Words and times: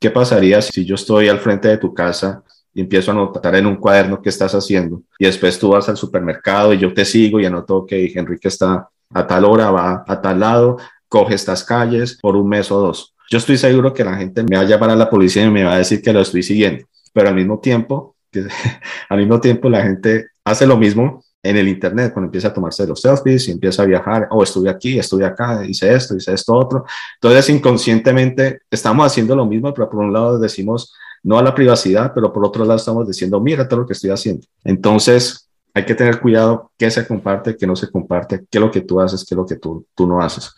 ¿Qué 0.00 0.10
pasaría 0.10 0.62
si 0.62 0.84
yo 0.84 0.94
estoy 0.94 1.28
al 1.28 1.40
frente 1.40 1.66
de 1.68 1.78
tu 1.78 1.92
casa 1.92 2.42
y 2.72 2.82
empiezo 2.82 3.10
a 3.10 3.14
anotar 3.14 3.56
en 3.56 3.66
un 3.66 3.76
cuaderno 3.76 4.22
qué 4.22 4.28
estás 4.28 4.54
haciendo? 4.54 5.02
Y 5.18 5.26
después 5.26 5.58
tú 5.58 5.70
vas 5.70 5.88
al 5.88 5.96
supermercado 5.96 6.72
y 6.72 6.78
yo 6.78 6.94
te 6.94 7.04
sigo 7.04 7.40
y 7.40 7.46
anoto 7.46 7.84
que 7.84 8.12
Enrique 8.14 8.46
está 8.46 8.88
a 9.12 9.26
tal 9.26 9.44
hora, 9.44 9.70
va 9.70 10.04
a 10.06 10.20
tal 10.20 10.38
lado, 10.38 10.76
coge 11.08 11.34
estas 11.34 11.64
calles 11.64 12.16
por 12.20 12.36
un 12.36 12.48
mes 12.48 12.70
o 12.70 12.78
dos. 12.78 13.14
Yo 13.28 13.38
estoy 13.38 13.58
seguro 13.58 13.92
que 13.92 14.04
la 14.04 14.16
gente 14.16 14.44
me 14.44 14.56
va 14.56 14.62
a 14.62 14.66
llamar 14.66 14.90
a 14.90 14.96
la 14.96 15.10
policía 15.10 15.44
y 15.44 15.50
me 15.50 15.64
va 15.64 15.74
a 15.74 15.78
decir 15.78 16.00
que 16.00 16.12
lo 16.12 16.20
estoy 16.20 16.44
siguiendo, 16.44 16.86
pero 17.12 17.28
al 17.28 17.34
mismo 17.34 17.58
tiempo, 17.58 18.14
al 19.08 19.18
mismo 19.18 19.40
tiempo 19.40 19.68
la 19.68 19.82
gente 19.82 20.28
hace 20.44 20.66
lo 20.66 20.76
mismo 20.76 21.24
en 21.42 21.56
el 21.56 21.68
internet 21.68 22.12
cuando 22.12 22.26
empieza 22.26 22.48
a 22.48 22.54
tomarse 22.54 22.86
los 22.86 23.00
selfies 23.00 23.48
y 23.48 23.52
empieza 23.52 23.82
a 23.82 23.86
viajar, 23.86 24.28
oh, 24.30 24.42
estuve 24.42 24.68
aquí, 24.68 24.98
estuve 24.98 25.24
acá, 25.24 25.64
hice 25.64 25.92
esto, 25.92 26.16
hice 26.16 26.34
esto 26.34 26.54
otro. 26.54 26.84
Entonces 27.14 27.48
inconscientemente 27.50 28.60
estamos 28.70 29.06
haciendo 29.06 29.36
lo 29.36 29.46
mismo, 29.46 29.72
pero 29.72 29.88
por 29.88 30.00
un 30.00 30.12
lado 30.12 30.38
decimos 30.38 30.94
no 31.22 31.38
a 31.38 31.42
la 31.42 31.54
privacidad, 31.54 32.12
pero 32.14 32.32
por 32.32 32.44
otro 32.44 32.64
lado 32.64 32.76
estamos 32.76 33.06
diciendo, 33.06 33.40
mira 33.40 33.68
todo 33.68 33.80
lo 33.80 33.86
que 33.86 33.92
estoy 33.92 34.10
haciendo. 34.10 34.46
Entonces 34.64 35.48
hay 35.74 35.84
que 35.84 35.94
tener 35.94 36.20
cuidado 36.20 36.72
qué 36.76 36.90
se 36.90 37.06
comparte, 37.06 37.56
qué 37.56 37.66
no 37.66 37.76
se 37.76 37.90
comparte, 37.90 38.44
qué 38.50 38.58
es 38.58 38.60
lo 38.60 38.70
que 38.70 38.80
tú 38.80 39.00
haces, 39.00 39.24
qué 39.24 39.34
es 39.34 39.36
lo 39.36 39.46
que 39.46 39.56
tú, 39.56 39.86
tú 39.94 40.06
no 40.06 40.20
haces. 40.20 40.54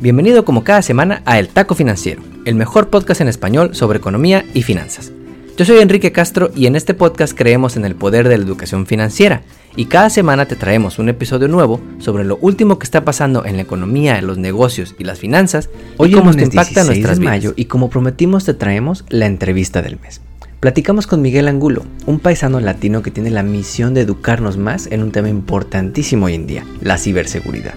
Bienvenido 0.00 0.44
como 0.44 0.64
cada 0.64 0.82
semana 0.82 1.22
a 1.24 1.38
El 1.38 1.48
Taco 1.48 1.74
Financiero, 1.74 2.22
el 2.44 2.56
mejor 2.56 2.90
podcast 2.90 3.20
en 3.20 3.28
español 3.28 3.74
sobre 3.74 3.98
economía 3.98 4.44
y 4.52 4.62
finanzas. 4.62 5.12
Yo 5.56 5.64
soy 5.64 5.78
Enrique 5.78 6.10
Castro 6.10 6.50
y 6.56 6.66
en 6.66 6.74
este 6.74 6.94
podcast 6.94 7.32
creemos 7.32 7.76
en 7.76 7.84
el 7.84 7.94
poder 7.94 8.28
de 8.28 8.36
la 8.36 8.44
educación 8.44 8.86
financiera 8.86 9.42
y 9.76 9.84
cada 9.84 10.10
semana 10.10 10.46
te 10.46 10.56
traemos 10.56 10.98
un 10.98 11.08
episodio 11.08 11.46
nuevo 11.46 11.80
sobre 12.00 12.24
lo 12.24 12.38
último 12.38 12.80
que 12.80 12.84
está 12.84 13.04
pasando 13.04 13.44
en 13.44 13.54
la 13.54 13.62
economía, 13.62 14.20
los 14.20 14.36
negocios 14.36 14.96
y 14.98 15.04
las 15.04 15.20
finanzas 15.20 15.70
Hoy 15.96 16.10
y 16.10 16.12
cómo 16.12 16.32
nos 16.32 16.42
impacta 16.42 16.82
nuestras 16.82 17.20
de 17.20 17.24
mayo 17.24 17.52
y 17.54 17.66
como 17.66 17.88
prometimos 17.88 18.44
te 18.44 18.54
traemos 18.54 19.04
la 19.10 19.26
entrevista 19.26 19.80
del 19.80 20.00
mes. 20.00 20.20
Platicamos 20.58 21.06
con 21.06 21.22
Miguel 21.22 21.46
Angulo, 21.46 21.84
un 22.06 22.18
paisano 22.18 22.58
latino 22.58 23.02
que 23.02 23.12
tiene 23.12 23.30
la 23.30 23.44
misión 23.44 23.94
de 23.94 24.00
educarnos 24.00 24.56
más 24.56 24.88
en 24.90 25.04
un 25.04 25.12
tema 25.12 25.28
importantísimo 25.28 26.26
hoy 26.26 26.34
en 26.34 26.48
día, 26.48 26.66
la 26.80 26.98
ciberseguridad. 26.98 27.74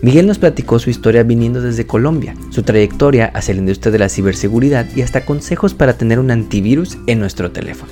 Miguel 0.00 0.28
nos 0.28 0.38
platicó 0.38 0.78
su 0.78 0.90
historia 0.90 1.24
viniendo 1.24 1.60
desde 1.60 1.86
Colombia, 1.86 2.36
su 2.50 2.62
trayectoria 2.62 3.26
hacia 3.34 3.54
la 3.54 3.60
industria 3.60 3.90
de 3.90 3.98
la 3.98 4.08
ciberseguridad 4.08 4.86
y 4.94 5.02
hasta 5.02 5.24
consejos 5.24 5.74
para 5.74 5.94
tener 5.94 6.20
un 6.20 6.30
antivirus 6.30 6.98
en 7.08 7.18
nuestro 7.18 7.50
teléfono. 7.50 7.90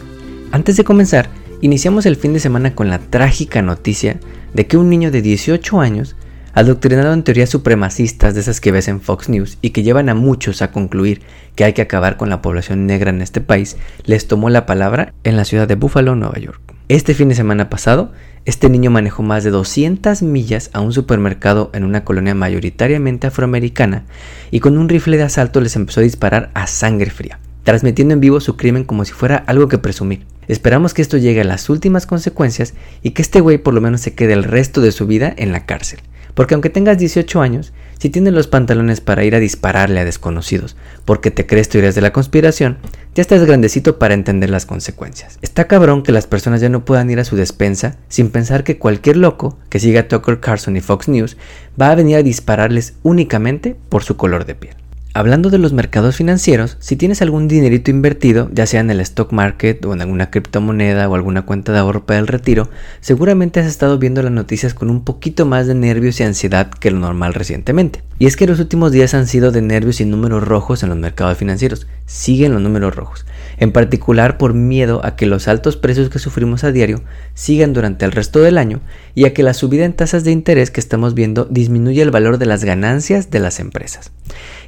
Antes 0.53 0.77
de 0.77 0.85
comenzar, 0.85 1.29
iniciamos 1.63 2.07
el 2.07 2.15
fin 2.15 2.33
de 2.33 2.39
semana 2.39 2.77
con 2.77 2.91
la 2.91 3.01
trágica 3.01 3.61
noticia 3.61 4.21
de 4.55 4.67
que 4.69 4.77
un 4.77 4.89
niño 4.89 5.11
de 5.11 5.21
18 5.21 5.81
años, 5.81 6.15
adoctrinado 6.55 7.13
en 7.13 7.25
teorías 7.25 7.51
supremacistas 7.51 8.35
de 8.35 8.41
esas 8.41 8.61
que 8.61 8.71
ves 8.71 8.87
en 8.87 9.01
Fox 9.01 9.29
News 9.29 9.59
y 9.61 9.71
que 9.71 9.83
llevan 9.83 10.09
a 10.09 10.15
muchos 10.15 10.63
a 10.63 10.71
concluir 10.71 11.23
que 11.57 11.65
hay 11.65 11.73
que 11.73 11.83
acabar 11.83 12.17
con 12.17 12.31
la 12.31 12.41
población 12.41 12.87
negra 12.87 13.11
en 13.11 13.21
este 13.21 13.41
país, 13.41 13.77
les 14.05 14.29
tomó 14.29 14.49
la 14.49 14.65
palabra 14.65 15.13
en 15.25 15.37
la 15.37 15.45
ciudad 15.45 15.67
de 15.67 15.75
Buffalo, 15.75 16.15
Nueva 16.15 16.39
York. 16.39 16.66
Este 16.89 17.15
fin 17.15 17.29
de 17.29 17.35
semana 17.35 17.69
pasado, 17.69 18.13
este 18.45 18.71
niño 18.71 18.93
manejó 18.93 19.25
más 19.25 19.43
de 19.43 19.51
200 19.51 20.23
millas 20.23 20.71
a 20.73 20.81
un 20.81 20.93
supermercado 20.93 21.69
en 21.75 21.83
una 21.83 22.05
colonia 22.05 22.37
mayoritariamente 22.37 23.27
afroamericana 23.27 24.05
y 24.53 24.61
con 24.61 24.79
un 24.79 24.89
rifle 24.89 25.17
de 25.17 25.25
asalto 25.25 25.61
les 25.61 25.75
empezó 25.75 25.99
a 25.99 26.05
disparar 26.05 26.53
a 26.55 26.69
sangre 26.69 27.11
fría, 27.11 27.41
transmitiendo 27.65 28.15
en 28.15 28.21
vivo 28.21 28.39
su 28.39 28.57
crimen 28.57 28.85
como 28.85 29.05
si 29.05 29.13
fuera 29.15 29.35
algo 29.49 29.67
que 29.67 29.79
presumir. 29.79 30.27
Esperamos 30.47 30.95
que 30.95 31.03
esto 31.03 31.17
llegue 31.17 31.41
a 31.41 31.45
las 31.45 31.69
últimas 31.71 32.07
consecuencias 32.07 32.75
y 33.03 33.11
que 33.11 33.23
este 33.23 33.41
güey 33.41 33.59
por 33.59 33.75
lo 33.75 33.81
menos 33.81 34.01
se 34.01 34.15
quede 34.15 34.35
el 34.35 34.45
resto 34.45 34.81
de 34.81 34.93
su 34.93 35.09
vida 35.09 35.35
en 35.37 35.51
la 35.51 35.67
cárcel. 35.67 35.99
Porque 36.35 36.55
aunque 36.55 36.71
tengas 36.71 36.99
18 36.99 37.41
años, 37.41 37.73
si 37.99 38.11
tienes 38.11 38.35
los 38.35 38.47
pantalones 38.47 39.01
para 39.01 39.25
ir 39.25 39.35
a 39.35 39.41
dispararle 39.41 40.01
a 40.01 40.05
desconocidos 40.05 40.77
porque 41.05 41.31
te 41.31 41.47
crees 41.47 41.69
teorías 41.69 41.95
de 41.95 42.01
la 42.01 42.13
conspiración, 42.13 42.79
ya 43.15 43.23
estás 43.23 43.45
grandecito 43.45 43.99
para 43.99 44.15
entender 44.15 44.51
las 44.51 44.67
consecuencias. 44.67 45.39
Está 45.43 45.67
cabrón 45.67 46.03
que 46.03 46.13
las 46.13 46.27
personas 46.27 46.61
ya 46.61 46.69
no 46.69 46.85
puedan 46.85 47.11
ir 47.11 47.19
a 47.21 47.25
su 47.25 47.37
despensa 47.37 47.97
sin 48.09 48.31
pensar 48.31 48.65
que 48.65 48.79
cualquier 48.79 49.17
loco 49.17 49.59
que 49.69 49.81
siga 49.81 50.09
Tucker 50.09 50.41
Carlson 50.41 50.77
y 50.77 50.81
Fox 50.81 51.09
News 51.09 51.37
va 51.81 51.91
a 51.91 51.95
venir 51.95 52.17
a 52.17 52.23
dispararles 52.23 52.95
únicamente 53.03 53.77
por 53.89 54.05
su 54.05 54.17
color 54.17 54.45
de 54.45 54.55
piel. 54.55 54.86
Hablando 55.17 55.49
de 55.49 55.57
los 55.57 55.73
mercados 55.73 56.15
financieros, 56.15 56.77
si 56.79 56.95
tienes 56.95 57.23
algún 57.23 57.49
dinerito 57.49 57.91
invertido, 57.91 58.51
ya 58.53 58.67
sea 58.67 58.81
en 58.81 58.91
el 58.91 59.01
stock 59.01 59.33
market 59.33 59.83
o 59.87 59.95
en 59.95 60.03
alguna 60.03 60.29
criptomoneda 60.31 61.09
o 61.09 61.15
alguna 61.15 61.47
cuenta 61.47 61.73
de 61.73 61.79
ahorro 61.79 62.05
para 62.05 62.19
el 62.19 62.27
retiro, 62.27 62.69
seguramente 63.01 63.59
has 63.59 63.65
estado 63.65 63.99
viendo 63.99 64.21
las 64.21 64.33
noticias 64.33 64.75
con 64.75 64.91
un 64.91 65.05
poquito 65.05 65.47
más 65.47 65.67
de 65.67 65.75
nervios 65.75 66.21
y 66.21 66.25
ansiedad 66.25 66.69
que 66.69 66.91
lo 66.91 66.99
normal 66.99 67.33
recientemente. 67.33 68.03
Y 68.19 68.27
es 68.27 68.37
que 68.37 68.47
los 68.47 68.61
últimos 68.61 68.93
días 68.93 69.15
han 69.15 69.27
sido 69.27 69.53
de 69.53 69.63
nervios 69.63 70.03
y 70.03 70.05
números 70.05 70.47
rojos 70.47 70.83
en 70.83 70.91
los 70.91 70.99
mercados 70.99 71.39
financieros. 71.39 71.87
Siguen 72.05 72.53
los 72.53 72.61
números 72.61 72.95
rojos 72.95 73.25
en 73.59 73.73
particular 73.73 74.39
por 74.39 74.55
miedo 74.55 75.01
a 75.05 75.17
que 75.17 75.27
los 75.27 75.49
altos 75.49 75.77
precios 75.77 76.11
que 76.11 76.19
sufrimos 76.19 76.65
a 76.65 76.73
diario 76.73 77.03
sigan 77.35 77.73
durante 77.73 78.05
el 78.05 78.13
resto 78.13 78.41
del 78.41 78.59
año 78.59 78.81
y 79.15 79.25
a 79.25 79.35
que 79.35 79.43
la 79.43 79.55
subida 79.55 79.85
en 79.85 79.95
tasas 79.95 80.25
de 80.25 80.33
interés 80.33 80.71
que 80.71 80.81
estamos 80.81 81.15
viendo 81.15 81.47
disminuya 81.47 82.03
el 82.03 82.11
valor 82.11 82.39
de 82.39 82.47
las 82.47 82.65
ganancias 82.65 83.31
de 83.31 83.41
las 83.41 83.61
empresas. 83.61 84.13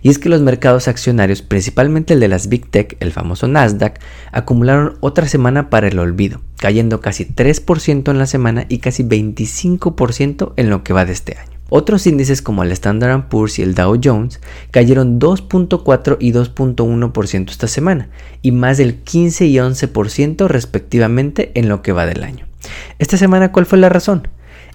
Y 0.03 0.11
es 0.11 0.19
que 0.19 0.29
los 0.29 0.41
mercados 0.41 0.89
accionarios, 0.89 1.43
principalmente 1.43 2.15
el 2.15 2.21
de 2.21 2.29
las 2.29 2.49
Big 2.49 2.71
Tech, 2.71 2.97
el 3.01 3.13
famoso 3.13 3.49
Nasdaq, 3.49 4.01
acumularon 4.33 4.97
otra 5.01 5.29
semana 5.29 5.71
para 5.71 5.89
el 5.89 5.99
olvido, 5.99 6.41
cayendo 6.57 7.01
casi 7.01 7.25
3% 7.25 8.11
en 8.11 8.19
la 8.19 8.27
semana 8.27 8.67
y 8.69 8.79
casi 8.79 9.05
25% 9.05 10.53
en 10.57 10.71
lo 10.71 10.85
que 10.85 10.93
va 10.93 11.05
de 11.05 11.13
este 11.13 11.37
año. 11.39 11.59
Otros 11.71 12.07
índices 12.07 12.41
como 12.41 12.63
el 12.63 12.73
Standard 12.73 13.29
Poor's 13.29 13.59
y 13.59 13.63
el 13.63 13.75
Dow 13.75 14.01
Jones 14.03 14.41
cayeron 14.71 15.21
2.4 15.21 16.17
y 16.19 16.33
2.1% 16.33 17.51
esta 17.51 17.69
semana 17.69 18.09
y 18.41 18.53
más 18.53 18.79
del 18.79 18.97
15 18.97 19.47
y 19.47 19.57
11% 19.57 20.47
respectivamente 20.47 21.53
en 21.55 21.69
lo 21.69 21.83
que 21.83 21.93
va 21.93 22.07
del 22.07 22.25
año. 22.25 22.47
Esta 22.99 23.19
semana, 23.19 23.53
¿cuál 23.53 23.67
fue 23.67 23.79
la 23.79 23.91
razón? 23.91 24.29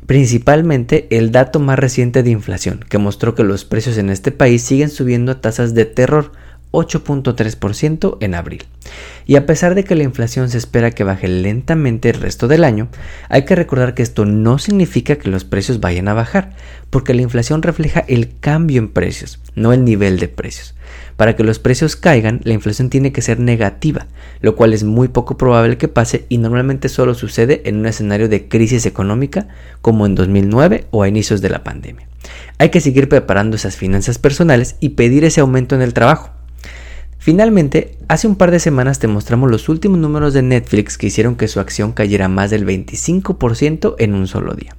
Principalmente 0.05 1.07
el 1.11 1.31
dato 1.31 1.59
más 1.59 1.79
reciente 1.79 2.23
de 2.23 2.31
inflación, 2.31 2.83
que 2.89 2.97
mostró 2.97 3.35
que 3.35 3.43
los 3.43 3.65
precios 3.65 3.97
en 3.97 4.09
este 4.09 4.31
país 4.31 4.61
siguen 4.61 4.89
subiendo 4.89 5.31
a 5.31 5.41
tasas 5.41 5.73
de 5.73 5.85
terror, 5.85 6.31
8.3% 6.71 8.17
en 8.19 8.33
abril. 8.33 8.65
Y 9.27 9.35
a 9.35 9.45
pesar 9.45 9.75
de 9.75 9.83
que 9.83 9.95
la 9.95 10.03
inflación 10.03 10.49
se 10.49 10.57
espera 10.57 10.91
que 10.91 11.03
baje 11.03 11.27
lentamente 11.27 12.09
el 12.09 12.19
resto 12.19 12.47
del 12.47 12.63
año, 12.63 12.89
hay 13.29 13.45
que 13.45 13.55
recordar 13.55 13.93
que 13.93 14.01
esto 14.01 14.25
no 14.25 14.57
significa 14.57 15.15
que 15.15 15.29
los 15.29 15.45
precios 15.45 15.79
vayan 15.79 16.07
a 16.07 16.13
bajar, 16.13 16.55
porque 16.89 17.13
la 17.13 17.21
inflación 17.21 17.61
refleja 17.61 18.03
el 18.07 18.37
cambio 18.39 18.79
en 18.79 18.89
precios, 18.89 19.39
no 19.55 19.71
el 19.71 19.85
nivel 19.85 20.19
de 20.19 20.27
precios. 20.27 20.73
Para 21.17 21.35
que 21.35 21.43
los 21.43 21.59
precios 21.59 21.95
caigan, 21.95 22.41
la 22.43 22.53
inflación 22.53 22.89
tiene 22.89 23.11
que 23.11 23.21
ser 23.21 23.39
negativa, 23.39 24.07
lo 24.41 24.55
cual 24.55 24.73
es 24.73 24.83
muy 24.83 25.07
poco 25.07 25.37
probable 25.37 25.77
que 25.77 25.87
pase 25.87 26.25
y 26.29 26.37
normalmente 26.37 26.89
solo 26.89 27.13
sucede 27.13 27.61
en 27.65 27.77
un 27.77 27.85
escenario 27.85 28.29
de 28.29 28.47
crisis 28.47 28.85
económica 28.85 29.47
como 29.81 30.05
en 30.05 30.15
2009 30.15 30.87
o 30.91 31.03
a 31.03 31.07
inicios 31.07 31.41
de 31.41 31.49
la 31.49 31.63
pandemia. 31.63 32.07
Hay 32.57 32.69
que 32.69 32.81
seguir 32.81 33.09
preparando 33.09 33.55
esas 33.55 33.75
finanzas 33.75 34.17
personales 34.17 34.75
y 34.79 34.89
pedir 34.89 35.25
ese 35.25 35.41
aumento 35.41 35.75
en 35.75 35.81
el 35.81 35.93
trabajo. 35.93 36.31
Finalmente, 37.23 37.97
hace 38.09 38.27
un 38.27 38.35
par 38.35 38.51
de 38.51 38.59
semanas 38.59 38.99
te 38.99 39.07
mostramos 39.07 39.49
los 39.49 39.69
últimos 39.69 39.97
números 39.97 40.33
de 40.33 40.41
Netflix 40.41 40.97
que 40.97 41.07
hicieron 41.07 41.37
que 41.37 41.47
su 41.47 41.61
acción 41.61 41.93
cayera 41.93 42.27
más 42.27 42.49
del 42.49 42.65
25% 42.65 43.95
en 43.97 44.13
un 44.13 44.27
solo 44.27 44.55
día. 44.55 44.75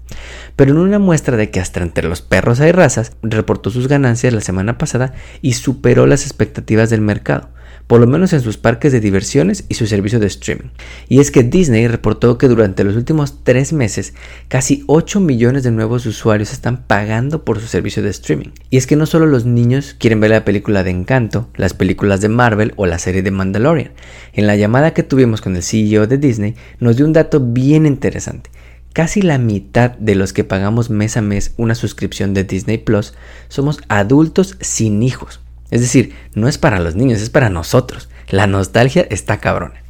Pero 0.55 0.73
en 0.73 0.77
una 0.77 0.99
muestra 0.99 1.39
de 1.39 1.51
que 1.51 1.59
hasta 1.59 1.81
entre 1.81 2.07
los 2.07 2.21
perros 2.21 2.61
hay 2.61 2.71
razas, 2.71 3.13
reportó 3.23 3.71
sus 3.71 3.89
ganancias 3.89 4.35
la 4.35 4.43
semana 4.43 4.77
pasada 4.77 5.15
y 5.41 5.55
superó 5.55 6.07
las 6.07 6.25
expectativas 6.25 6.91
del 6.91 7.01
mercado 7.01 7.49
por 7.87 8.01
lo 8.01 8.07
menos 8.07 8.33
en 8.33 8.41
sus 8.41 8.57
parques 8.57 8.93
de 8.93 9.01
diversiones 9.01 9.65
y 9.69 9.75
su 9.75 9.87
servicio 9.87 10.19
de 10.21 10.27
streaming. 10.27 10.71
Y 11.09 11.21
es 11.21 11.31
que 11.31 11.43
Disney 11.43 11.87
reportó 11.87 12.39
que 12.39 12.49
durante 12.49 12.85
los 12.85 12.97
últimos 12.97 13.45
tres 13.45 13.73
meses 13.73 14.15
casi 14.49 14.85
8 14.87 15.21
millones 15.21 15.63
de 15.63 15.71
nuevos 15.71 16.07
usuarios 16.07 16.53
están 16.53 16.85
pagando 16.87 17.45
por 17.45 17.61
su 17.61 17.67
servicio 17.67 18.03
de 18.03 18.11
streaming. 18.11 18.51
Y 18.71 18.79
es 18.79 18.87
que 18.87 18.97
no 18.97 19.07
solo 19.07 19.27
los 19.27 19.45
niños 19.45 19.95
quieren 19.99 20.21
ver 20.21 20.31
la 20.31 20.45
película 20.45 20.83
de 20.83 20.91
Encanto, 20.91 21.49
las 21.57 21.75
películas 21.75 22.21
de 22.21 22.29
Marvel 22.29 22.73
o 22.77 22.87
la 22.87 22.99
serie 22.99 23.23
de 23.23 23.31
Mandalorian. 23.31 23.93
En 24.33 24.47
la 24.47 24.57
llamada 24.57 24.95
que 24.95 25.03
tuvimos 25.03 25.41
con 25.41 25.57
el 25.57 25.63
CEO 25.63 26.07
de 26.07 26.19
Disney 26.19 26.55
nos 26.81 26.97
dio 26.97 27.07
un 27.07 27.13
dato 27.13 27.41
bien 27.41 27.87
interesante. 27.87 28.51
Casi 28.95 29.23
la 29.23 29.39
mitad 29.39 29.91
de 29.99 30.15
los 30.15 30.33
que 30.33 30.45
pagamos 30.45 30.89
mes 30.89 31.17
a 31.17 31.21
mes 31.21 31.53
una 31.57 31.75
suscripción 31.75 32.33
de 32.33 32.45
Disney 32.45 32.79
Plus 32.79 33.15
somos 33.49 33.81
adultos 33.89 34.57
sin 34.61 35.03
hijos. 35.03 35.41
Es 35.71 35.81
decir, 35.81 36.15
no 36.35 36.49
es 36.49 36.59
para 36.59 36.79
los 36.81 36.95
niños, 36.95 37.21
es 37.21 37.31
para 37.31 37.51
nosotros. 37.51 38.09
La 38.29 38.47
nostalgia 38.47 39.07
está 39.11 39.39
cabrona. 39.39 39.83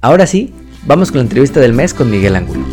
Ahora 0.00 0.26
sí, 0.26 0.54
vamos 0.84 1.10
con 1.10 1.18
la 1.18 1.24
entrevista 1.24 1.60
del 1.60 1.72
mes 1.72 1.94
con 1.94 2.10
Miguel 2.10 2.36
Angulo. 2.36 2.64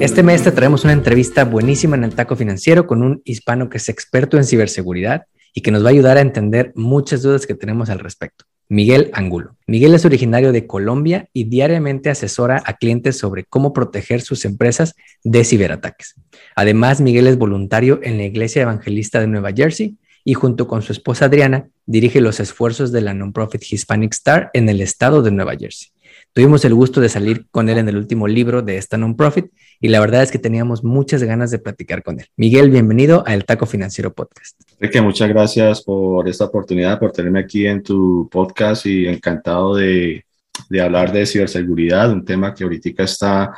Este 0.00 0.22
mes 0.22 0.42
te 0.42 0.50
traemos 0.50 0.84
una 0.84 0.92
entrevista 0.92 1.44
buenísima 1.44 1.96
en 1.96 2.04
el 2.04 2.14
Taco 2.14 2.34
Financiero 2.34 2.86
con 2.86 3.02
un 3.02 3.22
hispano 3.24 3.68
que 3.68 3.78
es 3.78 3.88
experto 3.88 4.36
en 4.36 4.44
ciberseguridad 4.44 5.26
y 5.58 5.60
que 5.60 5.72
nos 5.72 5.82
va 5.82 5.88
a 5.88 5.90
ayudar 5.90 6.18
a 6.18 6.20
entender 6.20 6.70
muchas 6.76 7.22
dudas 7.22 7.44
que 7.44 7.56
tenemos 7.56 7.90
al 7.90 7.98
respecto. 7.98 8.44
Miguel 8.68 9.10
Angulo. 9.12 9.56
Miguel 9.66 9.92
es 9.92 10.04
originario 10.04 10.52
de 10.52 10.68
Colombia 10.68 11.28
y 11.32 11.48
diariamente 11.48 12.10
asesora 12.10 12.62
a 12.64 12.76
clientes 12.76 13.18
sobre 13.18 13.42
cómo 13.42 13.72
proteger 13.72 14.20
sus 14.20 14.44
empresas 14.44 14.94
de 15.24 15.42
ciberataques. 15.42 16.14
Además, 16.54 17.00
Miguel 17.00 17.26
es 17.26 17.38
voluntario 17.38 17.98
en 18.04 18.18
la 18.18 18.22
Iglesia 18.22 18.62
Evangelista 18.62 19.18
de 19.18 19.26
Nueva 19.26 19.50
Jersey 19.50 19.96
y 20.22 20.34
junto 20.34 20.68
con 20.68 20.82
su 20.82 20.92
esposa 20.92 21.24
Adriana 21.24 21.68
dirige 21.86 22.20
los 22.20 22.38
esfuerzos 22.38 22.92
de 22.92 23.00
la 23.00 23.12
non-profit 23.12 23.64
Hispanic 23.68 24.12
Star 24.12 24.50
en 24.54 24.68
el 24.68 24.80
estado 24.80 25.22
de 25.22 25.32
Nueva 25.32 25.56
Jersey. 25.56 25.88
Tuvimos 26.34 26.64
el 26.64 26.74
gusto 26.74 27.00
de 27.00 27.08
salir 27.08 27.46
con 27.50 27.68
él 27.68 27.78
en 27.78 27.88
el 27.88 27.96
último 27.96 28.28
libro 28.28 28.62
de 28.62 28.76
esta 28.76 28.96
non-profit 28.96 29.46
y 29.80 29.88
la 29.88 29.98
verdad 29.98 30.22
es 30.22 30.30
que 30.30 30.38
teníamos 30.38 30.84
muchas 30.84 31.24
ganas 31.24 31.50
de 31.50 31.58
platicar 31.58 32.04
con 32.04 32.20
él. 32.20 32.26
Miguel, 32.36 32.70
bienvenido 32.70 33.24
a 33.26 33.34
El 33.34 33.44
Taco 33.44 33.66
Financiero 33.66 34.14
Podcast. 34.14 34.67
Enrique, 34.80 35.00
muchas 35.00 35.28
gracias 35.28 35.82
por 35.82 36.28
esta 36.28 36.44
oportunidad, 36.44 37.00
por 37.00 37.10
tenerme 37.10 37.40
aquí 37.40 37.66
en 37.66 37.82
tu 37.82 38.28
podcast 38.30 38.86
y 38.86 39.08
encantado 39.08 39.74
de, 39.74 40.24
de 40.68 40.80
hablar 40.80 41.12
de 41.12 41.26
ciberseguridad, 41.26 42.12
un 42.12 42.24
tema 42.24 42.54
que 42.54 42.62
ahorita 42.62 43.02
está 43.02 43.52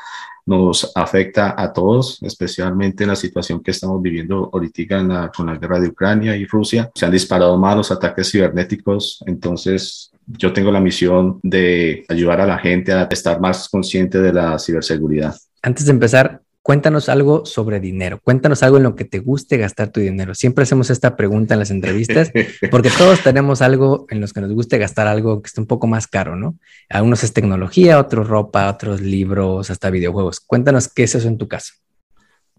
nos 0.46 0.90
afecta 0.94 1.54
a 1.56 1.72
todos, 1.72 2.18
especialmente 2.22 3.04
en 3.04 3.10
la 3.10 3.16
situación 3.16 3.62
que 3.62 3.70
estamos 3.70 4.00
viviendo 4.02 4.50
ahorita 4.52 5.30
con 5.36 5.46
la 5.46 5.56
guerra 5.56 5.78
de 5.78 5.88
Ucrania 5.88 6.36
y 6.36 6.44
Rusia. 6.44 6.90
Se 6.94 7.06
han 7.06 7.12
disparado 7.12 7.56
más 7.56 7.76
los 7.76 7.92
ataques 7.92 8.32
cibernéticos, 8.32 9.22
entonces 9.26 10.10
yo 10.26 10.52
tengo 10.52 10.72
la 10.72 10.80
misión 10.80 11.38
de 11.42 12.04
ayudar 12.08 12.40
a 12.40 12.46
la 12.46 12.58
gente 12.58 12.92
a 12.92 13.04
estar 13.10 13.40
más 13.40 13.68
consciente 13.68 14.20
de 14.20 14.32
la 14.32 14.58
ciberseguridad. 14.58 15.36
Antes 15.62 15.84
de 15.84 15.92
empezar, 15.92 16.40
cuéntanos 16.62 17.08
algo 17.08 17.46
sobre 17.46 17.80
dinero, 17.80 18.20
cuéntanos 18.22 18.62
algo 18.62 18.76
en 18.76 18.82
lo 18.82 18.94
que 18.94 19.04
te 19.04 19.18
guste 19.18 19.56
gastar 19.56 19.90
tu 19.90 20.00
dinero. 20.00 20.34
Siempre 20.34 20.64
hacemos 20.64 20.90
esta 20.90 21.16
pregunta 21.16 21.54
en 21.54 21.60
las 21.60 21.70
entrevistas 21.70 22.30
porque 22.70 22.90
todos 22.90 23.22
tenemos 23.22 23.62
algo 23.62 24.06
en 24.10 24.20
los 24.20 24.32
que 24.32 24.40
nos 24.40 24.52
guste 24.52 24.78
gastar 24.78 25.06
algo 25.06 25.42
que 25.42 25.48
esté 25.48 25.60
un 25.60 25.66
poco 25.66 25.86
más 25.86 26.06
caro, 26.06 26.36
¿no? 26.36 26.58
Algunos 26.88 27.24
es 27.24 27.32
tecnología, 27.32 27.98
otros 27.98 28.28
ropa, 28.28 28.68
otros 28.68 29.00
libros, 29.00 29.70
hasta 29.70 29.90
videojuegos. 29.90 30.40
Cuéntanos 30.40 30.88
qué 30.88 31.04
es 31.04 31.14
eso 31.14 31.28
en 31.28 31.38
tu 31.38 31.48
caso. 31.48 31.74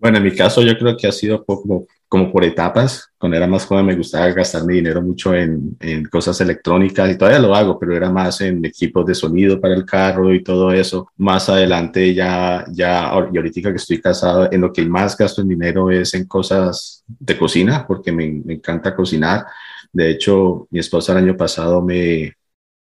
Bueno, 0.01 0.17
en 0.17 0.23
mi 0.23 0.35
caso 0.35 0.63
yo 0.63 0.75
creo 0.79 0.97
que 0.97 1.05
ha 1.05 1.11
sido 1.11 1.45
poco 1.45 1.85
como 2.07 2.31
por 2.31 2.43
etapas. 2.43 3.11
Cuando 3.19 3.37
era 3.37 3.45
más 3.45 3.67
joven 3.67 3.85
me 3.85 3.95
gustaba 3.95 4.27
gastar 4.31 4.65
mi 4.65 4.73
dinero 4.73 4.99
mucho 4.99 5.35
en, 5.35 5.77
en, 5.79 6.05
cosas 6.05 6.41
electrónicas 6.41 7.11
y 7.11 7.17
todavía 7.19 7.39
lo 7.39 7.53
hago, 7.53 7.77
pero 7.77 7.95
era 7.95 8.11
más 8.11 8.41
en 8.41 8.65
equipos 8.65 9.05
de 9.05 9.13
sonido 9.13 9.61
para 9.61 9.75
el 9.75 9.85
carro 9.85 10.33
y 10.33 10.43
todo 10.43 10.71
eso. 10.71 11.07
Más 11.17 11.49
adelante 11.49 12.15
ya, 12.15 12.65
ya, 12.71 13.11
y 13.31 13.37
ahorita 13.37 13.69
que 13.69 13.75
estoy 13.77 14.01
casado, 14.01 14.51
en 14.51 14.61
lo 14.61 14.73
que 14.73 14.83
más 14.85 15.15
gasto 15.15 15.41
en 15.43 15.49
dinero 15.49 15.91
es 15.91 16.15
en 16.15 16.25
cosas 16.25 17.03
de 17.07 17.37
cocina, 17.37 17.85
porque 17.85 18.11
me, 18.11 18.41
me 18.43 18.55
encanta 18.55 18.95
cocinar. 18.95 19.45
De 19.93 20.09
hecho, 20.09 20.67
mi 20.71 20.79
esposa 20.79 21.11
el 21.11 21.19
año 21.19 21.37
pasado 21.37 21.79
me, 21.83 22.33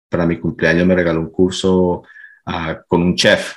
para 0.08 0.28
mi 0.28 0.40
cumpleaños 0.40 0.86
me 0.86 0.96
regaló 0.96 1.22
un 1.22 1.32
curso 1.32 2.04
uh, 2.46 2.76
con 2.88 3.02
un 3.02 3.16
chef 3.16 3.56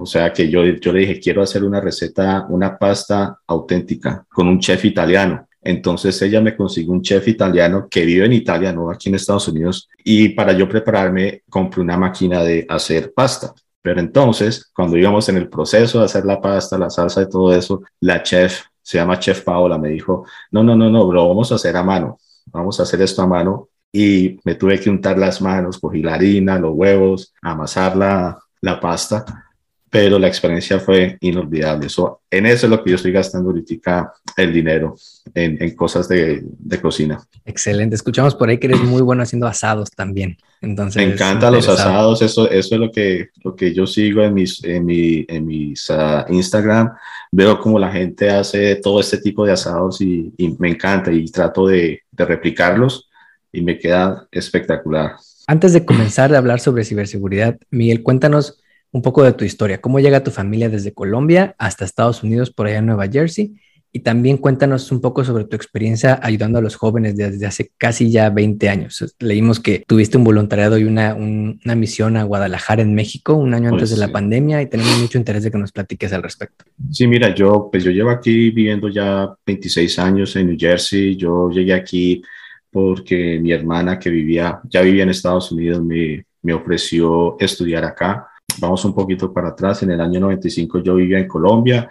o 0.00 0.06
sea 0.06 0.32
que 0.32 0.48
yo, 0.48 0.64
yo 0.64 0.92
le 0.92 1.00
dije, 1.00 1.18
quiero 1.18 1.42
hacer 1.42 1.64
una 1.64 1.80
receta, 1.80 2.46
una 2.48 2.78
pasta 2.78 3.40
auténtica 3.46 4.24
con 4.32 4.46
un 4.46 4.60
chef 4.60 4.84
italiano. 4.84 5.48
Entonces 5.60 6.22
ella 6.22 6.40
me 6.40 6.56
consiguió 6.56 6.92
un 6.92 7.02
chef 7.02 7.26
italiano 7.26 7.88
que 7.90 8.04
vive 8.04 8.24
en 8.24 8.32
Italia, 8.32 8.72
no 8.72 8.90
aquí 8.90 9.08
en 9.08 9.16
Estados 9.16 9.48
Unidos. 9.48 9.88
Y 10.04 10.30
para 10.30 10.52
yo 10.52 10.68
prepararme, 10.68 11.42
compré 11.50 11.80
una 11.80 11.96
máquina 11.96 12.44
de 12.44 12.64
hacer 12.68 13.12
pasta. 13.12 13.52
Pero 13.82 13.98
entonces, 13.98 14.70
cuando 14.72 14.96
íbamos 14.96 15.28
en 15.28 15.36
el 15.36 15.48
proceso 15.48 15.98
de 15.98 16.04
hacer 16.04 16.24
la 16.24 16.40
pasta, 16.40 16.78
la 16.78 16.90
salsa 16.90 17.22
y 17.22 17.28
todo 17.28 17.52
eso, 17.52 17.82
la 18.00 18.22
chef, 18.22 18.66
se 18.80 18.98
llama 18.98 19.18
Chef 19.18 19.42
Paola, 19.42 19.78
me 19.78 19.88
dijo, 19.88 20.24
no, 20.52 20.62
no, 20.62 20.76
no, 20.76 20.88
no, 20.90 21.12
lo 21.12 21.28
vamos 21.28 21.50
a 21.50 21.56
hacer 21.56 21.76
a 21.76 21.82
mano. 21.82 22.18
Vamos 22.46 22.78
a 22.78 22.84
hacer 22.84 23.02
esto 23.02 23.22
a 23.22 23.26
mano. 23.26 23.68
Y 23.92 24.38
me 24.44 24.54
tuve 24.54 24.78
que 24.78 24.90
untar 24.90 25.18
las 25.18 25.42
manos, 25.42 25.78
cogí 25.78 26.02
la 26.02 26.14
harina, 26.14 26.58
los 26.58 26.72
huevos, 26.74 27.34
amasar 27.42 27.96
la, 27.96 28.38
la 28.60 28.78
pasta 28.78 29.47
pero 29.90 30.18
la 30.18 30.28
experiencia 30.28 30.78
fue 30.78 31.16
inolvidable. 31.20 31.86
Eso, 31.86 32.20
en 32.30 32.46
eso 32.46 32.66
es 32.66 32.70
lo 32.70 32.82
que 32.82 32.90
yo 32.90 32.96
estoy 32.96 33.12
gastando 33.12 33.50
ahorita 33.50 34.12
el 34.36 34.52
dinero, 34.52 34.96
en, 35.34 35.62
en 35.62 35.74
cosas 35.74 36.08
de, 36.08 36.42
de, 36.42 36.80
cocina. 36.80 37.20
Excelente. 37.44 37.94
Escuchamos 37.94 38.34
por 38.34 38.48
ahí 38.48 38.58
que 38.58 38.66
eres 38.66 38.80
muy 38.80 39.02
bueno 39.02 39.22
haciendo 39.22 39.46
asados 39.46 39.90
también. 39.90 40.36
Entonces, 40.60 40.96
Me 41.04 41.12
encantan 41.12 41.52
los 41.52 41.68
asados, 41.68 42.20
eso, 42.22 42.50
eso 42.50 42.74
es 42.74 42.80
lo 42.80 42.90
que, 42.90 43.28
lo 43.42 43.56
que 43.56 43.72
yo 43.72 43.86
sigo 43.86 44.22
en 44.22 44.34
mis, 44.34 44.62
en 44.64 44.84
mi, 44.84 45.24
en 45.28 45.46
mis 45.46 45.88
uh, 45.90 46.30
Instagram. 46.32 46.92
Veo 47.30 47.58
cómo 47.58 47.78
la 47.78 47.90
gente 47.90 48.30
hace 48.30 48.76
todo 48.76 49.00
este 49.00 49.18
tipo 49.18 49.46
de 49.46 49.52
asados 49.52 50.00
y, 50.00 50.32
y 50.36 50.48
me 50.58 50.70
encanta 50.70 51.10
y 51.12 51.24
trato 51.26 51.66
de, 51.66 52.02
de 52.10 52.24
replicarlos 52.24 53.08
y 53.52 53.62
me 53.62 53.78
queda 53.78 54.26
espectacular. 54.30 55.16
Antes 55.46 55.72
de 55.72 55.84
comenzar 55.84 56.34
a 56.34 56.38
hablar 56.38 56.60
sobre 56.60 56.84
ciberseguridad, 56.84 57.58
Miguel, 57.70 58.02
cuéntanos 58.02 58.60
un 58.92 59.02
poco 59.02 59.22
de 59.22 59.32
tu 59.32 59.44
historia, 59.44 59.80
cómo 59.80 60.00
llega 60.00 60.24
tu 60.24 60.30
familia 60.30 60.68
desde 60.68 60.94
Colombia 60.94 61.54
hasta 61.58 61.84
Estados 61.84 62.22
Unidos, 62.22 62.50
por 62.50 62.66
allá 62.66 62.78
en 62.78 62.86
Nueva 62.86 63.08
Jersey, 63.08 63.54
y 63.92 64.00
también 64.00 64.36
cuéntanos 64.36 64.92
un 64.92 65.00
poco 65.00 65.24
sobre 65.24 65.44
tu 65.44 65.56
experiencia 65.56 66.20
ayudando 66.22 66.58
a 66.58 66.62
los 66.62 66.76
jóvenes 66.76 67.16
desde 67.16 67.46
hace 67.46 67.72
casi 67.78 68.10
ya 68.10 68.28
20 68.28 68.68
años. 68.68 69.16
Leímos 69.18 69.60
que 69.60 69.82
tuviste 69.86 70.18
un 70.18 70.24
voluntariado 70.24 70.78
y 70.78 70.84
una, 70.84 71.14
una 71.14 71.74
misión 71.74 72.16
a 72.16 72.24
Guadalajara 72.24 72.82
en 72.82 72.94
México 72.94 73.34
un 73.34 73.54
año 73.54 73.70
antes 73.70 73.90
pues 73.90 73.98
de 73.98 74.06
la 74.06 74.12
pandemia 74.12 74.60
y 74.60 74.66
tenemos 74.66 74.98
mucho 75.00 75.16
interés 75.16 75.42
de 75.42 75.50
que 75.50 75.58
nos 75.58 75.72
platiques 75.72 76.12
al 76.12 76.22
respecto. 76.22 76.66
Sí, 76.90 77.06
mira, 77.06 77.34
yo 77.34 77.68
pues 77.72 77.82
yo 77.82 77.90
llevo 77.90 78.10
aquí 78.10 78.50
viviendo 78.50 78.88
ya 78.88 79.34
26 79.46 79.98
años 79.98 80.36
en 80.36 80.48
New 80.48 80.56
Jersey. 80.58 81.16
Yo 81.16 81.50
llegué 81.50 81.72
aquí 81.72 82.22
porque 82.70 83.40
mi 83.40 83.52
hermana 83.52 83.98
que 83.98 84.10
vivía, 84.10 84.60
ya 84.64 84.82
vivía 84.82 85.04
en 85.04 85.10
Estados 85.10 85.50
Unidos, 85.50 85.82
me, 85.82 86.26
me 86.42 86.52
ofreció 86.52 87.36
estudiar 87.40 87.84
acá 87.84 88.27
vamos 88.60 88.84
un 88.84 88.94
poquito 88.94 89.32
para 89.32 89.48
atrás, 89.48 89.82
en 89.82 89.90
el 89.92 90.00
año 90.00 90.20
95 90.20 90.80
yo 90.80 90.94
vivía 90.94 91.18
en 91.18 91.28
Colombia 91.28 91.90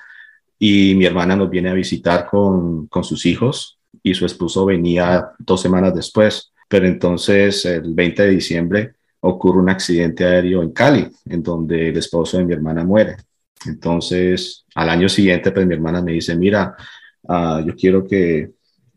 y 0.59 0.95
mi 0.95 1.05
hermana 1.05 1.35
nos 1.35 1.49
viene 1.49 1.69
a 1.69 1.73
visitar 1.73 2.25
con, 2.25 2.87
con 2.87 3.03
sus 3.03 3.25
hijos 3.25 3.79
y 4.03 4.13
su 4.13 4.25
esposo 4.25 4.65
venía 4.65 5.31
dos 5.39 5.61
semanas 5.61 5.93
después. 5.93 6.51
Pero 6.67 6.85
entonces 6.85 7.65
el 7.65 7.93
20 7.93 8.23
de 8.23 8.29
diciembre 8.29 8.93
ocurre 9.21 9.59
un 9.59 9.69
accidente 9.69 10.25
aéreo 10.25 10.61
en 10.61 10.71
Cali, 10.71 11.07
en 11.25 11.43
donde 11.43 11.89
el 11.89 11.97
esposo 11.97 12.37
de 12.37 12.45
mi 12.45 12.53
hermana 12.53 12.83
muere. 12.83 13.17
Entonces, 13.65 14.65
al 14.75 14.89
año 14.89 15.09
siguiente, 15.09 15.51
pues 15.51 15.65
mi 15.65 15.73
hermana 15.73 16.01
me 16.01 16.13
dice, 16.13 16.35
mira, 16.35 16.75
uh, 17.23 17.65
yo 17.65 17.75
quiero 17.75 18.05
que, 18.05 18.51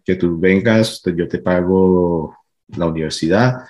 que 0.05 0.17
tú 0.17 0.39
vengas, 0.39 1.03
yo 1.05 1.29
te 1.29 1.39
pago 1.39 2.37
la 2.77 2.87
universidad 2.87 3.65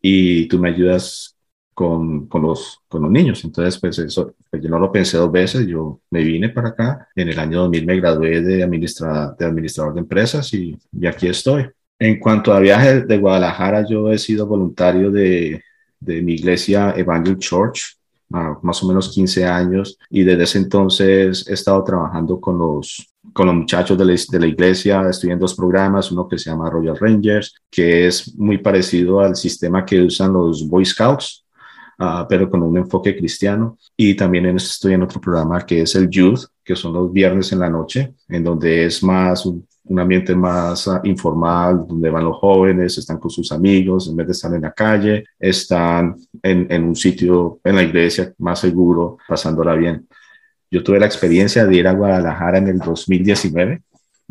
y 0.00 0.46
tú 0.48 0.58
me 0.58 0.70
ayudas 0.70 1.35
con, 1.76 2.26
con, 2.26 2.40
los, 2.40 2.80
con 2.88 3.02
los 3.02 3.10
niños. 3.10 3.44
Entonces, 3.44 3.78
pues 3.78 3.98
eso, 3.98 4.34
pues 4.50 4.62
yo 4.62 4.70
no 4.70 4.78
lo 4.78 4.90
pensé 4.90 5.18
dos 5.18 5.30
veces, 5.30 5.66
yo 5.66 6.00
me 6.08 6.24
vine 6.24 6.48
para 6.48 6.70
acá, 6.70 7.08
en 7.14 7.28
el 7.28 7.38
año 7.38 7.58
2000 7.60 7.84
me 7.84 7.96
gradué 8.00 8.40
de, 8.40 8.62
administra, 8.62 9.36
de 9.38 9.44
administrador 9.44 9.92
de 9.92 10.00
empresas 10.00 10.54
y, 10.54 10.74
y 10.90 11.06
aquí 11.06 11.28
estoy. 11.28 11.68
En 11.98 12.18
cuanto 12.18 12.54
a 12.54 12.60
viajes 12.60 13.06
de 13.06 13.18
Guadalajara, 13.18 13.84
yo 13.86 14.10
he 14.10 14.16
sido 14.16 14.46
voluntario 14.46 15.10
de, 15.10 15.62
de 16.00 16.22
mi 16.22 16.32
iglesia 16.32 16.94
Evangel 16.96 17.36
Church, 17.36 17.98
más 18.30 18.82
o 18.82 18.88
menos 18.88 19.10
15 19.10 19.44
años, 19.44 19.98
y 20.08 20.24
desde 20.24 20.44
ese 20.44 20.58
entonces 20.58 21.46
he 21.46 21.52
estado 21.52 21.84
trabajando 21.84 22.40
con 22.40 22.56
los, 22.56 23.06
con 23.34 23.48
los 23.48 23.54
muchachos 23.54 23.98
de 23.98 24.04
la, 24.06 24.14
de 24.14 24.40
la, 24.40 24.46
iglesia, 24.46 25.06
estoy 25.10 25.30
en 25.30 25.38
dos 25.38 25.54
programas, 25.54 26.10
uno 26.10 26.26
que 26.26 26.38
se 26.38 26.48
llama 26.48 26.70
Royal 26.70 26.96
Rangers, 26.96 27.54
que 27.70 28.06
es 28.06 28.34
muy 28.34 28.56
parecido 28.58 29.20
al 29.20 29.36
sistema 29.36 29.84
que 29.84 30.00
usan 30.00 30.32
los 30.32 30.66
Boy 30.66 30.86
Scouts, 30.86 31.45
uh, 31.98 32.26
pero 32.28 32.50
con 32.50 32.62
un 32.62 32.76
enfoque 32.76 33.16
cristiano. 33.16 33.78
Y 33.96 34.14
también 34.14 34.46
estoy 34.46 34.94
en 34.94 35.02
otro 35.02 35.20
programa 35.20 35.64
que 35.64 35.82
es 35.82 35.94
el 35.94 36.08
Youth, 36.08 36.46
que 36.64 36.76
son 36.76 36.92
los 36.92 37.12
viernes 37.12 37.52
en 37.52 37.60
la 37.60 37.70
noche, 37.70 38.14
en 38.28 38.44
donde 38.44 38.86
es 38.86 39.02
más 39.02 39.46
un, 39.46 39.66
un 39.84 40.00
ambiente 40.00 40.34
más 40.34 40.86
uh, 40.86 41.00
informal, 41.04 41.86
donde 41.86 42.10
van 42.10 42.24
los 42.24 42.36
jóvenes, 42.36 42.98
están 42.98 43.18
con 43.18 43.30
sus 43.30 43.52
amigos, 43.52 44.08
en 44.08 44.16
vez 44.16 44.26
de 44.26 44.32
estar 44.32 44.52
en 44.54 44.62
la 44.62 44.72
calle, 44.72 45.24
están 45.38 46.16
en, 46.42 46.66
en 46.70 46.84
un 46.84 46.96
sitio, 46.96 47.60
en 47.64 47.76
la 47.76 47.82
iglesia, 47.82 48.32
más 48.38 48.60
seguro, 48.60 49.18
pasándola 49.28 49.74
bien. 49.74 50.06
Yo 50.70 50.82
tuve 50.82 50.98
la 50.98 51.06
experiencia 51.06 51.64
de 51.64 51.76
ir 51.76 51.86
a 51.86 51.92
Guadalajara 51.92 52.58
en 52.58 52.68
el 52.68 52.78
2019. 52.78 53.82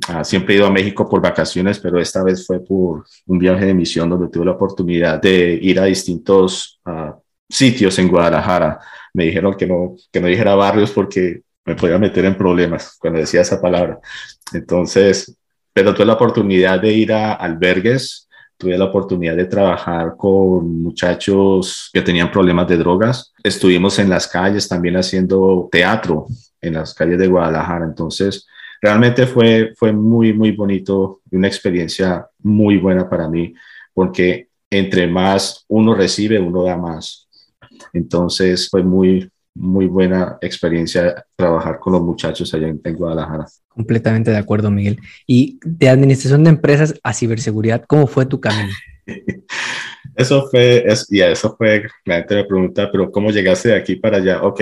Uh, 0.09 0.25
siempre 0.25 0.53
he 0.53 0.57
ido 0.57 0.67
a 0.67 0.71
México 0.71 1.07
por 1.07 1.21
vacaciones, 1.21 1.79
pero 1.79 1.99
esta 1.99 2.21
vez 2.21 2.45
fue 2.45 2.59
por 2.59 3.05
un 3.27 3.39
viaje 3.39 3.65
de 3.65 3.73
misión 3.73 4.09
donde 4.09 4.27
tuve 4.27 4.45
la 4.45 4.51
oportunidad 4.51 5.21
de 5.21 5.57
ir 5.61 5.79
a 5.79 5.85
distintos 5.85 6.81
uh, 6.85 7.13
sitios 7.49 7.97
en 7.99 8.07
Guadalajara. 8.07 8.79
Me 9.13 9.25
dijeron 9.25 9.55
que 9.55 9.67
no, 9.67 9.95
que 10.11 10.19
no 10.19 10.27
dijera 10.27 10.55
barrios 10.55 10.91
porque 10.91 11.41
me 11.65 11.75
podía 11.75 11.97
meter 11.97 12.25
en 12.25 12.37
problemas 12.37 12.95
cuando 12.99 13.19
decía 13.19 13.41
esa 13.41 13.61
palabra. 13.61 13.99
Entonces, 14.53 15.35
pero 15.73 15.93
tuve 15.93 16.05
la 16.05 16.13
oportunidad 16.13 16.79
de 16.79 16.93
ir 16.93 17.11
a 17.13 17.33
albergues, 17.33 18.29
tuve 18.57 18.77
la 18.77 18.85
oportunidad 18.85 19.35
de 19.35 19.45
trabajar 19.45 20.15
con 20.17 20.81
muchachos 20.81 21.89
que 21.91 22.01
tenían 22.01 22.31
problemas 22.31 22.67
de 22.67 22.77
drogas. 22.77 23.33
Estuvimos 23.43 23.99
en 23.99 24.09
las 24.09 24.27
calles 24.27 24.67
también 24.67 24.95
haciendo 24.95 25.67
teatro 25.71 26.27
en 26.61 26.75
las 26.75 26.93
calles 26.93 27.17
de 27.17 27.27
Guadalajara. 27.27 27.85
Entonces, 27.85 28.47
realmente 28.81 29.27
fue, 29.27 29.73
fue 29.75 29.91
muy, 29.91 30.33
muy 30.33 30.51
bonito 30.51 31.21
una 31.31 31.47
experiencia 31.47 32.27
muy 32.39 32.77
buena 32.77 33.09
para 33.09 33.27
mí 33.27 33.53
porque 33.93 34.49
entre 34.69 35.07
más 35.07 35.65
uno 35.67 35.95
recibe, 35.95 36.39
uno 36.39 36.63
da 36.63 36.77
más. 36.77 37.24
Entonces 37.95 38.69
fue 38.69 38.83
muy, 38.83 39.29
muy 39.55 39.87
buena 39.87 40.37
experiencia 40.41 41.25
trabajar 41.35 41.79
con 41.79 41.93
los 41.93 42.01
muchachos 42.01 42.53
allá 42.53 42.67
en, 42.67 42.95
Guadalajara. 42.95 43.45
Completamente 43.69 44.31
de 44.31 44.37
acuerdo, 44.37 44.69
Miguel. 44.69 44.99
Y 45.25 45.59
de 45.63 45.89
administración 45.89 46.43
de 46.43 46.49
empresas 46.49 46.93
a 47.03 47.13
ciberseguridad, 47.13 47.83
¿cómo 47.87 48.05
fue 48.05 48.25
tu 48.25 48.39
camino? 48.39 48.73
eso 50.15 50.47
fue, 50.49 50.83
es, 50.85 51.09
y 51.09 51.21
eso 51.21 51.55
fue, 51.57 51.87
la 52.03 52.17
gente 52.17 52.35
me 52.35 52.45
pregunta, 52.45 52.89
pero 52.91 53.09
¿cómo 53.09 53.31
llegaste 53.31 53.69
de 53.69 53.75
aquí 53.75 53.95
para 53.95 54.17
allá? 54.17 54.43
Ok, 54.43 54.61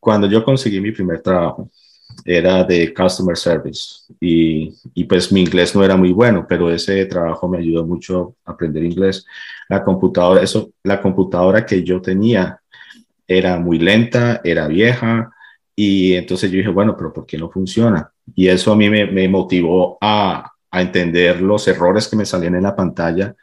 cuando 0.00 0.28
yo 0.28 0.44
conseguí 0.44 0.80
mi 0.80 0.90
primer 0.90 1.22
trabajo, 1.22 1.70
era 2.24 2.64
de 2.64 2.94
customer 2.94 3.36
service 3.36 4.04
y, 4.20 4.72
y, 4.94 5.04
pues 5.04 5.32
mi 5.32 5.42
inglés 5.42 5.74
no 5.74 5.84
era 5.84 5.96
muy 5.96 6.12
bueno, 6.12 6.46
pero 6.48 6.70
ese 6.70 7.04
trabajo 7.06 7.48
me 7.48 7.58
ayudó 7.58 7.84
mucho 7.84 8.36
a 8.44 8.52
aprender 8.52 8.84
inglés. 8.84 9.26
La 9.68 9.82
computadora, 9.82 10.42
eso, 10.42 10.70
la 10.82 11.00
computadora 11.00 11.66
que 11.66 11.82
yo 11.82 12.00
tenía 12.00 12.60
era 13.26 13.58
muy 13.58 13.78
lenta, 13.78 14.40
era 14.44 14.68
vieja 14.68 15.30
y 15.76 16.14
entonces 16.14 16.50
yo 16.50 16.58
dije, 16.58 16.70
bueno, 16.70 16.96
pero 16.96 17.12
¿por 17.12 17.26
qué 17.26 17.36
no 17.38 17.50
funciona? 17.50 18.10
Y 18.34 18.48
eso 18.48 18.72
a 18.72 18.76
mí 18.76 18.88
me, 18.88 19.28
motivó 19.28 19.98
a, 20.00 20.52
a 20.70 20.82
entender 20.82 21.40
los 21.40 21.66
errores 21.68 22.08
que 22.08 22.16
me 22.16 22.26
salían 22.26 22.54
en 22.54 22.62
la 22.62 22.76
pantalla 22.76 23.34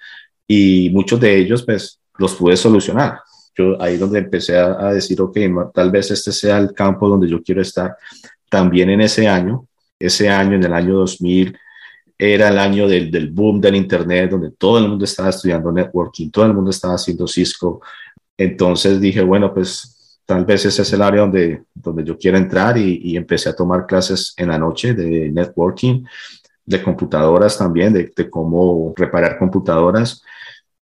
y 0.47 0.89
muchos 0.91 1.19
de 1.19 1.35
ellos 1.35 1.63
pues 1.63 2.00
los 2.17 2.35
pude 2.35 2.55
solucionar. 2.57 3.19
Yo 3.55 3.81
ahí 3.81 3.97
donde 3.97 4.19
empecé 4.19 4.57
a, 4.57 4.88
a 4.88 4.93
decir, 4.93 5.21
ok, 5.21 5.38
tal 5.73 5.91
vez 5.91 6.11
este 6.11 6.31
sea 6.31 6.57
el 6.57 6.73
campo 6.73 7.09
donde 7.09 7.27
yo 7.27 7.41
quiero 7.43 7.61
estar. 7.61 7.95
También 8.50 8.89
en 8.89 9.01
ese 9.01 9.27
año, 9.27 9.67
ese 10.00 10.29
año, 10.29 10.55
en 10.55 10.63
el 10.63 10.73
año 10.73 10.95
2000, 10.95 11.57
era 12.17 12.50
el 12.50 12.59
año 12.59 12.88
del, 12.88 13.09
del, 13.09 13.31
boom 13.31 13.59
del 13.59 13.75
Internet, 13.75 14.29
donde 14.29 14.51
todo 14.51 14.77
el 14.77 14.88
mundo 14.88 15.05
estaba 15.05 15.29
estudiando 15.29 15.71
networking, 15.71 16.29
todo 16.29 16.45
el 16.45 16.53
mundo 16.53 16.69
estaba 16.69 16.93
haciendo 16.93 17.27
Cisco. 17.27 17.81
Entonces 18.43 19.00
dije, 19.00 19.21
bueno, 19.21 19.53
pues 19.53 20.19
tal 20.25 20.45
vez 20.45 20.65
ese 20.65 20.81
es 20.81 20.93
el 20.93 21.01
área 21.01 21.21
donde, 21.21 21.63
donde 21.74 22.03
yo 22.03 22.17
quiero 22.17 22.38
entrar 22.38 22.77
y, 22.77 23.00
y 23.03 23.17
empecé 23.17 23.50
a 23.50 23.55
tomar 23.55 23.86
clases 23.86 24.33
en 24.38 24.48
la 24.48 24.57
noche 24.57 24.93
de 24.93 25.29
networking, 25.29 26.03
de 26.65 26.81
computadoras 26.81 27.57
también, 27.57 27.93
de, 27.93 28.12
de 28.15 28.29
cómo 28.29 28.93
reparar 28.95 29.38
computadoras. 29.38 30.24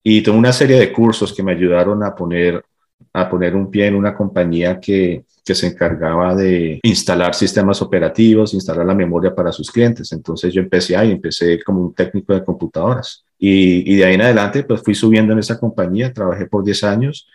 Y 0.03 0.23
tuve 0.23 0.37
una 0.37 0.53
serie 0.53 0.79
de 0.79 0.93
cursos 0.93 1.33
que 1.33 1.43
me 1.43 1.53
ayudaron 1.53 2.05
a 2.05 2.15
poner, 2.15 2.65
a 3.13 3.29
poner 3.29 3.57
un 3.57 3.71
pie 3.71 3.87
en 3.87 3.97
una 3.97 4.15
compañía 4.15 4.79
que, 4.79 5.25
que 5.45 5.55
se 5.55 5.67
encargaba 5.67 6.37
de 6.37 6.79
instalar 6.85 7.35
sistemas 7.35 7.83
operativos, 7.83 8.55
instalar 8.55 8.87
la 8.87 8.95
memoria 8.95 9.35
para 9.35 9.51
sus 9.51 9.71
clientes. 9.71 10.13
Entonces 10.13 10.53
yo 10.53 10.61
empecé 10.61 10.97
ahí, 10.97 11.11
empecé 11.11 11.61
como 11.65 11.81
un 11.81 11.95
técnico 11.95 12.35
de 12.35 12.45
computadoras. 12.45 13.25
Y, 13.37 13.93
y 13.93 13.97
de 13.97 14.05
ahí 14.05 14.15
en 14.15 14.23
adelante, 14.23 14.63
pues 14.63 14.83
fui 14.83 14.95
subiendo 14.95 15.33
en 15.33 15.41
esa 15.41 15.59
compañía, 15.59 16.13
trabajé 16.13 16.47
por 16.47 16.63
10 16.63 16.85
años 16.85 17.27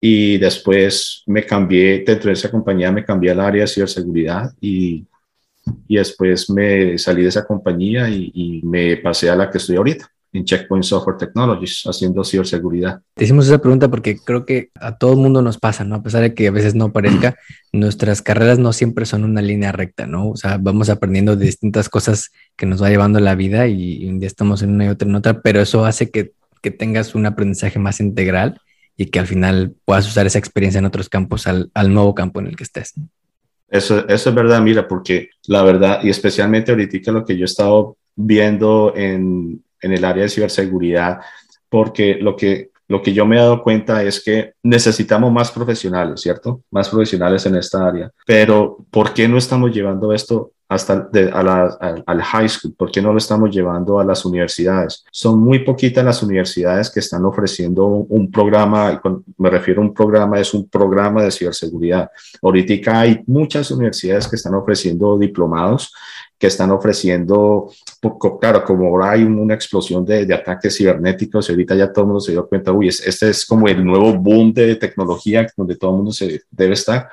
y 0.00 0.38
después 0.38 1.22
me 1.26 1.44
cambié, 1.44 2.02
dentro 2.06 2.28
de 2.28 2.34
esa 2.34 2.50
compañía 2.50 2.90
me 2.90 3.04
cambié 3.04 3.32
al 3.32 3.40
área 3.40 3.62
de 3.62 3.68
ciberseguridad 3.68 4.52
y, 4.60 5.06
y 5.88 5.96
después 5.96 6.48
me 6.50 6.96
salí 6.98 7.22
de 7.22 7.28
esa 7.28 7.46
compañía 7.46 8.08
y, 8.08 8.30
y 8.34 8.62
me 8.62 8.96
pasé 8.96 9.28
a 9.30 9.36
la 9.36 9.50
que 9.50 9.58
estoy 9.58 9.76
ahorita 9.76 10.10
en 10.32 10.44
Checkpoint 10.44 10.84
Software 10.84 11.16
Technologies 11.16 11.82
haciendo 11.84 12.24
ciberseguridad? 12.24 13.02
Te 13.14 13.24
hicimos 13.24 13.46
esa 13.46 13.58
pregunta 13.58 13.88
porque 13.88 14.16
creo 14.16 14.44
que 14.44 14.70
a 14.74 14.96
todo 14.96 15.12
el 15.12 15.18
mundo 15.18 15.42
nos 15.42 15.58
pasa, 15.58 15.84
¿no? 15.84 15.96
A 15.96 16.02
pesar 16.02 16.22
de 16.22 16.34
que 16.34 16.48
a 16.48 16.52
veces 16.52 16.74
no 16.74 16.92
parezca, 16.92 17.36
nuestras 17.72 18.22
carreras 18.22 18.58
no 18.58 18.72
siempre 18.72 19.06
son 19.06 19.24
una 19.24 19.42
línea 19.42 19.72
recta, 19.72 20.06
¿no? 20.06 20.30
O 20.30 20.36
sea, 20.36 20.58
vamos 20.58 20.88
aprendiendo 20.88 21.36
de 21.36 21.46
distintas 21.46 21.88
cosas 21.88 22.30
que 22.56 22.66
nos 22.66 22.82
va 22.82 22.90
llevando 22.90 23.20
la 23.20 23.34
vida 23.34 23.66
y, 23.66 24.08
un 24.08 24.18
día 24.18 24.26
estamos 24.26 24.62
en 24.62 24.70
una 24.70 24.86
y 24.86 24.88
otra 24.88 25.08
en 25.08 25.14
otra, 25.14 25.40
pero 25.42 25.60
eso 25.60 25.84
hace 25.84 26.10
que, 26.10 26.32
que 26.62 26.70
tengas 26.70 27.14
un 27.14 27.26
aprendizaje 27.26 27.78
más 27.78 28.00
integral 28.00 28.60
y 29.00 29.06
que 29.06 29.18
al 29.18 29.26
final 29.26 29.72
puedas 29.86 30.06
usar 30.06 30.26
esa 30.26 30.38
experiencia 30.38 30.78
en 30.78 30.84
otros 30.84 31.08
campos 31.08 31.46
al, 31.46 31.70
al 31.72 31.94
nuevo 31.94 32.14
campo 32.14 32.38
en 32.38 32.48
el 32.48 32.54
que 32.54 32.64
estés. 32.64 32.92
Eso, 33.66 34.06
eso 34.06 34.28
es 34.28 34.34
verdad, 34.34 34.60
mira, 34.60 34.86
porque 34.86 35.30
la 35.46 35.62
verdad, 35.62 36.00
y 36.02 36.10
especialmente 36.10 36.70
ahorita 36.70 37.10
lo 37.10 37.24
que 37.24 37.34
yo 37.34 37.44
he 37.44 37.46
estado 37.46 37.96
viendo 38.14 38.92
en, 38.94 39.64
en 39.80 39.92
el 39.92 40.04
área 40.04 40.24
de 40.24 40.28
ciberseguridad, 40.28 41.20
porque 41.70 42.16
lo 42.16 42.36
que, 42.36 42.72
lo 42.88 43.00
que 43.00 43.14
yo 43.14 43.24
me 43.24 43.36
he 43.36 43.38
dado 43.38 43.62
cuenta 43.62 44.02
es 44.02 44.22
que 44.22 44.52
necesitamos 44.62 45.32
más 45.32 45.50
profesionales, 45.50 46.20
¿cierto? 46.20 46.64
Más 46.70 46.90
profesionales 46.90 47.46
en 47.46 47.56
esta 47.56 47.88
área. 47.88 48.10
Pero 48.26 48.84
¿por 48.90 49.14
qué 49.14 49.26
no 49.26 49.38
estamos 49.38 49.74
llevando 49.74 50.12
esto 50.12 50.52
hasta 50.70 51.10
a 51.32 51.42
la, 51.42 52.04
al 52.06 52.22
high 52.22 52.48
school? 52.48 52.72
¿Por 52.76 52.92
qué 52.92 53.02
no 53.02 53.10
lo 53.12 53.18
estamos 53.18 53.50
llevando 53.50 53.98
a 53.98 54.04
las 54.04 54.24
universidades? 54.24 55.04
Son 55.10 55.40
muy 55.40 55.58
poquitas 55.58 56.04
las 56.04 56.22
universidades 56.22 56.90
que 56.90 57.00
están 57.00 57.24
ofreciendo 57.24 57.86
un, 57.86 58.30
programa, 58.30 58.92
y 58.92 59.08
me 59.36 59.50
refiero 59.50 59.82
a 59.82 59.84
un 59.84 59.92
programa, 59.92 60.38
es 60.38 60.54
un 60.54 60.68
programa 60.68 61.24
de 61.24 61.32
ciberseguridad. 61.32 62.08
Ahorita 62.40 63.00
hay 63.00 63.20
muchas 63.26 63.72
universidades 63.72 64.28
que 64.28 64.36
están 64.36 64.54
ofreciendo 64.54 65.18
diplomados 65.18 65.92
que 66.38 66.46
están 66.46 66.70
ofreciendo, 66.70 67.70
claro, 68.40 68.64
como 68.64 68.86
ahora 68.86 69.10
hay 69.10 69.24
una 69.24 69.52
explosión 69.52 70.06
de, 70.06 70.24
de 70.24 70.32
ataques 70.32 70.74
cibernéticos 70.74 71.46
y 71.46 71.52
ahorita 71.52 71.74
ya 71.74 71.92
todo 71.92 72.04
el 72.04 72.06
mundo 72.06 72.20
se 72.20 72.32
dio 72.32 72.48
cuenta, 72.48 72.72
uy, 72.72 72.88
este 72.88 73.28
es 73.28 73.44
como 73.44 73.68
el 73.68 73.84
nuevo 73.84 74.14
boom 74.14 74.54
de 74.54 74.76
tecnología 74.76 75.46
donde 75.54 75.76
todo 75.76 75.90
el 75.90 75.96
mundo 75.98 76.12
se 76.12 76.40
debe 76.50 76.72
estar. 76.72 77.10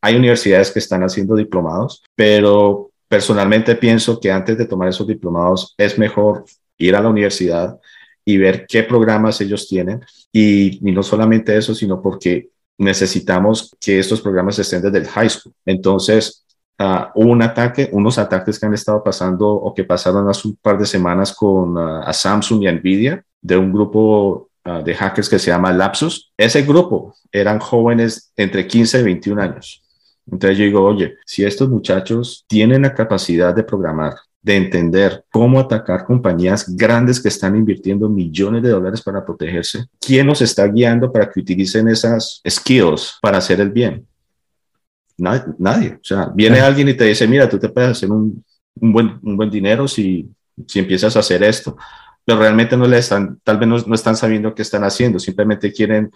Hay 0.00 0.16
universidades 0.16 0.70
que 0.70 0.78
están 0.80 1.02
haciendo 1.02 1.36
diplomados, 1.36 2.02
pero 2.14 2.85
personalmente 3.08 3.76
pienso 3.76 4.20
que 4.20 4.30
antes 4.30 4.58
de 4.58 4.66
tomar 4.66 4.88
esos 4.88 5.06
diplomados 5.06 5.74
es 5.78 5.98
mejor 5.98 6.44
ir 6.78 6.96
a 6.96 7.00
la 7.00 7.08
universidad 7.08 7.78
y 8.24 8.38
ver 8.38 8.66
qué 8.66 8.82
programas 8.82 9.40
ellos 9.40 9.68
tienen 9.68 10.00
y, 10.32 10.80
no 10.82 11.02
solamente 11.02 11.56
eso, 11.56 11.74
sino 11.74 12.02
porque 12.02 12.50
necesitamos 12.78 13.74
que 13.80 13.98
estos 13.98 14.20
programas 14.20 14.58
estén 14.58 14.82
desde 14.82 14.98
el 14.98 15.06
high 15.06 15.30
school. 15.30 15.54
Entonces, 15.64 16.44
hubo 16.78 17.30
un 17.30 17.42
ataque, 17.42 17.88
unos 17.92 18.18
ataques 18.18 18.58
que 18.58 18.66
han 18.66 18.74
estado 18.74 19.02
pasando 19.02 19.48
o 19.48 19.72
que 19.72 19.84
pasaron 19.84 20.28
hace 20.28 20.48
un 20.48 20.56
par 20.56 20.76
de 20.76 20.86
semanas 20.86 21.32
con 21.32 21.76
uh, 21.76 22.02
a 22.04 22.12
Samsung 22.12 22.64
y 22.64 22.72
Nvidia 22.72 23.24
de 23.40 23.56
un 23.56 23.72
grupo 23.72 24.50
uh, 24.66 24.82
de 24.82 24.94
hackers 24.94 25.28
que 25.28 25.38
se 25.38 25.50
llama 25.50 25.72
Lapsus. 25.72 26.32
Ese 26.36 26.62
grupo 26.62 27.14
eran 27.32 27.60
jóvenes 27.60 28.32
entre 28.36 28.66
15 28.66 29.00
y 29.00 29.02
21 29.04 29.40
años. 29.40 29.85
Entonces 30.30 30.58
yo 30.58 30.64
digo, 30.64 30.84
oye, 30.84 31.16
si 31.24 31.44
estos 31.44 31.68
muchachos 31.68 32.44
tienen 32.48 32.82
la 32.82 32.94
capacidad 32.94 33.54
de 33.54 33.62
programar, 33.62 34.14
de 34.42 34.56
entender 34.56 35.24
cómo 35.30 35.58
atacar 35.58 36.04
compañías 36.04 36.76
grandes 36.76 37.20
que 37.20 37.28
están 37.28 37.56
invirtiendo 37.56 38.08
millones 38.08 38.62
de 38.62 38.70
dólares 38.70 39.02
para 39.02 39.24
protegerse, 39.24 39.86
¿quién 40.00 40.26
nos 40.26 40.40
está 40.42 40.66
guiando 40.66 41.10
para 41.10 41.30
que 41.30 41.40
utilicen 41.40 41.88
esas 41.88 42.40
skills 42.48 43.18
para 43.20 43.38
hacer 43.38 43.60
el 43.60 43.70
bien? 43.70 44.06
Nadie, 45.18 45.94
O 45.94 46.04
sea, 46.04 46.30
viene 46.34 46.60
alguien 46.60 46.88
y 46.88 46.94
te 46.94 47.04
dice, 47.04 47.26
mira, 47.26 47.48
tú 47.48 47.58
te 47.58 47.68
puedes 47.70 47.90
hacer 47.90 48.10
un, 48.10 48.44
un, 48.80 48.92
buen, 48.92 49.18
un 49.22 49.36
buen 49.36 49.50
dinero 49.50 49.88
si, 49.88 50.28
si 50.66 50.78
empiezas 50.78 51.16
a 51.16 51.20
hacer 51.20 51.42
esto. 51.42 51.76
Pero 52.24 52.38
realmente 52.38 52.76
no 52.76 52.86
le 52.86 52.98
están, 52.98 53.40
tal 53.42 53.58
vez 53.58 53.68
no, 53.68 53.78
no 53.78 53.94
están 53.94 54.16
sabiendo 54.16 54.54
qué 54.54 54.62
están 54.62 54.84
haciendo, 54.84 55.18
simplemente 55.18 55.72
quieren, 55.72 56.10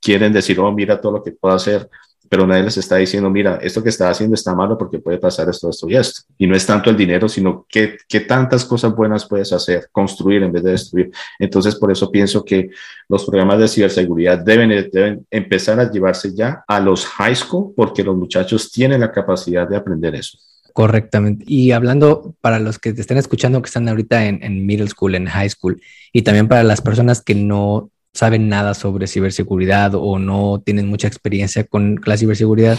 quieren 0.00 0.32
decir, 0.32 0.60
oh, 0.60 0.70
mira 0.70 1.00
todo 1.00 1.12
lo 1.12 1.22
que 1.22 1.32
puedo 1.32 1.54
hacer 1.54 1.88
pero 2.28 2.46
nadie 2.46 2.64
les 2.64 2.76
está 2.76 2.96
diciendo, 2.96 3.30
mira, 3.30 3.58
esto 3.62 3.82
que 3.82 3.90
está 3.90 4.08
haciendo 4.08 4.34
está 4.34 4.54
malo 4.54 4.78
porque 4.78 4.98
puede 4.98 5.18
pasar 5.18 5.48
esto, 5.48 5.70
esto 5.70 5.88
y 5.88 5.96
esto. 5.96 6.22
Y 6.38 6.46
no 6.46 6.56
es 6.56 6.66
tanto 6.66 6.90
el 6.90 6.96
dinero, 6.96 7.28
sino 7.28 7.66
qué, 7.68 7.98
qué 8.08 8.20
tantas 8.20 8.64
cosas 8.64 8.94
buenas 8.94 9.26
puedes 9.26 9.52
hacer, 9.52 9.88
construir 9.92 10.42
en 10.42 10.52
vez 10.52 10.62
de 10.62 10.70
destruir. 10.72 11.10
Entonces, 11.38 11.76
por 11.76 11.92
eso 11.92 12.10
pienso 12.10 12.44
que 12.44 12.70
los 13.08 13.24
programas 13.24 13.58
de 13.58 13.68
ciberseguridad 13.68 14.38
deben, 14.38 14.70
deben 14.90 15.26
empezar 15.30 15.78
a 15.78 15.90
llevarse 15.90 16.34
ya 16.34 16.64
a 16.66 16.80
los 16.80 17.06
high 17.06 17.36
school 17.36 17.72
porque 17.76 18.02
los 18.02 18.16
muchachos 18.16 18.70
tienen 18.72 19.00
la 19.00 19.12
capacidad 19.12 19.68
de 19.68 19.76
aprender 19.76 20.14
eso. 20.14 20.38
Correctamente. 20.72 21.44
Y 21.46 21.70
hablando 21.70 22.34
para 22.40 22.58
los 22.58 22.80
que 22.80 22.92
te 22.92 23.00
están 23.00 23.16
escuchando 23.18 23.62
que 23.62 23.66
están 23.66 23.88
ahorita 23.88 24.26
en, 24.26 24.42
en 24.42 24.66
middle 24.66 24.88
school, 24.88 25.14
en 25.14 25.26
high 25.26 25.48
school, 25.48 25.80
y 26.12 26.22
también 26.22 26.48
para 26.48 26.64
las 26.64 26.80
personas 26.80 27.22
que 27.22 27.36
no 27.36 27.90
saben 28.14 28.48
nada 28.48 28.74
sobre 28.74 29.06
ciberseguridad 29.06 29.94
o 29.94 30.18
no 30.18 30.62
tienen 30.64 30.88
mucha 30.88 31.08
experiencia 31.08 31.64
con 31.64 32.00
la 32.06 32.16
ciberseguridad, 32.16 32.78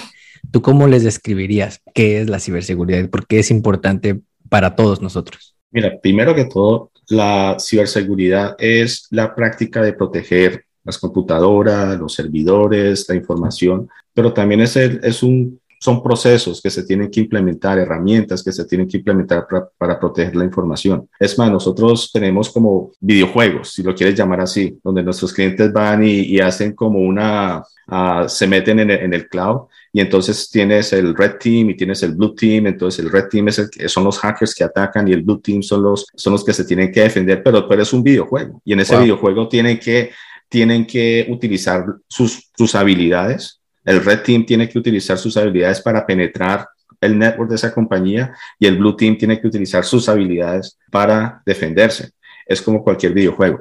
¿tú 0.51 0.61
cómo 0.61 0.87
les 0.87 1.03
describirías 1.03 1.81
qué 1.93 2.21
es 2.21 2.29
la 2.29 2.39
ciberseguridad 2.39 2.99
y 2.99 3.07
por 3.07 3.27
qué 3.27 3.39
es 3.39 3.51
importante 3.51 4.21
para 4.49 4.75
todos 4.75 5.01
nosotros? 5.01 5.55
Mira, 5.71 5.99
primero 6.01 6.33
que 6.33 6.45
todo, 6.45 6.91
la 7.09 7.57
ciberseguridad 7.59 8.55
es 8.57 9.07
la 9.11 9.35
práctica 9.35 9.81
de 9.81 9.93
proteger 9.93 10.65
las 10.85 10.97
computadoras, 10.97 11.99
los 11.99 12.13
servidores, 12.13 13.05
la 13.09 13.15
información, 13.15 13.89
pero 14.13 14.31
también 14.31 14.61
es, 14.61 14.77
es 14.77 15.21
un 15.21 15.59
son 15.79 16.01
procesos 16.01 16.61
que 16.61 16.69
se 16.69 16.83
tienen 16.83 17.09
que 17.09 17.21
implementar, 17.21 17.77
herramientas 17.77 18.43
que 18.43 18.51
se 18.51 18.65
tienen 18.65 18.87
que 18.87 18.97
implementar 18.97 19.47
para, 19.77 19.99
proteger 19.99 20.35
la 20.35 20.45
información. 20.45 21.07
Es 21.19 21.37
más, 21.37 21.51
nosotros 21.51 22.11
tenemos 22.11 22.49
como 22.49 22.91
videojuegos, 22.99 23.71
si 23.71 23.83
lo 23.83 23.95
quieres 23.95 24.15
llamar 24.15 24.41
así, 24.41 24.77
donde 24.83 25.03
nuestros 25.03 25.33
clientes 25.33 25.71
van 25.71 26.03
y, 26.05 26.39
hacen 26.39 26.73
como 26.73 26.99
una, 26.99 27.63
uh, 27.87 28.27
se 28.27 28.45
meten 28.45 28.79
en 28.79 28.91
el, 28.91 28.99
en 28.99 29.13
el, 29.13 29.27
cloud 29.27 29.67
y 29.91 30.01
entonces 30.01 30.49
tienes 30.49 30.91
el 30.93 31.15
red 31.15 31.37
team 31.39 31.69
y 31.69 31.77
tienes 31.77 32.03
el 32.03 32.13
blue 32.13 32.35
team, 32.35 32.67
entonces 32.67 33.03
el 33.03 33.11
red 33.11 33.25
team 33.29 33.47
es 33.47 33.59
el, 33.59 33.89
son 33.89 34.03
los 34.03 34.19
hackers 34.19 34.53
que 34.53 34.63
atacan 34.63 35.07
y 35.07 35.13
el 35.13 35.23
blue 35.23 35.39
team 35.39 35.63
son 35.63 35.81
los, 35.83 36.05
son 36.15 36.33
los 36.33 36.43
que 36.43 36.53
se 36.53 36.65
tienen 36.65 36.91
que 36.91 37.01
defender, 37.01 37.41
pero, 37.41 37.67
pero 37.67 37.81
es 37.81 37.93
un 37.93 38.03
videojuego 38.03 38.61
y 38.65 38.73
en 38.73 38.81
ese 38.81 38.97
videojuego 38.97 39.47
tienen 39.47 39.79
que 39.79 40.11
tienen 40.49 40.85
que 40.85 41.27
utilizar 41.29 41.85
sus, 42.07 42.49
sus 42.55 42.75
habilidades. 42.75 43.59
El 43.85 44.03
Red 44.03 44.23
Team 44.23 44.45
tiene 44.45 44.67
que 44.67 44.79
utilizar 44.79 45.17
sus 45.17 45.37
habilidades 45.37 45.81
para 45.81 46.05
penetrar 46.05 46.67
el 46.99 47.17
network 47.17 47.49
de 47.49 47.55
esa 47.55 47.73
compañía 47.73 48.33
y 48.59 48.65
el 48.65 48.77
Blue 48.77 48.95
Team 48.95 49.17
tiene 49.17 49.39
que 49.39 49.47
utilizar 49.47 49.85
sus 49.85 50.09
habilidades 50.09 50.77
para 50.91 51.41
defenderse. 51.45 52.11
Es 52.45 52.61
como 52.61 52.83
cualquier 52.83 53.13
videojuego. 53.13 53.59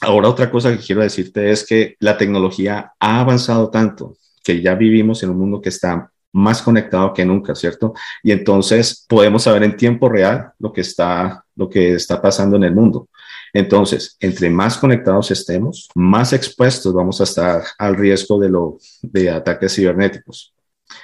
Ahora 0.00 0.28
otra 0.28 0.50
cosa 0.50 0.72
que 0.72 0.84
quiero 0.84 1.02
decirte 1.02 1.50
es 1.50 1.66
que 1.66 1.96
la 2.00 2.16
tecnología 2.16 2.92
ha 2.98 3.20
avanzado 3.20 3.70
tanto 3.70 4.16
que 4.42 4.60
ya 4.62 4.74
vivimos 4.74 5.22
en 5.22 5.30
un 5.30 5.38
mundo 5.38 5.60
que 5.60 5.68
está 5.68 6.10
más 6.32 6.60
conectado 6.60 7.14
que 7.14 7.24
nunca, 7.24 7.54
¿cierto? 7.54 7.94
Y 8.22 8.30
entonces 8.30 9.04
podemos 9.08 9.42
saber 9.44 9.62
en 9.62 9.76
tiempo 9.76 10.08
real 10.08 10.52
lo 10.58 10.72
que 10.72 10.82
está, 10.82 11.44
lo 11.56 11.68
que 11.68 11.94
está 11.94 12.20
pasando 12.20 12.56
en 12.56 12.64
el 12.64 12.74
mundo. 12.74 13.08
Entonces, 13.52 14.16
entre 14.20 14.50
más 14.50 14.78
conectados 14.78 15.30
estemos, 15.30 15.88
más 15.94 16.32
expuestos 16.32 16.92
vamos 16.92 17.20
a 17.20 17.24
estar 17.24 17.62
al 17.78 17.96
riesgo 17.96 18.38
de, 18.38 18.48
lo, 18.48 18.78
de 19.02 19.30
ataques 19.30 19.74
cibernéticos. 19.74 20.52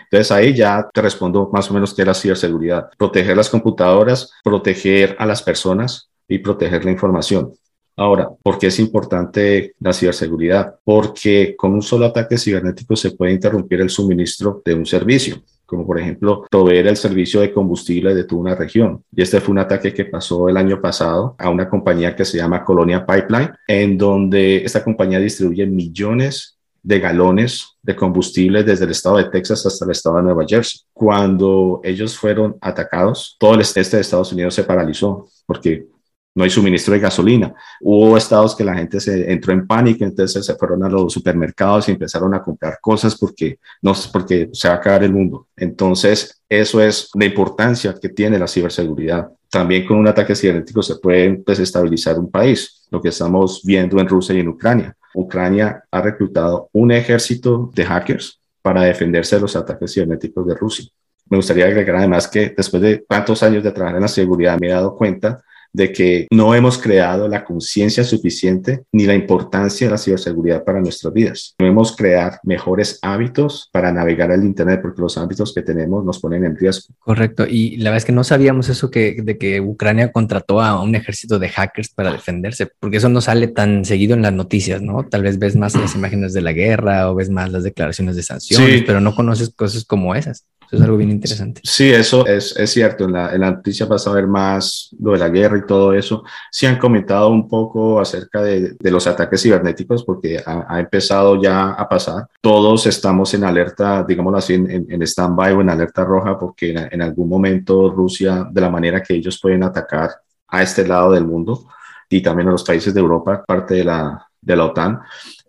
Entonces 0.05 0.31
ahí 0.31 0.55
ya 0.55 0.89
te 0.93 1.03
respondo 1.03 1.51
más 1.53 1.71
o 1.71 1.75
menos 1.75 1.95
qué 1.95 2.03
es 2.03 2.09
la 2.09 2.15
ciberseguridad. 2.15 2.89
Proteger 2.97 3.37
las 3.37 3.49
computadoras, 3.49 4.31
proteger 4.45 5.17
a 5.19 5.27
las 5.27 5.43
personas 5.43 6.11
y 6.29 6.39
proteger 6.39 6.85
la 6.85 6.91
información. 6.91 7.53
Ahora, 7.97 8.31
¿por 8.43 8.59
qué 8.59 8.69
es 8.69 8.79
importante 8.79 9.75
la 9.81 9.93
ciberseguridad? 9.93 10.77
Porque 10.85 11.55
con 11.57 11.75
un 11.75 11.83
solo 11.83 12.07
ataque 12.07 12.39
cibernético 12.39 12.97
se 12.97 13.11
puede 13.11 13.33
interrumpir 13.33 13.81
el 13.81 13.91
suministro 13.91 14.63
de 14.65 14.75
un 14.75 14.87
servicio 14.87 15.43
como 15.73 15.87
por 15.87 15.99
ejemplo 15.99 16.45
proveer 16.51 16.87
el 16.87 16.99
servicio 16.99 17.41
de 17.41 17.51
combustible 17.51 18.15
de 18.15 18.25
toda 18.25 18.43
una 18.43 18.55
región. 18.55 19.03
Y 19.11 19.23
este 19.23 19.41
fue 19.41 19.53
un 19.53 19.59
ataque 19.59 19.95
que 19.95 20.05
pasó 20.05 20.51
el 20.51 20.59
año 20.59 20.83
pasado 20.83 21.35
a 21.39 21.49
una 21.49 21.67
compañía 21.67 22.15
que 22.15 22.27
se 22.27 22.37
llama 22.37 22.63
Colonia 22.63 23.07
Pipeline, 23.07 23.53
en 23.67 23.97
donde 23.97 24.57
esta 24.57 24.85
compañía 24.85 25.19
distribuye 25.19 25.65
millones 25.65 26.59
de 26.83 27.01
galones 27.01 27.79
de 27.83 27.97
combustible 27.97 28.65
desde 28.65 28.85
el 28.85 28.91
estado 28.91 29.17
de 29.17 29.31
Texas 29.31 29.65
hasta 29.65 29.87
el 29.87 29.93
estado 29.93 30.17
de 30.17 30.25
Nueva 30.25 30.45
Jersey. 30.47 30.83
Cuando 30.93 31.81
ellos 31.83 32.19
fueron 32.19 32.59
atacados, 32.61 33.37
todo 33.41 33.55
el 33.55 33.63
este 33.63 33.81
de 33.81 34.01
Estados 34.03 34.31
Unidos 34.31 34.55
se 34.55 34.65
paralizó 34.65 35.27
porque 35.47 35.87
no 36.35 36.45
hay 36.45 36.51
suministro 36.51 36.95
de 36.95 37.01
gasolina. 37.01 37.55
Hubo 37.81 38.17
estados 38.17 38.57
que 38.57 38.65
la 38.65 38.75
gente 38.75 39.01
se 39.01 39.31
entró 39.31 39.53
en 39.53 39.67
pánico, 39.67 40.05
entonces 40.05 40.45
se 40.45 40.55
fueron 40.55 40.83
a 40.85 40.89
los 40.89 41.13
supermercados 41.13 41.89
y 41.89 41.93
empezaron 41.93 42.35
a 42.35 42.43
comprar 42.43 42.79
cosas 42.81 43.17
porque, 43.17 43.59
no, 43.83 43.93
porque 44.13 44.49
se 44.53 44.69
va 44.69 44.75
a 44.75 44.77
acabar 44.79 45.05
el 45.05 45.13
mundo. 45.13 45.49
Entonces, 45.57 46.43
eso 46.49 46.81
es 46.81 47.11
la 47.15 47.27
importancia 47.27 47.95
que 48.01 48.09
tiene 48.09 48.39
la 48.39 48.49
ciberseguridad. 48.49 49.31
También 49.51 49.87
con 49.87 49.99
un 49.99 50.09
ataque 50.09 50.35
cibernético 50.35 50.83
se 50.83 50.97
puede 50.97 51.43
desestabilizar 51.47 52.19
un 52.19 52.31
país, 52.31 52.87
lo 52.91 53.03
que 53.03 53.09
estamos 53.09 53.63
viendo 53.65 54.01
en 54.01 54.09
Rusia 54.09 54.35
y 54.35 54.41
en 54.41 54.49
Ucrania. 54.49 54.97
Ucrania 55.15 55.85
ha 55.91 56.01
reclutado 56.01 56.71
un 56.73 56.91
ejército 56.93 57.71
de 57.75 57.85
hackers 57.85 58.41
para 58.63 58.83
defenderse 58.83 59.37
de 59.37 59.43
los 59.43 59.55
ataques 59.57 59.93
cibernéticos 59.93 60.47
de 60.47 60.55
Rusia. 60.55 60.87
Me 61.29 61.37
gustaría 61.37 61.67
agregar 61.67 61.97
además 61.97 62.29
que 62.29 62.55
después 62.57 62.83
de 62.83 62.99
tantos 63.09 63.43
años 63.43 63.63
de 63.63 63.73
trabajar 63.73 63.97
en 63.97 64.03
la 64.03 64.09
seguridad 64.09 64.59
me 64.59 64.69
he 64.69 64.71
dado 64.71 64.97
cuenta 64.97 65.43
de 65.73 65.93
que 65.93 66.27
no 66.31 66.55
hemos 66.55 66.79
creado 66.79 67.29
la 67.29 67.45
conciencia 67.45 68.05
suficiente 68.05 68.85
ni 68.93 69.07
la 69.07 69.15
importancia 69.15 69.87
de 69.87 69.93
la 69.93 69.99
ciberseguridad 69.99 70.65
para 70.65 70.81
nuestras 70.81 71.13
vidas. 71.13 71.55
Debemos 71.59 71.97
crear 71.97 72.39
mejores 72.45 72.99
hábitos 73.03 73.69
para 73.73 73.93
navegar 73.93 74.31
el 74.31 74.45
Internet 74.45 74.81
porque 74.83 75.01
los 75.01 75.17
hábitos 75.17 75.55
que 75.55 75.63
tenemos 75.63 76.05
nos 76.05 76.21
ponen 76.21 76.45
en 76.45 76.57
riesgo. 76.57 76.95
Correcto. 76.99 77.47
Y 77.49 77.77
la 77.77 77.91
verdad 77.91 77.99
es 77.99 78.05
que 78.05 78.13
no 78.13 78.25
sabíamos 78.25 78.69
eso 78.69 78.91
que, 78.91 79.17
de 79.23 79.39
que 79.39 79.61
Ucrania 79.61 80.13
contrató 80.13 80.61
a 80.61 80.83
un 80.83 80.95
ejército 80.95 81.39
de 81.39 81.49
hackers 81.49 81.89
para 81.91 82.13
defenderse, 82.13 82.69
porque 82.79 82.99
eso 82.99 83.09
no 83.09 83.21
sale 83.21 83.49
tan 83.49 83.85
seguido 83.85 84.15
en 84.15 84.23
las 84.23 84.33
noticias, 84.33 84.83
¿no? 84.83 85.05
Tal 85.09 85.23
vez 85.23 85.39
ves 85.39 85.57
más 85.57 85.75
las 85.75 85.95
imágenes 85.97 86.33
de 86.33 86.43
la 86.43 86.53
guerra 86.53 87.11
o 87.11 87.15
ves 87.15 87.31
más 87.31 87.51
las 87.51 87.63
declaraciones 87.63 88.17
de 88.17 88.23
sanciones, 88.23 88.83
pero 88.87 89.01
no 89.01 89.15
conoces 89.15 89.51
cosas 89.51 89.85
como 89.85 90.15
esas 90.15 90.47
es 90.73 90.81
algo 90.81 90.97
bien 90.97 91.11
interesante. 91.11 91.61
Sí, 91.65 91.91
eso 91.91 92.27
es, 92.27 92.57
es 92.57 92.71
cierto. 92.71 93.05
En 93.05 93.13
la, 93.13 93.35
en 93.35 93.41
la, 93.43 93.51
noticia 93.51 93.85
vas 93.85 94.07
a 94.07 94.13
ver 94.13 94.27
más 94.27 94.89
lo 94.99 95.13
de 95.13 95.19
la 95.19 95.29
guerra 95.29 95.59
y 95.59 95.67
todo 95.67 95.93
eso. 95.93 96.25
Sí 96.51 96.65
han 96.65 96.79
comentado 96.79 97.29
un 97.29 97.47
poco 97.47 98.01
acerca 98.01 98.43
de, 98.43 98.75
de 98.79 98.91
los 98.91 99.07
ataques 99.07 99.43
cibernéticos 99.43 100.03
porque 100.03 100.43
ha, 100.45 100.81
empezado 100.81 101.41
ya 101.41 101.73
a 101.73 101.89
pasar. 101.89 102.27
Todos 102.41 102.87
estamos 102.87 103.35
en 103.35 103.45
alerta, 103.45 104.03
digámoslo 104.03 104.39
así, 104.39 104.55
en, 104.55 104.87
en 104.89 105.03
stand-by 105.03 105.53
o 105.53 105.61
en 105.61 105.71
alerta 105.71 106.05
roja 106.05 106.39
porque 106.39 106.71
en, 106.71 106.89
en 106.91 107.03
algún 107.03 107.29
momento 107.29 107.91
Rusia, 107.91 108.47
de 108.51 108.61
la 108.61 108.71
manera 108.71 109.03
que 109.03 109.15
ellos 109.15 109.39
pueden 109.41 109.65
atacar 109.65 110.11
a 110.49 110.63
este 110.63 110.87
lado 110.87 111.13
del 111.13 111.27
mundo 111.27 111.67
y 112.09 112.23
también 112.23 112.49
a 112.49 112.53
los 112.53 112.65
países 112.65 112.95
de 112.95 113.01
Europa, 113.01 113.45
parte 113.47 113.75
de 113.75 113.85
la, 113.85 114.27
de 114.41 114.57
la 114.57 114.65
OTAN, 114.67 115.01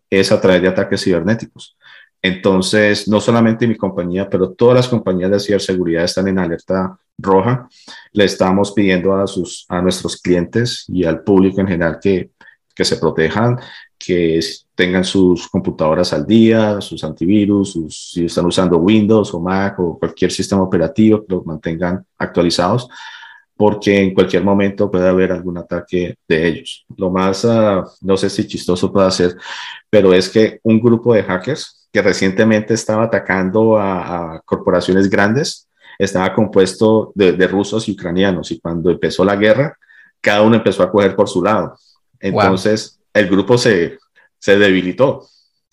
es 0.10 0.32
a 0.32 0.40
través 0.40 0.62
de 0.62 0.68
ataques 0.68 1.02
cibernéticos. 1.02 1.78
Entonces, 2.26 3.10
no 3.10 3.20
solamente 3.20 3.68
mi 3.68 3.76
compañía, 3.76 4.30
pero 4.30 4.52
todas 4.52 4.78
las 4.78 4.88
compañías 4.88 5.30
de 5.30 5.42
ciberseguridad 5.42 6.06
están 6.06 6.30
en 6.30 6.40
alerta 6.40 6.98
roja. 7.18 7.68
Le 8.14 8.24
estamos 8.24 8.72
pidiendo 8.72 9.14
a, 9.14 9.28
sus, 9.28 9.66
a 9.68 9.82
nuestros 9.82 10.22
clientes 10.22 10.86
y 10.88 11.04
al 11.04 11.22
público 11.22 11.60
en 11.60 11.68
general 11.68 12.00
que, 12.02 12.32
que 12.74 12.86
se 12.86 12.96
protejan, 12.96 13.60
que 14.00 14.40
tengan 14.74 15.04
sus 15.04 15.50
computadoras 15.50 16.14
al 16.14 16.26
día, 16.26 16.80
sus 16.80 17.04
antivirus, 17.04 17.74
sus, 17.74 18.12
si 18.14 18.26
están 18.26 18.46
usando 18.46 18.78
Windows 18.78 19.34
o 19.34 19.42
Mac 19.42 19.78
o 19.80 20.00
cualquier 20.00 20.32
sistema 20.32 20.64
operativo, 20.64 21.26
que 21.26 21.34
los 21.34 21.46
mantengan 21.46 22.06
actualizados, 22.18 22.88
porque 23.54 24.02
en 24.02 24.14
cualquier 24.14 24.46
momento 24.46 24.90
puede 24.90 25.10
haber 25.10 25.34
algún 25.34 25.58
ataque 25.58 26.16
de 26.26 26.48
ellos. 26.48 26.86
Lo 26.96 27.12
más, 27.12 27.44
uh, 27.44 27.84
no 28.00 28.16
sé 28.16 28.30
si 28.30 28.48
chistoso 28.48 28.94
puede 28.94 29.12
ser, 29.12 29.36
pero 29.90 30.14
es 30.14 30.30
que 30.30 30.62
un 30.64 30.80
grupo 30.80 31.14
de 31.14 31.24
hackers 31.24 31.83
que 31.94 32.02
recientemente 32.02 32.74
estaba 32.74 33.04
atacando 33.04 33.78
a, 33.78 34.34
a 34.34 34.42
corporaciones 34.42 35.08
grandes, 35.12 35.70
estaba 36.00 36.34
compuesto 36.34 37.12
de, 37.14 37.34
de, 37.34 37.48
rusos 37.48 37.88
y 37.88 37.92
ucranianos 37.92 38.52
y 38.52 38.60
cuando 38.60 38.90
empezó 38.90 39.24
la 39.24 39.36
guerra, 39.36 39.78
cada 40.20 40.42
uno 40.42 40.56
empezó 40.56 40.82
a 40.82 40.92
coger 40.92 41.16
por 41.16 41.30
su 41.30 41.44
lado. 41.44 41.78
Entonces, 42.20 42.98
wow. 42.98 43.22
el 43.22 43.30
grupo 43.30 43.58
se, 43.60 44.00
se 44.40 44.58
debilitó, 44.58 45.28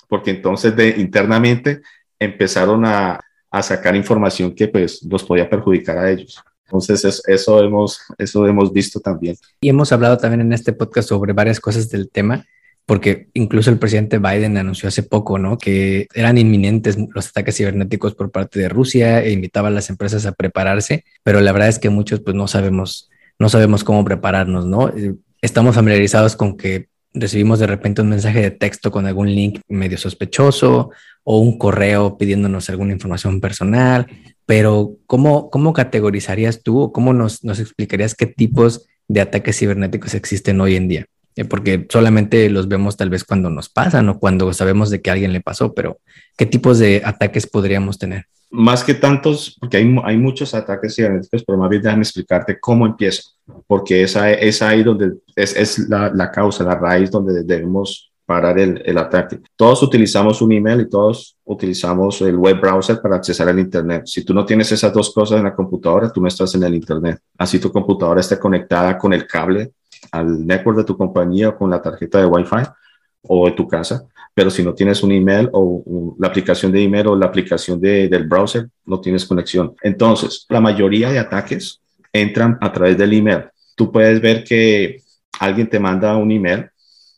porque 0.08 0.32
entonces 0.32 0.76
de, 0.76 0.90
internamente 0.90 1.80
empezaron 2.18 2.84
a, 2.84 3.18
a, 3.50 3.62
sacar 3.62 3.96
información 3.96 4.54
que 4.54 4.68
pues 4.68 5.02
los 5.02 5.24
podía 5.24 5.48
perjudicar 5.48 5.96
a 5.96 6.10
ellos. 6.10 6.38
Entonces, 6.66 7.02
eso, 7.02 7.22
eso, 7.26 7.64
hemos, 7.64 7.98
eso 8.18 8.46
hemos 8.46 8.70
visto 8.70 9.00
también. 9.00 9.36
Y 9.62 9.70
hemos 9.70 9.90
hablado 9.90 10.18
también 10.18 10.42
en 10.42 10.52
este 10.52 10.74
podcast 10.74 11.08
sobre 11.08 11.32
varias 11.32 11.58
cosas 11.58 11.88
del 11.88 12.10
tema 12.10 12.44
porque 12.86 13.28
incluso 13.34 13.70
el 13.70 13.78
presidente 13.78 14.18
Biden 14.18 14.56
anunció 14.56 14.88
hace 14.88 15.02
poco, 15.02 15.38
¿no? 15.38 15.58
Que 15.58 16.08
eran 16.14 16.38
inminentes 16.38 16.98
los 17.14 17.28
ataques 17.28 17.56
cibernéticos 17.56 18.14
por 18.14 18.30
parte 18.30 18.58
de 18.58 18.68
Rusia 18.68 19.22
e 19.22 19.30
invitaba 19.30 19.68
a 19.68 19.70
las 19.70 19.90
empresas 19.90 20.26
a 20.26 20.32
prepararse, 20.32 21.04
pero 21.22 21.40
la 21.40 21.52
verdad 21.52 21.68
es 21.68 21.78
que 21.78 21.90
muchos 21.90 22.20
pues 22.20 22.34
no 22.34 22.48
sabemos, 22.48 23.08
no 23.38 23.48
sabemos 23.48 23.84
cómo 23.84 24.04
prepararnos, 24.04 24.66
¿no? 24.66 24.88
Eh, 24.88 25.14
estamos 25.40 25.76
familiarizados 25.76 26.36
con 26.36 26.56
que 26.56 26.88
recibimos 27.12 27.58
de 27.58 27.66
repente 27.66 28.02
un 28.02 28.08
mensaje 28.08 28.40
de 28.40 28.50
texto 28.50 28.90
con 28.90 29.06
algún 29.06 29.34
link 29.34 29.60
medio 29.68 29.98
sospechoso 29.98 30.90
o 31.24 31.38
un 31.38 31.58
correo 31.58 32.16
pidiéndonos 32.16 32.70
alguna 32.70 32.92
información 32.92 33.40
personal, 33.40 34.06
pero 34.46 34.96
¿cómo, 35.06 35.50
cómo 35.50 35.72
categorizarías 35.72 36.62
tú 36.62 36.80
o 36.80 36.92
cómo 36.92 37.12
nos, 37.12 37.44
nos 37.44 37.60
explicarías 37.60 38.14
qué 38.14 38.26
tipos 38.26 38.86
de 39.08 39.20
ataques 39.20 39.58
cibernéticos 39.58 40.14
existen 40.14 40.60
hoy 40.60 40.76
en 40.76 40.88
día? 40.88 41.06
Eh, 41.40 41.46
porque 41.46 41.86
solamente 41.88 42.50
los 42.50 42.68
vemos 42.68 42.98
tal 42.98 43.08
vez 43.08 43.24
cuando 43.24 43.48
nos 43.48 43.70
pasan 43.70 44.10
o 44.10 44.18
cuando 44.18 44.52
sabemos 44.52 44.90
de 44.90 45.00
que 45.00 45.08
a 45.08 45.14
alguien 45.14 45.32
le 45.32 45.40
pasó, 45.40 45.72
pero 45.72 45.98
¿qué 46.36 46.44
tipos 46.44 46.78
de 46.78 47.00
ataques 47.02 47.46
podríamos 47.46 47.98
tener? 47.98 48.26
Más 48.50 48.84
que 48.84 48.92
tantos, 48.92 49.56
porque 49.58 49.78
hay, 49.78 49.96
hay 50.04 50.18
muchos 50.18 50.52
ataques 50.52 50.96
cibernéticos, 50.96 51.42
pero 51.44 51.56
más 51.56 51.70
bien 51.70 51.80
déjame 51.80 52.02
explicarte 52.02 52.60
cómo 52.60 52.84
empieza, 52.84 53.22
porque 53.66 54.02
esa 54.02 54.30
es 54.30 54.60
ahí 54.60 54.82
donde 54.82 55.14
es, 55.34 55.56
es 55.56 55.88
la, 55.88 56.10
la, 56.14 56.30
causa, 56.30 56.62
la 56.62 56.74
raíz 56.74 57.10
donde 57.10 57.42
debemos 57.42 58.12
parar 58.26 58.58
el, 58.58 58.82
el, 58.84 58.98
ataque. 58.98 59.40
Todos 59.56 59.82
utilizamos 59.82 60.42
un 60.42 60.52
email 60.52 60.82
y 60.82 60.90
todos 60.90 61.38
utilizamos 61.44 62.20
el 62.20 62.36
web 62.36 62.60
browser 62.60 63.00
para 63.00 63.16
accesar 63.16 63.48
al 63.48 63.58
Internet. 63.58 64.02
Si 64.04 64.24
tú 64.26 64.34
no 64.34 64.44
tienes 64.44 64.70
esas 64.72 64.92
dos 64.92 65.10
cosas 65.14 65.38
en 65.38 65.44
la 65.44 65.54
computadora, 65.54 66.12
tú 66.12 66.20
no 66.20 66.28
estás 66.28 66.54
en 66.54 66.64
el 66.64 66.74
Internet. 66.74 67.18
Así 67.38 67.58
tu 67.58 67.72
computadora 67.72 68.20
esté 68.20 68.38
conectada 68.38 68.98
con 68.98 69.14
el 69.14 69.26
cable 69.26 69.72
al 70.12 70.46
network 70.46 70.78
de 70.78 70.84
tu 70.84 70.96
compañía 70.96 71.52
con 71.52 71.70
la 71.70 71.80
tarjeta 71.80 72.18
de 72.18 72.26
Wi-Fi 72.26 72.62
o 73.22 73.46
de 73.46 73.52
tu 73.52 73.68
casa, 73.68 74.06
pero 74.34 74.50
si 74.50 74.62
no 74.62 74.74
tienes 74.74 75.02
un 75.02 75.12
email 75.12 75.48
o, 75.52 76.16
la 76.18 76.28
aplicación 76.28 76.72
de 76.72 76.82
email 76.82 77.08
o 77.08 77.16
la 77.16 77.26
aplicación 77.26 77.80
de, 77.80 78.08
del 78.08 78.26
browser, 78.26 78.68
no 78.86 79.00
tienes 79.00 79.24
conexión. 79.24 79.74
Entonces, 79.82 80.46
la 80.48 80.60
mayoría 80.60 81.10
de 81.10 81.18
ataques 81.18 81.80
entran 82.12 82.58
a 82.60 82.72
través 82.72 82.96
del 82.96 83.12
email. 83.12 83.44
Tú 83.76 83.92
puedes 83.92 84.20
ver 84.20 84.44
que 84.44 85.02
alguien 85.38 85.68
te 85.68 85.78
manda 85.78 86.16
un 86.16 86.30
email, 86.30 86.70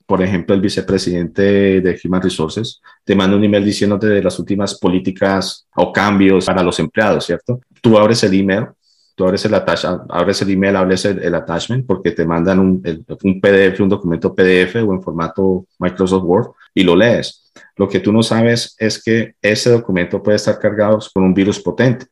por 0.06 0.22
ejemplo, 0.22 0.54
el 0.54 0.60
vicepresidente 0.60 1.80
de 1.80 2.00
Human 2.04 2.20
Resources 2.20 2.80
te 3.04 3.14
manda 3.14 3.36
un 3.36 3.44
email 3.44 3.64
diciéndote 3.64 4.08
de 4.08 4.22
las 4.22 4.38
últimas 4.38 4.78
políticas 4.78 5.66
o 5.74 5.92
cambios 5.92 6.46
para 6.46 6.62
los 6.62 6.78
empleados, 6.78 7.24
¿cierto? 7.24 7.60
Tú 7.80 7.96
abres 7.96 8.22
el 8.24 8.34
email 8.34 8.66
tú 9.14 9.24
abres 9.24 9.44
el, 9.44 9.54
abres 9.54 10.42
el 10.42 10.50
email, 10.50 10.76
abres 10.76 11.04
el, 11.04 11.34
attachment 11.34 11.86
porque 11.86 12.12
te 12.12 12.24
mandan 12.24 12.58
un, 12.58 13.06
un 13.22 13.40
PDF, 13.40 13.80
un 13.80 13.88
documento 13.88 14.34
PDF 14.34 14.76
o 14.76 14.92
en 14.92 15.02
formato 15.02 15.66
Microsoft 15.78 16.24
Word 16.24 16.50
y 16.74 16.82
lo 16.82 16.96
lees. 16.96 17.50
Lo 17.76 17.88
que 17.88 18.00
tú 18.00 18.12
no 18.12 18.22
sabes 18.22 18.74
es 18.78 19.02
que 19.02 19.34
ese 19.40 19.70
documento 19.70 20.22
puede 20.22 20.36
estar 20.36 20.58
cargado 20.58 20.98
con 21.12 21.24
un 21.24 21.34
virus 21.34 21.60
potente 21.60 22.06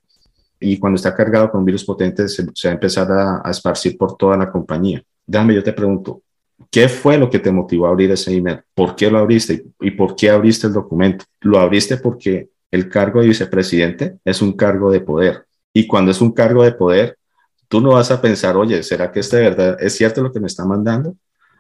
y 0.58 0.78
cuando 0.78 0.96
está 0.96 1.14
cargado 1.14 1.50
con 1.50 1.60
un 1.60 1.66
virus 1.66 1.84
potente 1.84 2.28
se, 2.28 2.44
va 2.44 2.52
a 2.64 2.70
empezar 2.70 3.10
a, 3.10 3.40
a, 3.42 3.50
esparcir 3.50 3.96
por 3.96 4.16
toda 4.16 4.36
la 4.36 4.50
compañía. 4.50 5.02
Déjame, 5.26 5.54
yo 5.54 5.62
te 5.62 5.72
pregunto, 5.72 6.22
¿qué 6.70 6.88
fue 6.88 7.16
lo 7.16 7.30
que 7.30 7.38
te 7.38 7.50
motivó 7.50 7.86
a 7.86 7.90
abrir 7.90 8.10
ese 8.10 8.34
email? 8.34 8.60
¿Por 8.74 8.94
qué 8.94 9.10
lo 9.10 9.18
abriste 9.18 9.64
y 9.80 9.90
por 9.92 10.14
qué 10.14 10.28
abriste 10.28 10.66
el 10.66 10.74
documento? 10.74 11.24
Lo 11.40 11.58
abriste 11.58 11.96
porque 11.96 12.50
el 12.70 12.88
cargo 12.88 13.20
de 13.20 13.28
vicepresidente 13.28 14.18
es 14.24 14.42
un 14.42 14.52
cargo 14.52 14.90
de 14.90 15.00
poder 15.00 15.46
y 15.72 15.86
cuando 15.86 16.10
es 16.10 16.20
un 16.20 16.32
cargo 16.32 16.64
de 16.64 16.72
poder, 16.72 17.16
tú 17.68 17.80
no 17.80 17.90
vas 17.90 18.10
a 18.10 18.20
pensar, 18.20 18.56
oye, 18.56 18.82
¿será 18.82 19.12
que 19.12 19.20
este 19.20 19.38
verdad 19.38 19.76
es 19.80 19.96
cierto 19.96 20.22
lo 20.22 20.32
que 20.32 20.40
me 20.40 20.48
está 20.48 20.64
mandando? 20.64 21.14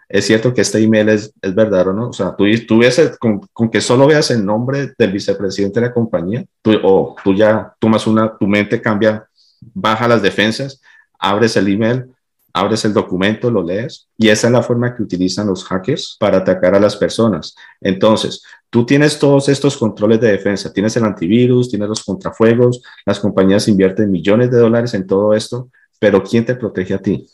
¿Es 0.08 0.26
cierto 0.26 0.52
que 0.52 0.60
este 0.62 0.82
email 0.82 1.08
es, 1.08 1.32
es 1.40 1.54
verdad 1.54 1.86
o 1.88 1.92
no? 1.92 2.08
O 2.08 2.12
sea, 2.12 2.34
tú, 2.34 2.44
tú 2.66 2.78
ves 2.78 3.16
con, 3.20 3.40
con, 3.52 3.70
que 3.70 3.80
solo 3.80 4.08
veas 4.08 4.30
el 4.32 4.44
nombre 4.44 4.92
del 4.98 5.12
vicepresidente 5.12 5.78
de 5.78 5.86
la 5.86 5.94
compañía, 5.94 6.44
tú, 6.62 6.72
o 6.82 7.14
tú 7.22 7.32
ya 7.32 7.72
tomas 7.78 8.06
una, 8.08 8.36
tu 8.36 8.48
mente 8.48 8.82
cambia, 8.82 9.24
baja 9.72 10.08
las 10.08 10.20
defensas, 10.20 10.80
abres 11.16 11.56
el 11.56 11.68
email, 11.68 12.06
abres 12.52 12.84
el 12.84 12.92
documento, 12.92 13.50
lo 13.50 13.62
lees 13.62 14.08
y 14.16 14.28
esa 14.28 14.48
es 14.48 14.52
la 14.52 14.62
forma 14.62 14.94
que 14.94 15.02
utilizan 15.02 15.46
los 15.46 15.64
hackers 15.64 16.16
para 16.18 16.38
atacar 16.38 16.74
a 16.74 16.80
las 16.80 16.96
personas. 16.96 17.54
Entonces, 17.80 18.42
tú 18.68 18.84
tienes 18.84 19.18
todos 19.18 19.48
estos 19.48 19.76
controles 19.76 20.20
de 20.20 20.32
defensa, 20.32 20.72
tienes 20.72 20.96
el 20.96 21.04
antivirus, 21.04 21.70
tienes 21.70 21.88
los 21.88 22.04
contrafuegos, 22.04 22.82
las 23.06 23.20
compañías 23.20 23.68
invierten 23.68 24.10
millones 24.10 24.50
de 24.50 24.58
dólares 24.58 24.94
en 24.94 25.06
todo 25.06 25.34
esto, 25.34 25.70
pero 25.98 26.22
¿quién 26.22 26.44
te 26.44 26.54
protege 26.54 26.94
a 26.94 26.98
ti? 26.98 27.26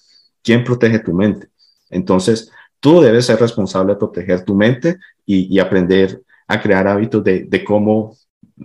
¿Quién 0.42 0.64
protege 0.64 0.98
tu 0.98 1.12
mente? 1.12 1.48
Entonces, 1.90 2.50
tú 2.80 3.00
debes 3.00 3.26
ser 3.26 3.38
responsable 3.40 3.94
de 3.94 3.98
proteger 3.98 4.44
tu 4.44 4.54
mente 4.54 4.98
y, 5.24 5.58
aprender 5.58 6.22
a 6.46 6.60
crear 6.60 6.86
hábitos 6.86 7.24
de, 7.24 7.64
cómo 7.66 8.16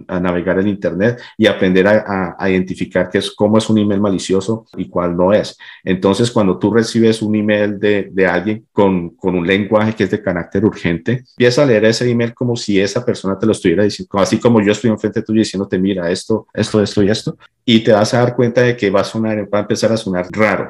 a 0.08 0.19
navegar 0.19 0.60
en 0.60 0.67
Internet 0.67 1.21
y 1.38 1.47
aprender 1.47 1.86
a, 1.88 2.36
identificar 2.49 3.10
qué 3.10 3.17
es, 3.17 3.32
cómo 3.32 3.58
es 3.58 3.69
un 3.69 3.77
email 3.77 3.99
malicioso 3.99 4.65
y 4.77 4.88
cuál 4.88 5.15
no 5.15 5.34
es. 5.34 5.58
Entonces, 5.84 6.32
cuando 6.32 6.58
tú 6.58 6.73
recibes 6.73 7.21
un 7.21 7.36
email 7.36 7.80
de, 7.80 8.10
de 8.12 8.25
alguien 8.25 8.65
con, 8.71 9.10
con, 9.12 9.36
un 9.36 9.45
lenguaje 9.45 9.93
que 9.93 10.06
es 10.06 10.12
de 10.12 10.21
carácter 10.21 10.63
urgente, 10.65 11.23
empieza 11.38 11.63
a 11.63 11.65
leer 11.65 11.86
ese 11.86 12.10
email 12.10 12.34
como 12.34 12.56
si 12.56 12.80
esa 12.80 13.04
persona 13.04 13.38
te 13.38 13.45
lo 13.45 13.51
estuviera 13.51 13.84
diciendo, 13.84 14.17
así 14.19 14.39
como 14.39 14.62
yo 14.62 14.71
estoy 14.71 14.89
enfrente 14.89 15.21
tuyo 15.21 15.39
diciéndote, 15.39 15.77
mira, 15.77 16.10
esto, 16.10 16.47
esto, 16.54 16.82
esto 16.82 17.04
y 17.04 17.10
esto, 17.10 17.38
y 17.65 17.84
te 17.84 17.91
vas 17.91 18.13
a 18.13 18.19
dar 18.19 18.36
cuenta 18.36 18.62
de 18.62 18.77
que 18.77 18.89
va 18.89 19.01
a 19.01 19.06
sonar, 19.06 19.47
va 19.54 19.60
a 19.60 19.62
empezar 19.62 19.91
a 19.91 19.97
sonar 19.97 20.27
raro. 20.32 20.69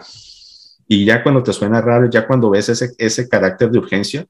Y 0.88 1.06
ya 1.06 1.24
cuando 1.24 1.42
te 1.44 1.54
suena 1.54 1.80
raro, 1.80 2.10
ya 2.10 2.28
cuando 2.28 2.50
ves 2.50 2.70
ese, 2.70 2.90
ese 2.98 3.30
carácter 3.30 3.70
de 3.70 3.78
urgencia, 3.78 4.26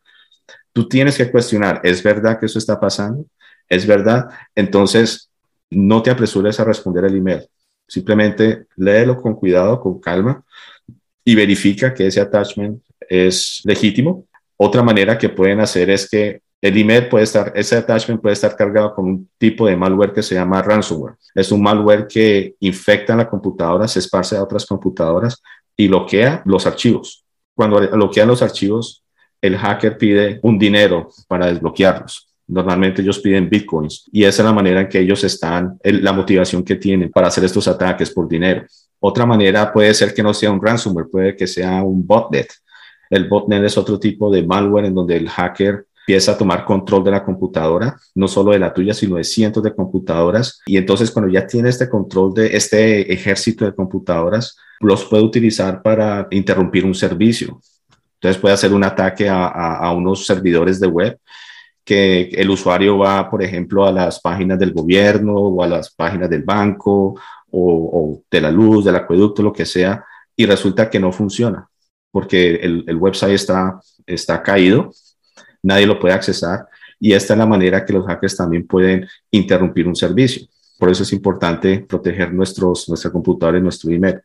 tú 0.74 0.88
tienes 0.88 1.18
que 1.18 1.32
cuestionar, 1.32 1.82
¿es 1.84 2.04
verdad 2.04 2.40
que 2.40 2.46
eso 2.46 2.60
está 2.60 2.80
pasando? 2.80 3.26
¿Es 3.72 3.88
verdad? 3.88 4.30
Entonces, 4.54 5.32
no 5.70 6.04
te 6.04 6.12
apresures 6.12 6.60
a 6.60 6.66
responder 6.66 7.06
el 7.06 7.16
email. 7.16 7.48
Simplemente 7.88 8.66
léelo 8.76 9.16
con 9.22 9.34
cuidado, 9.34 9.80
con 9.80 10.02
calma 10.02 10.44
y 11.24 11.36
verifica 11.36 11.94
que 11.94 12.08
ese 12.08 12.20
attachment 12.20 12.84
es 13.08 13.62
legítimo. 13.64 14.26
Otra 14.58 14.84
manera 14.84 15.18
que 15.18 15.30
pueden 15.30 15.62
hacer 15.62 15.90
es 15.90 16.10
que 16.10 16.42
el 16.60 16.78
email 16.78 17.08
puede 17.08 17.24
estar, 17.24 17.54
ese 17.56 17.78
attachment 17.78 18.22
puede 18.22 18.34
estar 18.34 18.58
cargado 18.58 18.94
con 18.94 19.06
un 19.06 19.30
tipo 19.38 19.66
de 19.66 19.78
malware 19.78 20.12
que 20.12 20.22
se 20.22 20.36
llama 20.36 20.62
ransomware. 20.62 21.16
Es 21.34 21.50
un 21.54 21.64
malware 21.64 22.08
que 22.08 22.56
infecta 22.60 23.16
la 23.16 23.30
computadora, 23.30 23.88
se 23.88 24.00
esparce 24.00 24.36
a 24.36 24.44
otras 24.44 24.66
computadoras 24.66 25.42
y 25.78 25.88
bloquea 25.88 26.42
los 26.44 26.68
archivos. 26.68 27.24
Cuando 27.56 27.80
bloquean 27.90 28.28
los 28.28 28.42
archivos, 28.42 29.02
el 29.42 29.58
hacker 29.58 29.98
pide 29.98 30.42
un 30.44 30.60
dinero 30.60 31.08
para 31.30 31.48
desbloquearlos. 31.48 32.31
Normalmente 32.52 33.02
ellos 33.02 33.20
piden 33.20 33.50
bitcoins 33.50 34.10
y 34.12 34.26
esa 34.26 34.42
es 34.42 34.46
la 34.46 34.54
manera 34.54 34.82
en 34.82 34.90
que 34.90 35.00
ellos 35.00 35.24
están, 35.24 35.80
la 35.84 36.12
motivación 36.12 36.64
que 36.64 36.76
tienen 36.76 37.10
para 37.10 37.28
hacer 37.28 37.46
estos 37.46 37.66
ataques 37.68 38.12
por 38.12 38.28
dinero. 38.28 38.66
Otra 39.00 39.26
manera 39.26 39.72
puede 39.72 39.94
ser 39.94 40.14
que 40.14 40.22
no 40.22 40.34
sea 40.34 40.52
un 40.52 40.62
ransomware, 40.62 41.08
puede 41.10 41.36
que 41.36 41.48
sea 41.48 41.82
un 41.82 42.06
botnet. 42.06 42.52
El 43.10 43.30
botnet 43.30 43.64
es 43.64 43.78
otro 43.78 43.98
tipo 43.98 44.30
de 44.30 44.44
malware 44.44 44.86
en 44.86 44.94
donde 44.94 45.16
el 45.16 45.30
hacker 45.30 45.86
empieza 46.02 46.34
a 46.34 46.38
tomar 46.38 46.66
control 46.66 47.06
de 47.06 47.12
la 47.12 47.24
computadora, 47.24 47.98
no 48.16 48.28
solo 48.28 48.52
de 48.52 48.60
la 48.60 48.74
tuya, 48.74 48.94
sino 48.94 49.16
de 49.16 49.24
cientos 49.24 49.64
de 49.64 49.74
computadoras. 49.74 50.60
Y 50.66 50.76
entonces 50.76 51.10
cuando 51.10 51.32
ya 51.32 51.48
tiene 51.48 51.70
este 51.70 51.88
control 51.88 52.34
de 52.34 52.48
este 52.48 53.14
ejército 53.14 53.64
de 53.64 53.74
computadoras, 53.74 54.58
los 54.82 55.06
puede 55.06 55.24
utilizar 55.24 55.82
para 55.82 56.28
interrumpir 56.32 56.84
un 56.84 56.96
servicio. 56.96 57.62
Entonces 58.16 58.42
puede 58.42 58.54
hacer 58.56 58.74
un 58.74 58.84
ataque 58.84 59.30
a, 59.30 59.92
unos 59.96 60.26
servidores 60.26 60.80
de 60.82 60.88
web 60.88 61.18
que 61.84 62.30
el 62.34 62.50
usuario 62.50 62.98
va, 62.98 63.30
por 63.30 63.44
ejemplo, 63.44 63.86
a 63.86 63.92
las 63.92 64.20
páginas 64.20 64.60
del 64.60 64.74
gobierno 64.74 65.34
o 65.36 65.64
a 65.64 65.68
las 65.68 65.90
páginas 65.92 66.30
del 66.30 66.44
banco 66.44 67.20
o, 67.52 68.24
de 68.30 68.42
la 68.42 68.52
luz, 68.52 68.86
del 68.86 68.96
acueducto, 68.96 69.44
lo 69.44 69.52
que 69.52 69.66
sea, 69.66 70.06
y 70.36 70.46
resulta 70.46 70.90
que 70.90 71.00
no 71.00 71.12
funciona 71.12 71.68
porque 72.12 72.56
el, 72.56 72.84
el 72.88 72.98
website 72.98 73.34
está, 73.34 73.80
está 74.06 74.44
caído, 74.44 74.92
nadie 75.64 75.88
lo 75.88 76.00
puede 76.00 76.14
accesar 76.14 76.68
y 77.00 77.14
esta 77.14 77.34
es 77.34 77.38
la 77.40 77.46
manera 77.46 77.84
que 77.86 77.94
los 77.94 78.06
hackers 78.06 78.38
también 78.38 78.68
pueden 78.68 79.08
interrumpir 79.32 79.88
un 79.88 79.96
servicio. 79.96 80.46
Por 80.78 80.90
eso 80.90 81.04
es 81.04 81.14
importante 81.14 81.80
proteger 81.88 82.34
nuestros, 82.34 82.88
nuestra 82.90 83.12
computadora 83.12 83.58
y 83.58 83.62
nuestro 83.62 83.92
email. 83.92 84.22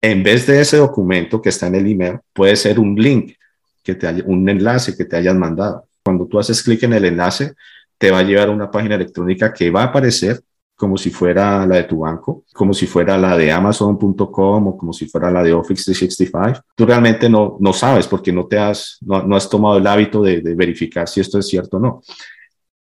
En 0.00 0.22
vez 0.22 0.46
de 0.46 0.60
ese 0.60 0.76
documento 0.78 1.42
que 1.42 1.48
está 1.50 1.66
en 1.66 1.74
el 1.74 1.86
email, 1.86 2.18
puede 2.32 2.56
ser 2.56 2.78
un 2.78 2.94
link, 2.94 3.34
que 3.82 3.94
te 3.94 4.06
haya, 4.06 4.22
un 4.26 4.48
enlace 4.48 4.96
que 4.96 5.04
te 5.04 5.16
hayan 5.16 5.38
mandado. 5.38 5.86
Cuando 6.06 6.28
tú 6.28 6.38
haces 6.38 6.62
clic 6.62 6.84
en 6.84 6.92
el 6.92 7.04
enlace, 7.04 7.54
te 7.98 8.12
va 8.12 8.20
a 8.20 8.22
llevar 8.22 8.46
a 8.46 8.52
una 8.52 8.70
página 8.70 8.94
electrónica 8.94 9.52
que 9.52 9.72
va 9.72 9.82
a 9.82 9.86
aparecer 9.86 10.40
como 10.76 10.96
si 10.96 11.10
fuera 11.10 11.66
la 11.66 11.78
de 11.78 11.82
tu 11.82 11.98
banco, 11.98 12.44
como 12.52 12.72
si 12.72 12.86
fuera 12.86 13.18
la 13.18 13.36
de 13.36 13.50
amazon.com 13.50 14.68
o 14.68 14.78
como 14.78 14.92
si 14.92 15.06
fuera 15.06 15.32
la 15.32 15.42
de 15.42 15.52
Office 15.52 15.82
365. 15.82 16.64
Tú 16.76 16.86
realmente 16.86 17.28
no, 17.28 17.56
no 17.58 17.72
sabes 17.72 18.06
porque 18.06 18.32
no 18.32 18.46
te 18.46 18.56
has, 18.56 18.98
no, 19.00 19.34
has 19.34 19.50
tomado 19.50 19.78
el 19.78 19.86
hábito 19.88 20.22
de, 20.22 20.40
verificar 20.54 21.08
si 21.08 21.20
esto 21.20 21.40
es 21.40 21.48
cierto 21.48 21.78
o 21.78 21.80
no. 21.80 22.02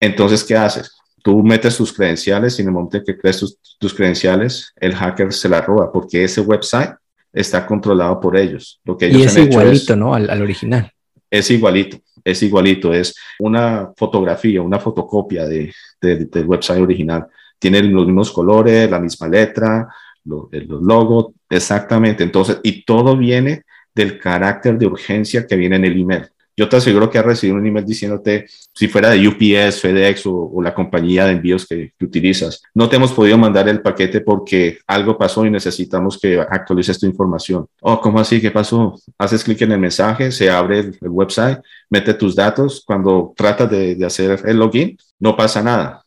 Entonces, 0.00 0.42
¿qué 0.42 0.57
haces? 0.57 0.90
Tú 1.22 1.40
metes 1.44 1.77
tus 1.77 1.92
credenciales 1.92 2.59
y 2.59 2.62
en 2.62 2.68
el 2.68 2.74
momento 2.74 2.96
en 2.96 3.05
que 3.05 3.16
crees 3.16 3.38
tus, 3.79 3.94
credenciales, 3.94 4.72
el 4.74 4.92
hacker 4.92 5.33
se 5.33 5.48
la 5.48 5.61
roba 5.61 5.92
porque 5.92 6.24
ese 6.24 6.40
website 6.40 6.96
está 7.33 7.64
controlado 7.64 8.18
por 8.18 8.37
ellos. 8.37 8.81
Lo 8.85 8.96
que 8.96 9.07
ellos 9.07 9.20
y 9.20 9.24
es 9.27 9.37
igualito, 9.37 9.94
¿no? 9.94 10.16
al 10.16 10.42
original. 10.42 10.90
Es 11.31 11.48
igualito 11.53 12.00
es 12.25 12.43
igualito, 12.43 12.93
es 12.95 13.15
una 13.39 13.93
fotografía, 13.97 14.63
una 14.63 14.79
fotocopia 14.81 15.47
de, 15.47 15.73
del 16.01 16.47
website 16.47 16.81
original. 16.81 17.27
Tiene 17.59 17.83
los 17.83 18.07
mismos 18.07 18.33
colores, 18.33 18.91
la 18.91 18.99
misma 18.99 19.29
letra, 19.29 19.87
los, 20.25 20.49
los 20.51 20.83
logos, 20.83 21.27
exactamente. 21.49 22.25
Entonces, 22.25 22.59
y 22.63 22.85
todo 22.85 23.17
viene 23.17 23.63
del 23.95 24.19
carácter 24.19 24.79
de 24.79 24.87
urgencia 24.87 25.47
que 25.47 25.57
viene 25.57 25.77
en 25.77 25.85
el 25.85 26.01
email. 26.01 26.29
Yo 26.57 26.69
te 26.69 26.77
aseguro 26.77 27.11
que 27.11 27.19
has 27.19 27.25
recibido 27.25 27.59
un 27.59 27.67
email 27.67 27.85
diciéndote, 27.85 28.47
si 28.73 28.87
fuera 28.87 29.11
de 29.11 29.27
UPS, 29.27 29.81
FedEx 29.81 30.23
o, 30.27 30.61
la 30.62 30.73
compañía 30.73 31.27
de 31.27 31.33
envíos 31.33 31.67
que, 31.67 31.93
utilizas, 32.01 32.62
no 32.75 32.88
te 32.88 32.97
hemos 32.97 33.12
podido 33.12 33.37
mandar 33.37 33.69
el 33.69 33.83
paquete 33.83 34.21
porque 34.21 34.79
algo 34.87 35.19
pasó 35.19 35.45
y 35.45 35.51
necesitamos 35.51 36.19
que 36.19 36.38
actualices 36.40 36.99
tu 36.99 37.07
información. 37.07 37.67
Oh, 37.81 38.01
¿cómo 38.01 38.21
así? 38.21 38.40
¿Qué 38.40 38.51
pasó? 38.51 38.95
Haces 39.19 39.43
clic 39.43 39.62
en 39.62 39.73
el 39.73 39.81
mensaje, 39.81 40.31
se 40.31 40.51
abre 40.51 40.79
el, 40.79 40.99
website, 41.03 41.59
mete 41.90 42.14
tus 42.14 42.37
datos. 42.37 42.83
Cuando 42.87 43.33
tratas 43.37 43.71
de, 43.71 43.97
de 43.97 44.07
hacer 44.07 44.40
el 44.45 44.59
login, 44.59 44.97
no 45.19 45.37
pasa 45.37 45.62
nada. 45.62 46.05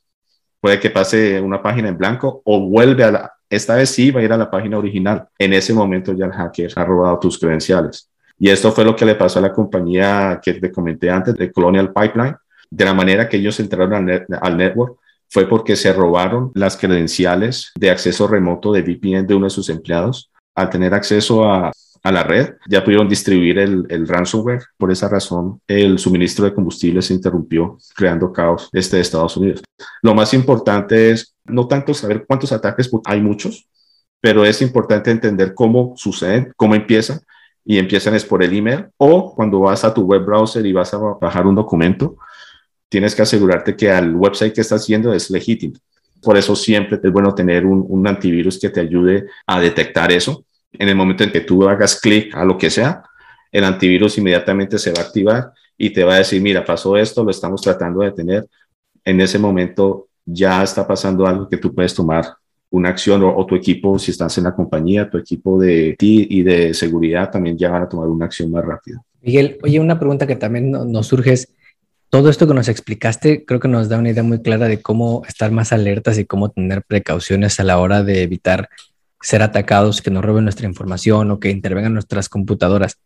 Puede 0.62 0.79
que 0.79 0.89
pase 0.89 1.41
una 1.41 1.62
página 1.62 1.89
en 1.89 1.97
blanco 1.97 2.41
o 2.45 2.60
vuelve 2.62 3.03
a 3.03 3.12
la, 3.12 3.33
esta 3.49 3.75
vez 3.75 3.89
sí 3.89 4.12
va 4.12 4.19
a 4.19 4.23
ir 4.23 4.33
a 4.33 4.38
la 4.38 4.49
página 4.49 4.77
original. 4.77 5.27
En 5.38 5.53
ese 5.53 5.73
momento 5.73 6.13
ya 6.13 6.25
el 6.25 6.31
hacker 6.31 6.71
ha 6.75 6.86
robado 6.86 7.19
tus 7.19 7.39
credenciales. 7.39 8.10
Y 8.39 8.50
esto 8.50 8.71
fue 8.71 8.86
lo 8.86 8.95
que 8.95 9.06
le 9.06 9.15
pasó 9.15 9.39
a 9.39 9.41
la 9.41 9.54
compañía 9.54 10.39
que 10.43 10.54
te 10.54 10.71
comenté 10.71 11.10
antes, 11.10 11.36
de 11.36 11.52
Colonial 11.52 11.91
Pipeline. 11.91 12.36
De 12.69 12.86
la 12.86 12.93
manera 12.93 13.28
que 13.28 13.38
ellos 13.38 13.60
entraron 13.60 14.10
al, 14.41 14.58
network 14.58 14.97
fue 15.30 15.47
porque 15.47 15.76
se 15.76 15.91
robaron 15.93 16.52
las 16.54 16.78
credenciales 16.78 17.71
de 17.76 17.89
acceso 17.89 18.28
remoto 18.28 18.71
de 18.71 18.82
VPN 18.82 19.26
de 19.26 19.34
uno 19.34 19.45
de 19.45 19.52
sus 19.52 19.69
empleados. 19.69 20.30
Al 20.56 20.69
tener 20.69 20.93
acceso 20.93 21.50
a, 21.50 21.71
la 22.04 22.23
red, 22.23 22.54
ya 22.69 22.86
pudieron 22.86 23.10
distribuir 23.10 23.60
el, 23.60 23.86
el, 23.89 24.08
ransomware. 24.08 24.63
Por 24.78 24.91
esa 24.93 25.10
razón, 25.10 25.60
el 25.67 26.00
suministro 26.00 26.45
de 26.45 26.54
combustible 26.54 27.02
se 27.02 27.13
interrumpió, 27.13 27.78
creando 27.95 28.32
caos 28.32 28.69
este 28.71 28.95
de 28.95 29.02
Estados 29.02 29.36
Unidos. 29.36 29.62
Lo 30.02 30.15
más 30.15 30.34
importante 30.34 31.12
es 31.12 31.36
no 31.43 31.67
tanto 31.67 31.93
saber 31.93 32.26
cuántos 32.26 32.54
ataques, 32.54 32.89
hay 33.04 33.19
muchos, 33.19 33.67
pero 34.21 34.45
es 34.45 34.62
importante 34.62 35.12
entender 35.12 35.54
cómo 35.54 35.95
suceden, 35.97 36.54
cómo 36.56 36.76
empiezan 36.76 37.19
y 37.69 37.77
empiezan 37.80 38.15
es 38.15 38.23
por 38.23 38.41
el 38.41 38.56
email 38.56 38.86
o 38.95 39.36
cuando 39.36 39.60
vas 39.60 39.84
a 39.84 39.93
tu 39.93 40.03
web 40.03 40.23
browser 40.23 40.65
y 40.65 40.71
vas 40.71 40.93
a 40.93 40.97
bajar 40.97 41.45
un 41.45 41.53
documento, 41.53 42.15
tienes 42.88 43.13
que 43.13 43.23
asegurarte 43.23 43.75
que 43.75 43.91
al 43.91 44.15
website 44.15 44.53
que 44.53 44.62
estás 44.62 44.88
yendo 44.88 45.12
es 45.12 45.30
legítimo. 45.30 45.75
Por 46.21 46.38
eso 46.38 46.56
siempre 46.56 46.97
es 47.03 47.12
bueno 47.12 47.36
tener 47.36 47.65
un, 47.65 47.86
un, 47.86 48.08
antivirus 48.08 48.58
que 48.58 48.69
te 48.69 48.80
ayude 48.80 49.25
a 49.45 49.60
detectar 49.60 50.13
eso. 50.13 50.45
En 50.71 50.88
el 50.88 50.95
momento 50.95 51.25
en 51.25 51.32
que 51.32 51.41
tú 51.41 51.67
hagas 51.67 51.99
clic 51.99 52.34
a 52.34 52.45
lo 52.45 52.58
que 52.58 52.69
sea, 52.69 53.03
el 53.51 53.65
antivirus 53.65 54.17
inmediatamente 54.17 54.80
se 54.80 54.93
va 54.93 55.01
a 55.01 55.03
activar 55.03 55.51
y 55.77 55.89
te 55.89 56.06
va 56.06 56.15
a 56.15 56.19
decir, 56.19 56.41
mira, 56.41 56.63
pasó 56.63 56.95
esto, 56.95 57.21
lo 57.21 57.32
estamos 57.32 57.62
tratando 57.62 57.99
de 57.99 58.12
detener. 58.12 58.47
En 59.03 59.19
ese 59.19 59.38
momento 59.38 60.08
ya 60.23 60.63
está 60.63 60.88
pasando 60.88 61.27
algo 61.27 61.49
que 61.49 61.58
tú 61.58 61.75
puedes 61.75 61.93
tomar 61.93 62.34
una 62.69 62.89
acción 62.89 63.23
o, 63.23 63.45
tu 63.45 63.56
equipo, 63.56 63.97
si 63.97 64.12
estás 64.12 64.38
en 64.38 64.43
la 64.43 64.56
compañía, 64.56 65.10
tu 65.10 65.17
equipo 65.17 65.60
de 65.60 65.95
ti 65.97 66.27
y 66.30 66.43
de 66.43 66.73
seguridad 66.73 67.32
también 67.32 67.58
ya 67.58 67.69
van 67.69 67.84
a 67.84 67.89
tomar 67.89 68.08
una 68.10 68.25
acción 68.25 68.51
más 68.51 68.65
rápida. 68.65 69.01
Miguel, 69.21 69.58
oye, 69.63 69.80
una 69.80 69.99
pregunta 69.99 70.27
que 70.27 70.36
también 70.36 70.71
nos 70.71 71.08
surge 71.08 71.34
es, 71.34 71.53
todo 72.10 72.30
esto 72.30 72.47
que 72.47 72.53
nos 72.53 72.69
explicaste 72.69 73.45
creo 73.45 73.60
que 73.60 73.67
nos 73.67 73.89
da 73.89 73.97
una 73.97 74.10
idea 74.10 74.23
muy 74.23 74.41
clara 74.41 74.67
de 74.67 74.82
cómo 74.82 75.23
estar 75.27 75.51
más 75.51 75.73
alertas 75.73 76.17
y 76.17 76.25
cómo 76.25 76.49
tener 76.49 76.84
precauciones 76.84 77.60
a 77.60 77.63
la 77.63 77.80
hora 77.80 78.03
de 78.03 78.23
evitar 78.23 78.69
ser 79.21 79.41
atacados, 79.41 80.01
que 80.01 80.12
nos 80.12 80.23
roben 80.23 80.43
nuestra 80.43 80.67
información 80.67 81.32
o 81.32 81.39
que 81.39 81.49
intervengan 81.49 81.93
nuestras 81.93 82.30
computadoras. 82.30 82.97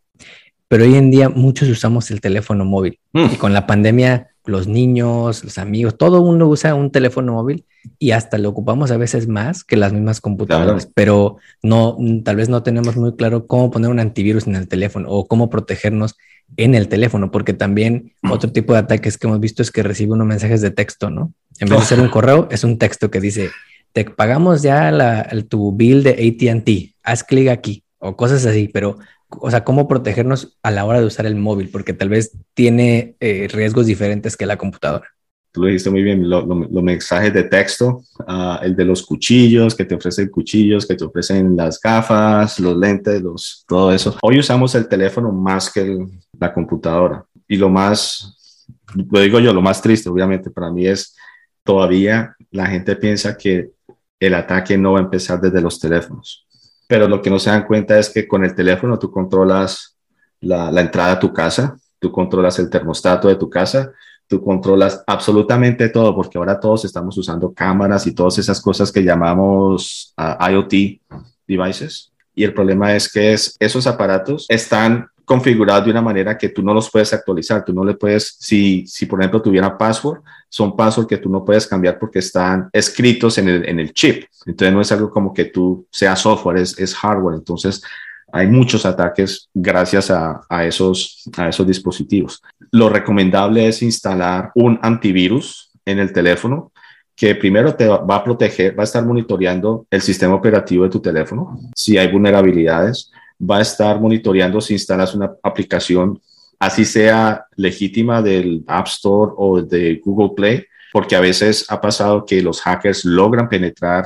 Pero 0.67 0.84
hoy 0.84 0.95
en 0.95 1.12
día 1.12 1.30
muchos 1.30 1.69
usamos 1.69 2.12
el 2.12 2.21
teléfono 2.21 2.65
móvil 2.65 3.00
mm. 3.13 3.26
y 3.34 3.36
con 3.38 3.54
la 3.54 3.65
pandemia 3.67 4.32
los 4.45 4.67
niños, 4.67 5.43
los 5.43 5.58
amigos, 5.58 5.97
todo 5.97 6.24
mundo 6.24 6.47
usa 6.47 6.76
un 6.76 6.91
teléfono 6.91 7.34
móvil 7.34 7.65
y 8.00 8.12
hasta 8.12 8.38
lo 8.38 8.50
ocupamos 8.50 8.91
a 8.91 8.98
veces 8.98 9.28
más 9.28 9.63
que 9.63 9.78
las 9.78 9.94
mismas 9.94 10.22
computadoras, 10.22 10.89
pero 10.94 11.38
no, 11.63 11.98
tal 12.24 12.36
vez 12.36 12.50
no 12.50 12.63
tenemos 12.63 12.96
muy 12.96 13.15
claro 13.15 13.48
cómo 13.48 13.72
poner 13.72 13.89
un 13.89 14.00
antivirus 14.00 14.48
en 14.48 14.56
el 14.56 14.67
teléfono 14.67 15.10
o 15.10 15.28
cómo 15.28 15.50
protegernos 15.50 16.15
en 16.58 16.76
el 16.76 16.88
teléfono, 16.88 17.32
porque 17.32 17.54
también 17.54 18.13
otro 18.30 18.52
tipo 18.52 18.74
de 18.74 18.80
ataques 18.80 19.17
que 19.17 19.28
hemos 19.28 19.39
visto 19.39 19.62
es 19.62 19.72
que 19.72 19.84
recibe 19.84 20.13
unos 20.13 20.28
mensajes 20.28 20.62
de 20.62 20.72
texto, 20.72 21.10
¿no? 21.10 21.34
En 21.60 21.70
vez 21.70 21.80
de 21.80 21.86
ser 21.86 22.00
un 22.00 22.10
correo, 22.10 22.48
es 22.52 22.63
un 22.63 22.78
texto 22.78 23.10
que 23.10 23.22
dice, 23.22 23.52
te 23.94 24.06
pagamos 24.06 24.62
ya 24.62 24.91
la, 24.91 25.30
tu 25.48 25.72
bill 25.76 26.04
de 26.04 26.12
ATT, 26.12 26.96
haz 27.04 27.24
clic 27.24 27.50
aquí 27.50 27.84
o 28.00 28.15
cosas 28.15 28.46
así, 28.46 28.67
pero 28.67 28.98
o 29.39 29.50
sea, 29.50 29.63
cómo 29.63 29.88
protegernos 29.88 30.58
a 30.62 30.72
la 30.72 30.86
hora 30.86 31.00
de 31.00 31.06
usar 31.06 31.26
el 31.26 31.36
móvil, 31.36 31.70
porque 31.70 31.94
tal 31.94 32.10
vez 32.10 32.38
tiene 32.54 33.15
eh, 33.20 33.48
riesgos 33.52 33.86
diferentes 33.86 34.36
que 34.36 34.46
la 34.46 34.58
computadora. 34.58 35.08
Tú 35.51 35.61
lo 35.61 35.67
dijiste 35.67 35.89
muy 35.89 36.01
bien, 36.01 36.29
los 36.29 36.83
mensajes 36.83 37.33
de 37.33 37.43
texto, 37.43 38.03
ah, 38.25 38.59
el 38.63 38.75
de 38.75 38.85
los 38.85 39.03
cuchillos, 39.05 39.75
que 39.75 39.83
te 39.83 39.95
ofrecen 39.95 40.29
cuchillos, 40.29 40.85
que 40.85 40.95
te 40.95 41.03
ofrecen 41.03 41.57
las 41.57 41.79
gafas, 41.79 42.59
los 42.59 42.77
lentes, 42.77 43.21
los, 43.21 43.65
todo 43.67 43.91
eso. 43.91 44.17
Hoy 44.21 44.39
usamos 44.39 44.73
el 44.75 44.87
teléfono 44.87 45.31
más 45.31 45.71
que 45.71 46.07
la 46.39 46.53
computadora. 46.53 47.25
Y 47.47 47.57
lo 47.57 47.69
más, 47.69 48.65
lo 48.95 49.19
digo 49.19 49.39
yo, 49.39 49.53
lo 49.53 49.61
más 49.61 49.81
triste, 49.81 50.09
obviamente, 50.09 50.49
para 50.49 50.71
mí 50.71 50.87
es 50.87 51.15
todavía 51.63 52.35
la 52.49 52.67
gente 52.67 52.95
piensa 52.95 53.37
que 53.37 53.71
el 54.19 54.33
ataque 54.33 54.77
no 54.77 54.93
va 54.93 54.99
a 54.99 55.03
empezar 55.03 55.41
desde 55.41 55.61
los 55.61 55.79
teléfonos 55.79 56.45
pero 56.91 57.07
lo 57.07 57.21
que 57.21 57.29
no 57.29 57.39
se 57.39 57.49
dan 57.49 57.65
cuenta 57.65 57.97
es 57.97 58.09
que 58.09 58.27
con 58.27 58.43
el 58.43 58.53
teléfono 58.53 58.99
tú 58.99 59.09
controlas 59.09 59.95
la, 60.41 60.69
entrada 60.81 61.13
a 61.13 61.19
tu 61.21 61.31
casa, 61.31 61.77
tú 61.99 62.11
controlas 62.11 62.59
el 62.59 62.69
termostato 62.69 63.29
de 63.29 63.37
tu 63.37 63.49
casa, 63.49 63.93
tú 64.32 64.41
controlas 64.41 65.04
absolutamente 65.08 65.89
todo, 65.89 66.15
porque 66.15 66.38
ahora 66.38 66.58
todos 66.58 66.86
estamos 66.86 67.17
usando 67.17 67.54
cámaras 67.54 68.08
y 68.08 68.13
todas 68.13 68.38
esas 68.38 68.62
cosas 68.62 68.89
que 68.89 69.04
llamamos 69.04 70.13
ah, 70.15 70.50
IoT 70.50 71.02
devices. 71.46 72.13
Y 72.34 72.46
el 72.46 72.54
problema 72.54 72.96
es 72.96 73.12
que 73.12 73.34
es, 73.34 73.58
esos 73.60 73.86
aparatos 73.88 74.46
están 74.48 75.06
configurados 75.26 75.84
de 75.84 75.91
una 75.91 76.02
manera 76.02 76.38
que 76.38 76.48
tú 76.48 76.63
no 76.63 76.74
los 76.74 76.89
puedes 76.89 77.12
actualizar. 77.12 77.65
Tú 77.65 77.74
no 77.74 77.84
le 77.84 77.96
puedes, 77.96 78.38
si, 78.39 78.88
si 78.88 79.06
por 79.06 79.20
ejemplo 79.20 79.41
tuviera 79.41 79.78
password, 79.78 80.22
son 80.48 80.78
password 80.78 81.08
que 81.08 81.17
tú 81.17 81.30
no 81.30 81.44
puedes 81.44 81.67
cambiar 81.67 82.00
porque 82.00 82.20
están 82.20 82.70
escritos 82.72 83.38
en 83.38 83.50
el, 83.50 83.67
en 83.67 83.82
el 83.82 83.94
chip. 83.94 84.24
Entonces 84.46 84.74
no 84.74 84.80
es 84.80 84.94
algo 84.94 85.10
como 85.12 85.34
que 85.34 85.44
tú 85.44 85.86
sea 85.91 86.15
software, 86.15 86.60
es 86.60 86.96
hardware. 86.96 87.36
Entonces 87.36 87.84
hay 88.32 88.48
muchos 88.48 88.86
ataques 88.86 89.50
gracias 89.54 90.12
a, 90.12 90.65
esos, 90.65 91.30
esos 91.48 91.67
dispositivos. 91.67 92.41
Lo 92.72 92.89
recomendable 92.89 93.67
es 93.67 93.82
instalar 93.82 94.52
un 94.56 94.80
antivirus 94.82 95.72
en 95.86 96.00
el 96.00 96.13
teléfono 96.13 96.72
que 97.15 97.36
primero 97.36 97.76
te 97.76 97.88
va 97.88 98.15
a 98.15 98.24
proteger, 98.24 98.78
va 98.78 98.84
a 98.84 98.86
estar 98.86 99.06
monitoreando 99.06 99.86
el 99.91 100.02
sistema 100.02 100.34
operativo 100.34 100.86
de 100.86 100.89
tu 100.89 101.00
teléfono, 101.00 101.60
si 101.76 101.98
hay 101.98 102.12
vulnerabilidades, 102.12 103.12
va 103.39 103.58
a 103.58 103.62
estar 103.62 104.00
monitoreando 104.00 104.60
si 104.62 104.74
instalas 104.74 105.13
una 105.13 105.32
aplicación, 105.44 106.20
así 106.60 106.86
sea 106.86 107.46
legítima 107.56 108.22
del 108.22 108.63
App 108.67 108.88
Store 108.88 109.34
o 109.36 109.62
de 109.62 110.02
Google 110.04 110.32
Play, 110.36 110.65
porque 110.91 111.15
a 111.15 111.22
veces 111.22 111.65
ha 111.70 111.80
pasado 111.80 112.26
que 112.26 112.41
los 112.41 112.62
hackers 112.62 113.06
logran 113.06 113.48
penetrar, 113.50 114.06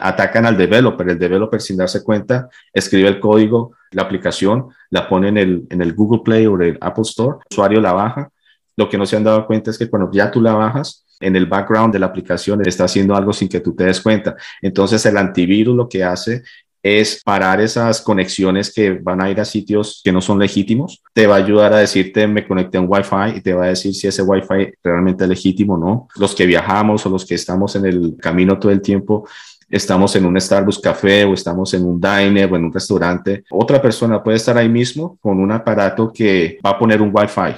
atacan 0.00 0.46
al 0.46 0.56
developer, 0.56 1.08
el 1.08 1.18
developer 1.18 1.60
sin 1.60 1.76
darse 1.76 2.02
cuenta, 2.02 2.48
escribe 2.72 3.08
el 3.08 3.20
código, 3.20 3.76
la 3.92 4.02
aplicación, 4.02 4.68
la 4.90 5.08
pone 5.08 5.28
en 5.28 5.36
el, 5.36 5.66
en 5.70 5.82
el 5.82 5.94
Google 5.94 6.22
Play 6.24 6.46
o 6.46 6.60
el 6.60 6.78
Apple 6.80 7.02
Store, 7.02 7.38
el 7.38 7.46
usuario 7.50 7.80
la 7.80 7.92
baja. 7.92 8.30
Lo 8.76 8.88
que 8.88 8.96
no 8.96 9.06
se 9.06 9.16
han 9.16 9.24
dado 9.24 9.46
cuenta 9.46 9.70
es 9.70 9.78
que 9.78 9.90
cuando 9.90 10.10
ya 10.12 10.30
tú 10.30 10.40
la 10.40 10.54
bajas, 10.54 11.04
en 11.20 11.36
el 11.36 11.46
background 11.46 11.92
de 11.92 11.98
la 11.98 12.06
aplicación 12.06 12.66
está 12.66 12.84
haciendo 12.84 13.14
algo 13.14 13.32
sin 13.32 13.48
que 13.48 13.60
tú 13.60 13.74
te 13.74 13.84
des 13.84 14.00
cuenta. 14.00 14.36
Entonces 14.62 15.04
el 15.04 15.16
antivirus 15.16 15.76
lo 15.76 15.88
que 15.88 16.02
hace 16.02 16.42
es 16.82 17.22
parar 17.22 17.60
esas 17.60 18.00
conexiones 18.00 18.72
que 18.72 18.92
van 18.92 19.20
a 19.20 19.30
ir 19.30 19.38
a 19.38 19.44
sitios 19.44 20.00
que 20.02 20.12
no 20.12 20.20
son 20.20 20.38
legítimos. 20.38 21.02
Te 21.12 21.26
va 21.26 21.34
a 21.36 21.38
ayudar 21.38 21.74
a 21.74 21.78
decirte, 21.78 22.26
me 22.26 22.46
conecté 22.46 22.78
a 22.78 22.80
un 22.80 22.86
Wi-Fi 22.88 23.36
y 23.36 23.40
te 23.42 23.52
va 23.52 23.64
a 23.64 23.68
decir 23.68 23.94
si 23.94 24.06
ese 24.06 24.22
Wi-Fi 24.22 24.72
realmente 24.82 25.24
es 25.24 25.30
legítimo 25.30 25.74
o 25.74 25.78
no. 25.78 26.08
Los 26.16 26.34
que 26.34 26.46
viajamos 26.46 27.04
o 27.04 27.10
los 27.10 27.26
que 27.26 27.34
estamos 27.34 27.76
en 27.76 27.84
el 27.84 28.16
camino 28.18 28.58
todo 28.58 28.72
el 28.72 28.80
tiempo, 28.80 29.28
estamos 29.70 30.14
en 30.16 30.26
un 30.26 30.40
Starbucks 30.40 30.78
café 30.80 31.24
o 31.24 31.34
estamos 31.34 31.72
en 31.74 31.84
un 31.84 32.00
diner 32.00 32.52
o 32.52 32.56
en 32.56 32.64
un 32.64 32.72
restaurante. 32.72 33.44
Otra 33.50 33.80
persona 33.80 34.22
puede 34.22 34.36
estar 34.36 34.58
ahí 34.58 34.68
mismo 34.68 35.16
con 35.20 35.38
un 35.40 35.52
aparato 35.52 36.12
que 36.12 36.58
va 36.64 36.70
a 36.70 36.78
poner 36.78 37.00
un 37.00 37.10
Wi-Fi. 37.14 37.54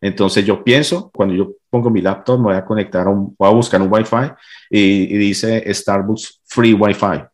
Entonces 0.00 0.44
yo 0.44 0.62
pienso, 0.62 1.10
cuando 1.14 1.34
yo 1.34 1.52
pongo 1.70 1.88
mi 1.88 2.02
laptop, 2.02 2.38
me 2.38 2.44
voy 2.44 2.56
a 2.56 2.64
conectar, 2.64 3.06
a 3.06 3.10
un, 3.10 3.34
voy 3.38 3.48
a 3.48 3.52
buscar 3.52 3.80
un 3.80 3.90
Wi-Fi 3.90 4.32
y, 4.70 5.14
y 5.14 5.16
dice 5.16 5.72
Starbucks 5.72 6.42
Free 6.44 6.74
Wi-Fi 6.74 7.24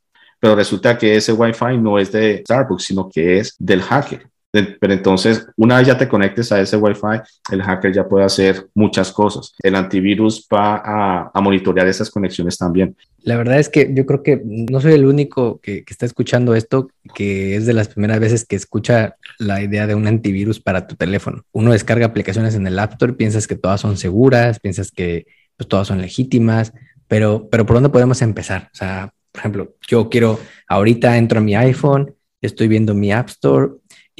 pero 0.42 0.56
resulta 0.56 0.98
que 0.98 1.14
ese 1.14 1.32
Wi-Fi 1.32 1.78
no 1.78 2.00
es 2.00 2.10
de 2.10 2.42
Starbucks, 2.44 2.82
sino 2.82 3.08
que 3.08 3.38
es 3.38 3.54
del 3.60 3.80
hacker. 3.80 4.28
Pero 4.52 4.92
entonces, 4.92 5.46
una 5.56 5.78
vez 5.78 5.86
ya 5.86 5.96
te 5.96 6.06
conectes 6.06 6.52
a 6.52 6.60
ese 6.60 6.76
Wi-Fi, 6.76 7.22
el 7.50 7.62
hacker 7.62 7.92
ya 7.92 8.06
puede 8.06 8.26
hacer 8.26 8.68
muchas 8.74 9.10
cosas. 9.10 9.54
El 9.62 9.74
antivirus 9.74 10.46
va 10.52 11.30
a, 11.34 11.40
monitorear 11.40 11.88
esas 11.88 12.10
conexiones 12.10 12.58
también. 12.58 12.94
La 13.22 13.36
verdad 13.36 13.58
es 13.58 13.68
que 13.68 13.90
yo 13.94 14.04
creo 14.04 14.22
que 14.22 14.42
no 14.44 14.80
soy 14.80 14.92
el 14.92 15.06
único 15.06 15.58
que, 15.60 15.84
que, 15.84 15.92
está 15.92 16.04
escuchando 16.04 16.54
esto, 16.54 16.88
que 17.14 17.56
es 17.56 17.66
de 17.66 17.72
las 17.72 17.88
primeras 17.88 18.20
veces 18.20 18.44
que 18.44 18.56
escucha 18.56 19.16
la 19.38 19.62
idea 19.62 19.86
de 19.86 19.94
un 19.94 20.06
antivirus 20.06 20.60
para 20.60 20.86
tu 20.86 20.96
teléfono. 20.96 21.44
Uno 21.52 21.72
descarga 21.72 22.06
aplicaciones 22.06 22.54
en 22.54 22.66
el 22.66 22.78
App 22.78 22.92
Store, 22.92 23.14
piensas 23.14 23.46
que 23.46 23.56
todas 23.56 23.80
son 23.80 23.96
seguras, 23.96 24.60
piensas 24.60 24.90
que 24.90 25.26
pues, 25.56 25.68
todas 25.68 25.88
son 25.88 26.00
legítimas, 26.00 26.74
pero, 27.08 27.48
pero 27.50 27.64
¿por 27.64 27.76
dónde 27.76 27.88
podemos 27.88 28.20
empezar? 28.20 28.68
O 28.72 28.76
sea, 28.76 29.14
por 29.32 29.38
ejemplo, 29.40 29.76
yo 29.88 30.10
quiero, 30.10 30.38
ahorita 30.68 31.16
entro 31.16 31.38
a 31.38 31.42
mi 31.42 31.54
iPhone, 31.54 32.14
estoy 32.42 32.68
viendo 32.68 32.94
mi 32.94 33.12
App 33.12 33.28
Store 33.28 33.70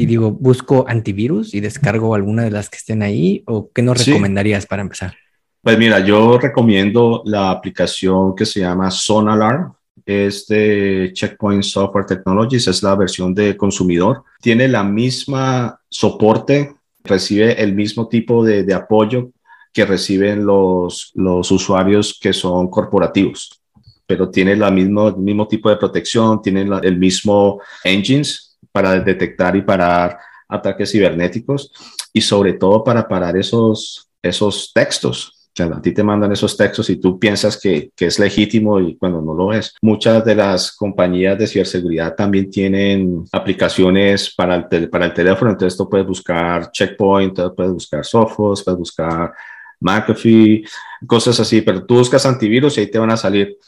y 0.03 0.07
digo, 0.07 0.33
busco 0.33 0.85
antivirus 0.89 1.55
y 1.55 1.61
descargo 1.61 2.17
alguna 2.17 2.43
de 2.43 2.51
las 2.51 2.69
que 2.69 2.77
estén 2.77 3.05
ahí 3.05 3.45
o 3.47 3.71
qué 3.71 3.83
nos 3.83 4.05
recomendarías 4.05 4.67
para 4.67 4.83
empezar? 4.83 5.15
Pues 5.63 5.79
mira, 5.79 6.01
yo 6.01 6.39
recomiendo 6.39 7.23
la 7.25 7.53
aplicación 7.53 8.35
que 8.35 8.45
se 8.45 8.59
llama 8.59 8.91
Sonalarm. 8.91 9.75
Es 10.05 10.49
de 10.49 11.13
Checkpoint 11.15 11.63
Software 11.63 12.07
Technologies, 12.07 12.67
es 12.67 12.83
la 12.83 12.97
versión 12.97 13.33
de 13.33 13.57
consumidor. 13.57 14.25
Tiene 14.41 14.67
la 14.67 14.83
misma 14.83 15.79
soporte, 15.89 16.75
recibe 17.05 17.63
el 17.63 17.73
mismo 17.73 18.09
tipo 18.09 18.45
de, 18.45 18.65
de 18.65 18.75
apoyo 18.75 19.31
que 19.73 19.85
reciben 19.85 20.45
los, 20.45 21.13
los 21.15 21.49
usuarios 21.53 22.19
que 22.21 22.33
son 22.33 22.69
corporativos 22.69 23.61
pero 24.05 24.29
tiene 24.29 24.57
la 24.57 24.71
mismo, 24.71 25.09
el 25.09 25.17
mismo 25.17 25.49
tipo 25.49 25.71
de 25.71 25.77
protección, 25.77 26.43
tiene 26.43 26.69
el 26.83 26.99
mismo 26.99 27.63
engines 27.83 28.52
para 28.71 29.01
detectar 29.01 29.57
y 29.57 29.63
parar 29.63 30.19
ataques 30.49 30.93
cibernéticos 30.93 31.73
y 32.13 32.21
sobre 32.21 32.55
todo 32.55 32.85
para 32.85 33.09
parar 33.09 33.37
esos, 33.37 34.09
esos 34.23 34.73
textos. 34.73 35.39
O 35.49 35.55
sea, 35.55 35.67
a 35.67 35.83
ti 35.83 35.93
te 35.93 36.03
mandan 36.03 36.33
esos 36.33 36.57
textos 36.57 36.89
y 36.89 36.97
tú 36.97 37.19
piensas 37.19 37.59
que, 37.61 37.91
que, 37.95 38.07
es 38.07 38.19
legítimo 38.19 38.81
y 38.81 38.97
cuando 38.97 39.21
no 39.21 39.35
lo 39.35 39.53
es. 39.53 39.75
Muchas 39.83 40.25
de 40.25 40.35
las 40.35 40.73
compañías 40.73 41.39
de 41.39 41.47
ciberseguridad 41.47 42.15
también 42.15 42.51
tienen 42.51 43.25
aplicaciones 43.33 44.35
para 44.35 44.67
el, 44.71 44.89
para 44.89 45.07
el 45.07 45.15
teléfono, 45.15 45.51
entonces 45.51 45.77
tú 45.77 45.91
puedes 45.91 46.07
buscar 46.07 46.71
Checkpoint, 46.71 47.39
puedes 47.55 47.73
buscar 47.73 48.05
Sophos, 48.05 48.63
puedes 48.63 48.79
buscar 48.79 49.33
McAfee, 49.81 50.65
cosas 51.07 51.39
así, 51.39 51.61
pero 51.61 51.85
tú 51.85 51.97
buscas 51.97 52.25
antivirus 52.25 52.79
y 52.79 52.83
ahí 52.83 52.91
te 52.91 52.99
van 52.99 53.11
a 53.11 53.17
salir 53.19 53.59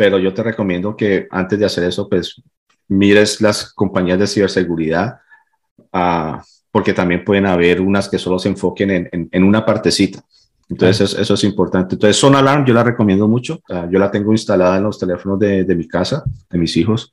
pero 0.00 0.18
yo 0.18 0.32
te 0.32 0.42
recomiendo 0.42 0.96
que 0.96 1.28
antes 1.30 1.58
de 1.58 1.66
hacer 1.66 1.84
eso, 1.84 2.08
pues 2.08 2.40
mires 2.90 3.40
las 3.40 3.72
compañías 3.72 4.18
de 4.18 4.26
ciberseguridad, 4.26 5.20
uh, 5.92 6.42
porque 6.70 6.92
también 6.92 7.24
pueden 7.24 7.46
haber 7.46 7.80
unas 7.80 8.08
que 8.08 8.18
solo 8.18 8.38
se 8.38 8.48
enfoquen 8.48 8.90
en, 8.90 9.28
en, 9.30 9.44
una 9.44 9.64
partecita. 9.64 10.20
Entonces, 10.68 11.14
eso, 11.14 11.34
es 11.34 11.44
importante. 11.44 11.94
Entonces, 11.94 12.16
Son 12.16 12.34
Alarm 12.34 12.64
yo 12.64 12.74
la 12.74 12.84
recomiendo 12.84 13.26
mucho. 13.26 13.60
Uh, 13.68 13.90
yo 13.90 13.98
la 13.98 14.10
tengo 14.10 14.32
instalada 14.32 14.76
en 14.76 14.84
los 14.84 14.98
teléfonos 14.98 15.38
de, 15.38 15.64
de, 15.64 15.74
mi 15.74 15.86
casa, 15.86 16.24
de 16.50 16.58
mis 16.58 16.76
hijos, 16.76 17.12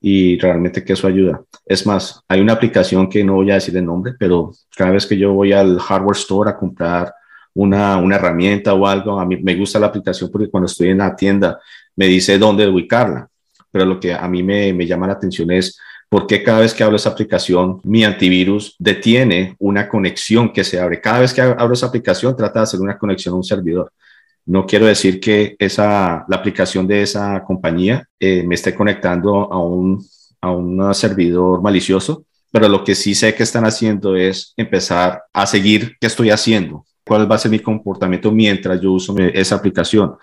y 0.00 0.38
realmente 0.38 0.84
que 0.84 0.92
eso 0.92 1.08
ayuda. 1.08 1.40
Es 1.64 1.86
más, 1.86 2.22
hay 2.28 2.40
una 2.40 2.52
aplicación 2.52 3.08
que 3.08 3.24
no 3.24 3.34
voy 3.34 3.50
a 3.50 3.54
decir 3.54 3.76
el 3.76 3.84
nombre, 3.84 4.14
pero 4.18 4.52
cada 4.76 4.92
vez 4.92 5.06
que 5.06 5.18
yo 5.18 5.32
voy 5.32 5.52
al 5.52 5.78
hardware 5.80 6.16
store 6.16 6.50
a 6.50 6.56
comprar 6.56 7.12
una, 7.54 7.96
una 7.96 8.16
herramienta 8.16 8.74
o 8.74 8.86
algo, 8.86 9.18
a 9.18 9.26
mí 9.26 9.38
me 9.38 9.56
gusta 9.56 9.80
la 9.80 9.88
aplicación 9.88 10.30
porque 10.30 10.48
cuando 10.48 10.66
estoy 10.66 10.90
en 10.90 10.98
la 10.98 11.16
tienda 11.16 11.58
me 11.96 12.06
dice 12.06 12.38
dónde 12.38 12.68
ubicarla, 12.68 13.28
pero 13.76 13.84
lo 13.84 14.00
que 14.00 14.14
a 14.14 14.26
mí 14.26 14.42
me, 14.42 14.86
llama 14.86 15.06
la 15.06 15.12
atención 15.12 15.50
es 15.50 15.78
por 16.08 16.26
qué 16.26 16.42
cada 16.42 16.60
vez 16.60 16.72
que 16.72 16.82
abro 16.82 16.96
esa 16.96 17.10
aplicación, 17.10 17.78
mi 17.84 18.04
antivirus 18.04 18.74
detiene 18.78 19.54
una 19.58 19.86
conexión 19.86 20.50
que 20.50 20.64
se 20.64 20.80
abre. 20.80 20.98
Cada 20.98 21.20
vez 21.20 21.34
que 21.34 21.42
abro 21.42 21.74
esa 21.74 21.84
aplicación, 21.84 22.34
trata 22.34 22.60
de 22.60 22.62
hacer 22.62 22.80
una 22.80 22.96
conexión 22.96 23.34
a 23.34 23.36
un 23.36 23.44
servidor. 23.44 23.92
No 24.46 24.64
quiero 24.64 24.86
decir 24.86 25.20
que 25.20 25.56
esa, 25.58 26.24
la 26.26 26.36
aplicación 26.36 26.86
de 26.86 27.02
esa 27.02 27.44
compañía 27.44 28.08
eh, 28.18 28.42
me 28.46 28.54
esté 28.54 28.74
conectando 28.74 29.52
a 29.52 29.62
un, 29.62 30.02
a 30.40 30.52
un 30.52 30.94
servidor 30.94 31.60
malicioso, 31.60 32.24
pero 32.50 32.70
lo 32.70 32.82
que 32.82 32.94
sí 32.94 33.14
sé 33.14 33.34
que 33.34 33.42
están 33.42 33.66
haciendo 33.66 34.16
es 34.16 34.54
empezar 34.56 35.24
a 35.34 35.46
seguir 35.46 35.98
qué 36.00 36.06
estoy 36.06 36.30
haciendo, 36.30 36.86
cuál 37.04 37.30
va 37.30 37.34
a 37.34 37.38
ser 37.38 37.50
mi 37.50 37.58
comportamiento 37.58 38.32
mientras 38.32 38.80
yo 38.80 38.92
uso 38.92 39.14
esa 39.18 39.56
aplicación. 39.56 40.14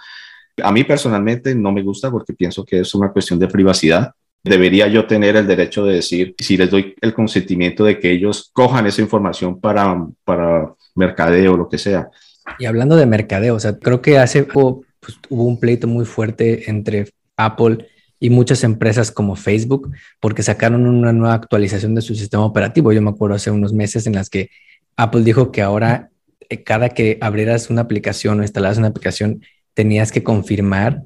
A 0.62 0.72
mí 0.72 0.84
personalmente 0.84 1.56
no 1.56 1.72
me 1.72 1.82
gusta 1.82 2.12
porque 2.12 2.34
pienso 2.34 2.64
que 2.66 2.82
es 2.82 2.94
una 2.94 3.12
cuestión 3.12 3.40
de 3.40 3.48
privacidad. 3.48 4.12
Debería 4.44 4.88
yo 4.88 5.08
tener 5.08 5.36
el 5.36 5.48
derecho 5.48 5.86
de 5.86 5.96
decir 5.96 6.36
si 6.38 6.58
les 6.58 6.70
doy 6.70 6.96
el 7.02 7.14
consentimiento 7.14 7.86
de 7.86 8.00
que 8.00 8.12
ellos 8.12 8.52
cojan 8.54 8.86
esa 8.86 9.02
información 9.02 9.60
para, 9.60 10.06
para 10.26 10.74
mercadeo 10.96 11.54
o 11.54 11.58
lo 11.58 11.70
que 11.70 11.78
sea. 11.78 12.10
Y 12.60 12.66
hablando 12.66 12.96
de 12.96 13.06
mercadeo, 13.06 13.56
o 13.56 13.60
sea, 13.60 13.78
creo 13.78 14.02
que 14.02 14.18
hace 14.18 14.44
poco 14.44 14.84
pues, 15.00 15.18
hubo 15.30 15.44
un 15.46 15.60
pleito 15.60 15.88
muy 15.88 16.06
fuerte 16.06 16.70
entre 16.70 17.10
Apple 17.38 17.88
y 18.20 18.30
muchas 18.30 18.64
empresas 18.64 19.12
como 19.12 19.36
Facebook 19.36 19.92
porque 20.20 20.44
sacaron 20.44 20.88
una 20.88 21.14
nueva 21.14 21.34
actualización 21.34 21.96
de 21.96 22.02
su 22.02 22.16
sistema 22.16 22.46
operativo. 22.46 22.92
Yo 22.92 23.02
me 23.02 23.10
acuerdo 23.10 23.36
hace 23.36 23.52
unos 23.52 23.74
meses 23.74 24.08
en 24.08 24.14
las 24.14 24.30
que 24.30 24.50
Apple 24.96 25.24
dijo 25.24 25.52
que 25.52 25.62
ahora 25.62 26.10
eh, 26.50 26.64
cada 26.64 26.90
que 26.90 27.18
abrieras 27.22 27.70
una 27.70 27.82
aplicación 27.82 28.40
o 28.40 28.44
instalaras 28.44 28.78
una 28.78 28.88
aplicación 28.88 29.42
tenías 29.74 30.12
que 30.12 30.24
confirmar 30.24 31.02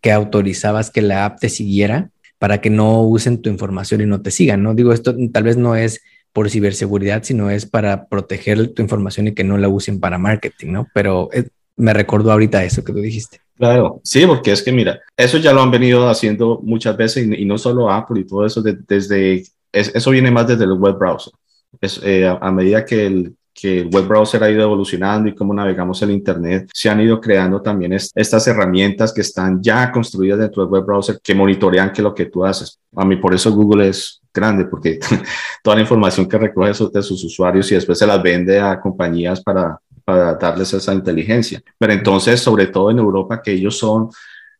que 0.00 0.12
autorizabas 0.12 0.90
que 0.90 1.02
la 1.02 1.24
app 1.24 1.40
te 1.40 1.48
siguiera 1.48 2.10
para 2.38 2.60
que 2.60 2.70
no 2.70 3.02
usen 3.02 3.42
tu 3.42 3.50
información 3.50 4.00
y 4.00 4.06
no 4.06 4.22
te 4.22 4.30
sigan, 4.30 4.62
¿no? 4.62 4.74
Digo, 4.74 4.92
esto 4.92 5.14
tal 5.32 5.42
vez 5.42 5.56
no 5.56 5.74
es 5.74 6.02
por 6.32 6.50
ciberseguridad, 6.50 7.24
sino 7.24 7.50
es 7.50 7.66
para 7.66 8.06
proteger 8.06 8.68
tu 8.68 8.82
información 8.82 9.28
y 9.28 9.34
que 9.34 9.44
no 9.44 9.58
la 9.58 9.68
usen 9.68 9.98
para 9.98 10.18
marketing, 10.18 10.72
¿no? 10.72 10.86
Pero 10.94 11.30
eh, 11.32 11.48
me 11.76 11.92
recordó 11.92 12.30
ahorita 12.30 12.62
eso 12.64 12.84
que 12.84 12.92
tú 12.92 13.00
dijiste. 13.00 13.40
Claro, 13.56 14.00
sí, 14.04 14.24
porque 14.24 14.52
es 14.52 14.62
que 14.62 14.70
mira, 14.70 15.00
eso 15.16 15.38
ya 15.38 15.52
lo 15.52 15.62
han 15.62 15.70
venido 15.70 16.08
haciendo 16.08 16.60
muchas 16.62 16.96
veces 16.96 17.26
y, 17.26 17.44
no 17.44 17.58
solo 17.58 17.90
Apple 17.90 18.20
y 18.20 18.24
todo 18.24 18.46
eso, 18.46 18.62
desde, 18.62 19.42
eso 19.72 20.10
viene 20.10 20.30
más 20.30 20.46
desde 20.46 20.64
el 20.64 20.74
web 20.74 20.96
browser. 20.96 21.32
Es, 21.80 22.00
eh, 22.04 22.26
a, 22.26 22.50
medida 22.52 22.84
que 22.84 23.06
el, 23.06 23.34
que 23.60 23.80
el 23.80 23.88
web 23.88 24.06
browser 24.06 24.42
ha 24.44 24.50
ido 24.50 24.62
evolucionando 24.62 25.28
y 25.28 25.34
cómo 25.34 25.52
navegamos 25.52 26.00
el 26.02 26.12
Internet, 26.12 26.70
se 26.72 26.88
han 26.88 27.00
ido 27.00 27.20
creando 27.20 27.60
también 27.60 27.92
estas 27.92 28.46
herramientas 28.46 29.12
que 29.12 29.22
están 29.22 29.60
ya 29.60 29.90
construidas 29.90 30.38
dentro 30.38 30.62
del 30.62 30.70
web 30.70 30.84
browser 30.84 31.18
que 31.20 31.34
monitorean 31.34 31.92
que 31.92 32.02
lo 32.02 32.14
que 32.14 32.26
tú 32.26 32.44
haces. 32.44 32.78
A 32.94 33.04
mí 33.04 33.16
por 33.16 33.34
eso 33.34 33.50
Google 33.52 33.88
es 33.88 34.20
grande, 34.32 34.66
porque 34.66 35.00
toda 35.62 35.76
la 35.76 35.82
información 35.82 36.28
que 36.28 36.38
recoge 36.38 36.72
de 36.92 37.02
sus 37.02 37.24
usuarios 37.24 37.70
y 37.72 37.74
después 37.74 37.98
se 37.98 38.06
las 38.06 38.22
vende 38.22 38.60
a 38.60 38.80
compañías 38.80 39.42
para, 39.42 39.78
para 40.04 40.34
darles 40.34 40.72
esa 40.72 40.94
inteligencia. 40.94 41.60
Pero 41.76 41.92
entonces, 41.92 42.40
sobre 42.40 42.68
todo 42.68 42.92
en 42.92 42.98
Europa, 42.98 43.42
que 43.42 43.52
ellos 43.52 43.76
son 43.76 44.10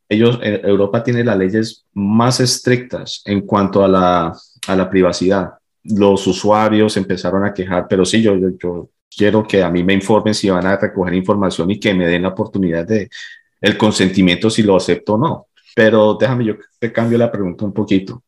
ellos, 0.09 0.41
eh, 0.43 0.63
Europa 0.65 1.03
tiene 1.03 1.23
las 1.23 1.37
leyes 1.37 1.85
más 1.93 2.41
estrictas 2.41 3.23
en 3.27 3.43
cuanto 3.43 3.85
a 3.85 3.89
la, 3.89 4.33
a 4.67 4.77
la 4.77 4.89
privacidad 4.89 5.58
los 5.89 6.27
usuarios 6.27 6.97
empezaron 6.97 7.45
a 7.45 7.55
quejar, 7.55 7.87
pero 7.89 8.05
sí, 8.05 8.23
yo, 8.23 8.37
yo, 8.37 8.91
quiero 9.15 9.47
que 9.47 9.63
a 9.63 9.71
mí 9.71 9.83
me 9.83 9.95
informen 9.95 10.35
si 10.35 10.51
van 10.51 10.67
a 10.67 10.77
recoger 10.77 11.15
información 11.15 11.71
y 11.71 11.81
que 11.81 11.95
me 11.95 12.07
den 12.07 12.23
la 12.23 12.29
oportunidad 12.29 12.87
de 12.87 13.09
el 13.61 13.77
consentimiento 13.77 14.51
si 14.51 14.63
lo 14.63 14.77
acepto 14.77 15.15
o 15.15 15.19
no. 15.19 15.47
Pero 15.75 16.15
déjame, 16.15 16.45
yo 16.45 16.55
te 16.79 16.93
cambio 16.93 17.19
la 17.19 17.31
pregunta 17.31 17.65
un 17.65 17.73
poquito. 17.73 18.23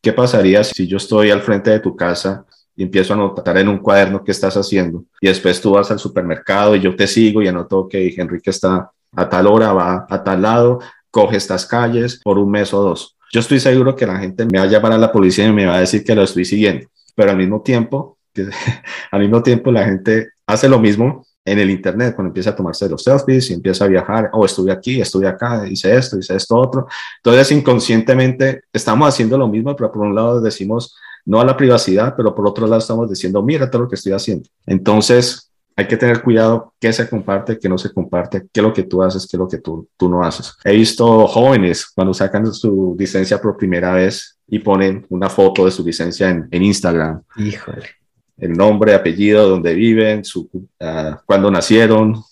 ¿Qué 0.00 0.12
pasaría 0.12 0.62
si 0.64 0.86
yo 0.86 0.96
estoy 0.96 1.30
al 1.30 1.42
frente 1.42 1.70
de 1.70 1.80
tu 1.80 1.96
casa 1.96 2.44
y 2.74 2.84
empiezo 2.84 3.12
a 3.12 3.16
anotar 3.16 3.58
en 3.58 3.68
un 3.68 3.78
cuaderno 3.78 4.22
qué 4.22 4.30
estás 4.30 4.56
haciendo 4.56 5.04
y 5.20 5.28
después 5.28 5.60
tú 5.60 5.72
vas 5.72 5.90
al 5.90 5.98
supermercado 5.98 6.76
y 6.76 6.80
yo 6.80 6.94
te 6.94 7.06
sigo 7.06 7.42
y 7.42 7.48
anoto 7.48 7.88
que 7.88 8.14
Enrique 8.16 8.50
está 8.50 8.90
a 9.14 9.28
tal 9.28 9.46
hora, 9.46 9.72
va 9.72 10.06
a 10.08 10.22
tal 10.22 10.42
lado, 10.42 10.80
coge 11.10 11.36
estas 11.36 11.66
calles 11.66 12.20
por 12.22 12.38
un 12.38 12.50
mes 12.50 12.72
o 12.72 12.82
dos? 12.82 13.16
Yo 13.32 13.40
estoy 13.40 13.60
seguro 13.60 13.96
que 13.96 14.06
la 14.06 14.18
gente 14.18 14.44
me 14.46 14.58
va 14.58 14.64
a 14.64 14.68
llamar 14.68 14.92
a 14.92 14.98
la 14.98 15.10
policía 15.10 15.46
y 15.46 15.52
me 15.52 15.66
va 15.66 15.76
a 15.76 15.80
decir 15.80 16.04
que 16.04 16.14
lo 16.14 16.22
estoy 16.22 16.44
siguiendo 16.44 16.86
pero 17.16 17.32
al 17.32 17.36
mismo 17.36 17.62
tiempo, 17.62 18.18
al 19.10 19.20
mismo 19.20 19.42
tiempo 19.42 19.72
la 19.72 19.84
gente 19.84 20.28
hace 20.46 20.68
lo 20.68 20.78
mismo 20.78 21.26
en 21.44 21.58
el 21.58 21.70
internet 21.70 22.14
cuando 22.14 22.28
empieza 22.28 22.50
a 22.50 22.56
tomarse 22.56 22.88
los 22.88 23.02
selfies 23.02 23.50
y 23.50 23.54
empieza 23.54 23.84
a 23.84 23.88
viajar, 23.88 24.30
o 24.32 24.40
oh, 24.40 24.44
estuve 24.44 24.70
aquí, 24.70 25.00
estuve 25.00 25.26
acá, 25.26 25.66
hice 25.66 25.96
esto, 25.96 26.18
hice 26.18 26.36
esto 26.36 26.56
otro. 26.56 26.86
Entonces 27.18 27.50
inconscientemente 27.52 28.62
estamos 28.72 29.08
haciendo 29.08 29.38
lo 29.38 29.48
mismo, 29.48 29.74
pero 29.74 29.90
por 29.90 30.02
un 30.02 30.14
lado 30.14 30.40
decimos 30.40 30.94
no 31.24 31.40
a 31.40 31.44
la 31.44 31.56
privacidad, 31.56 32.14
pero 32.16 32.34
por 32.34 32.46
otro 32.46 32.66
lado 32.66 32.78
estamos 32.78 33.08
diciendo, 33.08 33.42
mira 33.42 33.70
todo 33.70 33.82
lo 33.82 33.88
que 33.88 33.96
estoy 33.96 34.12
haciendo. 34.12 34.48
Entonces 34.66 35.45
hay 35.78 35.86
que 35.86 35.96
tener 35.98 36.22
cuidado 36.22 36.72
qué 36.80 36.90
se 36.90 37.06
comparte, 37.08 37.58
qué 37.58 37.68
no 37.68 37.76
se 37.76 37.92
comparte, 37.92 38.46
qué 38.50 38.60
es 38.60 38.62
lo 38.62 38.72
que 38.72 38.84
tú 38.84 39.02
haces, 39.02 39.26
qué 39.26 39.36
es 39.36 39.38
lo 39.38 39.46
que 39.46 39.58
tú, 39.58 39.86
tú 39.98 40.08
no 40.08 40.24
haces. 40.24 40.56
He 40.64 40.74
visto 40.74 41.26
jóvenes 41.26 41.86
cuando 41.86 42.14
sacan 42.14 42.52
su 42.52 42.96
licencia 42.98 43.38
por 43.40 43.58
primera 43.58 43.92
vez 43.92 44.38
y 44.48 44.58
ponen 44.58 45.04
una 45.10 45.28
foto 45.28 45.66
de 45.66 45.70
su 45.70 45.84
licencia 45.84 46.30
en, 46.30 46.48
en 46.50 46.62
Instagram. 46.62 47.22
Híjole. 47.36 47.90
El 48.38 48.54
nombre, 48.54 48.94
apellido, 48.94 49.48
dónde 49.48 49.74
viven, 49.74 50.24
su, 50.24 50.48
uh, 50.52 51.16
cuándo 51.26 51.50
nacieron. 51.50 52.22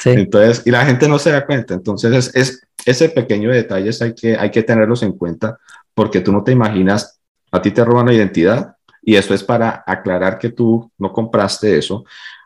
Sí. 0.00 0.10
Entonces, 0.10 0.62
y 0.64 0.70
la 0.70 0.86
gente 0.86 1.08
no 1.08 1.18
se 1.18 1.30
da 1.30 1.44
cuenta. 1.44 1.74
Entonces, 1.74 2.12
es, 2.12 2.34
es, 2.34 2.66
ese 2.86 3.10
pequeño 3.10 3.50
detalles 3.50 4.00
hay 4.00 4.14
que, 4.14 4.36
hay 4.36 4.50
que 4.50 4.62
tenerlos 4.62 5.02
en 5.02 5.12
cuenta 5.12 5.58
porque 5.94 6.20
tú 6.20 6.32
no 6.32 6.42
te 6.42 6.52
imaginas, 6.52 7.20
a 7.50 7.60
ti 7.60 7.70
te 7.70 7.84
roban 7.84 8.06
la 8.06 8.14
identidad 8.14 8.76
y 9.02 9.16
esto 9.16 9.34
es 9.34 9.42
para 9.42 9.82
aclarar 9.86 10.38
que 10.38 10.50
tú 10.50 10.90
no 10.96 11.12
compraste 11.12 11.76
eso 11.76 12.04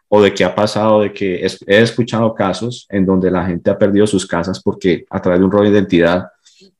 o 0.08 0.22
de 0.22 0.32
qué 0.32 0.44
ha 0.44 0.54
pasado, 0.54 1.00
de 1.00 1.12
que 1.12 1.44
he 1.44 1.82
escuchado 1.82 2.34
casos 2.34 2.86
en 2.88 3.04
donde 3.04 3.30
la 3.30 3.44
gente 3.44 3.70
ha 3.70 3.78
perdido 3.78 4.06
sus 4.06 4.26
casas 4.26 4.62
porque 4.62 5.04
a 5.10 5.20
través 5.20 5.40
de 5.40 5.44
un 5.44 5.50
robo 5.50 5.64
de 5.64 5.70
identidad 5.70 6.28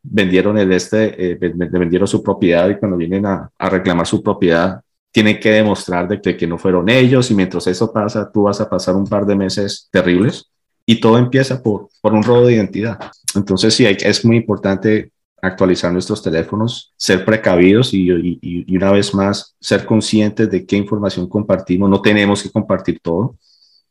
vendieron 0.02 0.56
el 0.58 0.72
este, 0.72 1.32
eh, 1.32 1.38
vendieron 1.38 2.06
su 2.06 2.22
propiedad 2.22 2.68
y 2.68 2.76
cuando 2.76 2.96
vienen 2.96 3.26
a, 3.26 3.50
reclamar 3.58 4.06
su 4.06 4.22
propiedad 4.22 4.80
tienen 5.10 5.40
que 5.40 5.50
demostrar 5.50 6.06
de 6.06 6.20
que, 6.20 6.46
no 6.46 6.58
fueron 6.58 6.88
ellos 6.88 7.30
y 7.30 7.34
mientras 7.34 7.66
eso 7.66 7.92
pasa 7.92 8.30
tú 8.30 8.42
vas 8.42 8.60
a 8.60 8.68
pasar 8.68 8.94
un 8.94 9.06
par 9.06 9.26
de 9.26 9.34
meses 9.34 9.88
terribles 9.90 10.50
y 10.84 11.00
todo 11.00 11.18
empieza 11.18 11.60
por, 11.60 11.88
por 12.00 12.14
un 12.14 12.22
robo 12.22 12.46
de 12.46 12.54
identidad. 12.54 12.98
Entonces 13.34 13.74
sí, 13.74 13.84
es 13.86 14.24
muy 14.24 14.36
importante 14.36 15.10
actualizar 15.42 15.92
nuestros 15.92 16.22
teléfonos, 16.22 16.92
ser 16.96 17.24
precavidos 17.24 17.92
y, 17.94 18.10
y, 18.10 18.38
y, 18.42 18.76
una 18.76 18.90
vez 18.90 19.14
más 19.14 19.54
ser 19.60 19.84
conscientes 19.84 20.50
de 20.50 20.64
qué 20.66 20.76
información 20.76 21.28
compartimos. 21.28 21.90
No 21.90 22.00
tenemos 22.00 22.42
que 22.42 22.50
compartir 22.50 23.00
todo. 23.00 23.36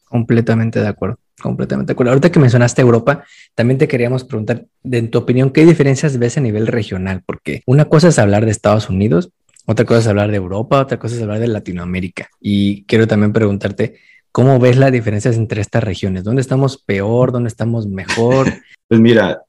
Completamente 0.06 0.80
de 0.80 0.88
acuerdo. 0.88 1.18
Completamente 1.42 1.92
de 1.92 1.94
acuerdo. 1.94 2.12
Ahorita 2.12 2.32
que 2.32 2.40
mencionaste 2.40 2.82
Europa, 2.82 3.24
también 3.54 3.78
te 3.78 3.88
queríamos 3.88 4.24
preguntar, 4.24 4.66
de, 4.84 4.98
en 4.98 5.12
tu 5.12 5.20
opinión, 5.20 5.52
¿qué 5.52 5.66
diferencias 5.66 6.18
ves 6.18 6.38
a 6.38 6.42
nivel 6.42 6.68
regional? 6.68 7.24
Porque 7.26 7.62
una 7.66 7.86
cosa 7.86 8.08
es 8.08 8.20
hablar 8.20 8.46
de 8.46 8.52
Estados 8.52 8.90
Unidos, 8.90 9.32
otra 9.66 9.86
cosa 9.86 10.00
es 10.00 10.08
hablar 10.08 10.32
de 10.32 10.38
Europa, 10.38 10.80
otra 10.80 10.98
cosa 10.98 11.16
es 11.16 11.22
hablar 11.22 11.40
de 11.40 11.48
Latinoamérica. 11.48 12.30
Y 12.40 12.84
quiero 12.86 13.08
también 13.08 13.34
preguntarte, 13.34 13.96
¿cómo 14.36 14.60
ves 14.60 14.76
las 14.76 14.92
diferencias 14.92 15.38
entre 15.38 15.62
estas 15.62 15.82
regiones? 15.82 16.26
¿Dónde 16.26 16.42
estamos 16.42 16.78
peor? 16.78 17.32
¿Dónde 17.32 17.48
estamos 17.48 17.88
mejor? 17.88 18.48
Pues 18.88 19.02
mira, 19.02 19.42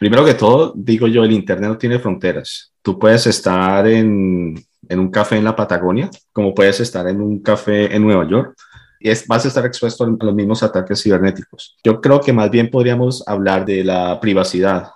primero 0.00 0.24
que 0.24 0.34
todo, 0.34 0.72
digo 0.74 1.06
yo, 1.06 1.22
el 1.22 1.30
Internet 1.30 1.68
no 1.70 1.78
tiene 1.78 2.00
fronteras. 2.00 2.72
Tú 2.82 2.98
puedes 2.98 3.24
estar 3.24 3.86
en, 3.86 4.60
en 4.88 4.98
un 4.98 5.12
café 5.12 5.36
en 5.36 5.44
la 5.44 5.54
Patagonia, 5.54 6.10
como 6.32 6.52
puedes 6.52 6.80
estar 6.80 7.06
en 7.06 7.20
un 7.20 7.40
café 7.40 7.94
en 7.94 8.02
Nueva 8.02 8.28
York, 8.28 8.56
es, 8.98 9.28
vas 9.28 9.44
a 9.44 9.48
estar 9.48 9.64
expuesto 9.64 10.02
a 10.02 10.24
los 10.24 10.34
mismos 10.34 10.64
ataques 10.64 11.00
cibernéticos. 11.00 11.76
Yo 11.84 12.00
creo 12.00 12.20
que 12.20 12.32
más 12.32 12.50
bien 12.50 12.68
podríamos 12.68 13.22
hablar 13.28 13.64
de 13.64 13.84
la 13.84 14.18
privacidad, 14.18 14.88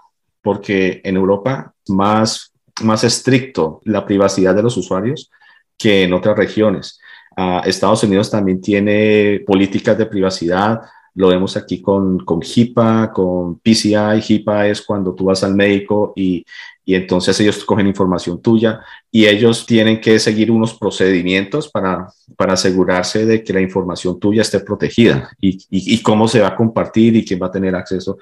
porque 0.43 1.01
en 1.05 1.15
Europa 1.15 1.73
más, 1.87 2.53
más 2.83 3.05
estricto 3.05 3.81
la 3.85 4.05
privacidad 4.05 4.57
de 4.57 4.65
los 4.65 4.77
usuarios 4.77 5.31
que 5.77 6.03
en 6.03 6.15
otras 6.15 6.37
regiones. 6.37 6.99
Uh, 7.39 7.61
Estados 7.65 8.03
Unidos 8.03 8.33
también 8.33 8.61
tiene 8.61 9.45
políticas 9.47 9.97
de 9.97 10.07
privacidad. 10.07 10.81
Lo 11.15 11.29
vemos 11.29 11.57
aquí 11.57 11.81
con, 11.81 12.19
con 12.25 12.41
HIPAA, 12.43 13.13
con 13.13 13.61
PCI. 13.61 14.21
HIPAA 14.21 14.67
es 14.67 14.83
cuando 14.83 15.15
tú 15.15 15.27
vas 15.27 15.45
al 15.45 15.55
médico 15.55 16.13
y, 16.17 16.45
y 16.85 16.97
entonces 16.97 17.39
ellos 17.39 17.65
cogen 17.65 17.87
información 17.87 18.43
tuya 18.43 18.81
y 19.09 19.27
ellos 19.27 19.67
tienen 19.67 20.01
que 20.01 20.19
seguir 20.19 20.51
unos 20.51 20.75
procedimientos 20.75 21.69
para, 21.69 22.09
para 22.37 22.55
asegurarse 22.55 23.25
de 23.25 23.45
que 23.45 23.53
la 23.53 23.61
información 23.61 24.19
tuya 24.19 24.43
esté 24.43 24.59
protegida 24.59 25.31
y, 25.41 25.59
y, 25.71 25.95
y, 25.95 26.03
cómo 26.03 26.27
se 26.27 26.41
va 26.41 26.49
a 26.49 26.57
compartir 26.57 27.15
y 27.15 27.25
quién 27.25 27.41
va 27.41 27.47
a 27.47 27.53
tener 27.53 27.77
acceso. 27.77 28.19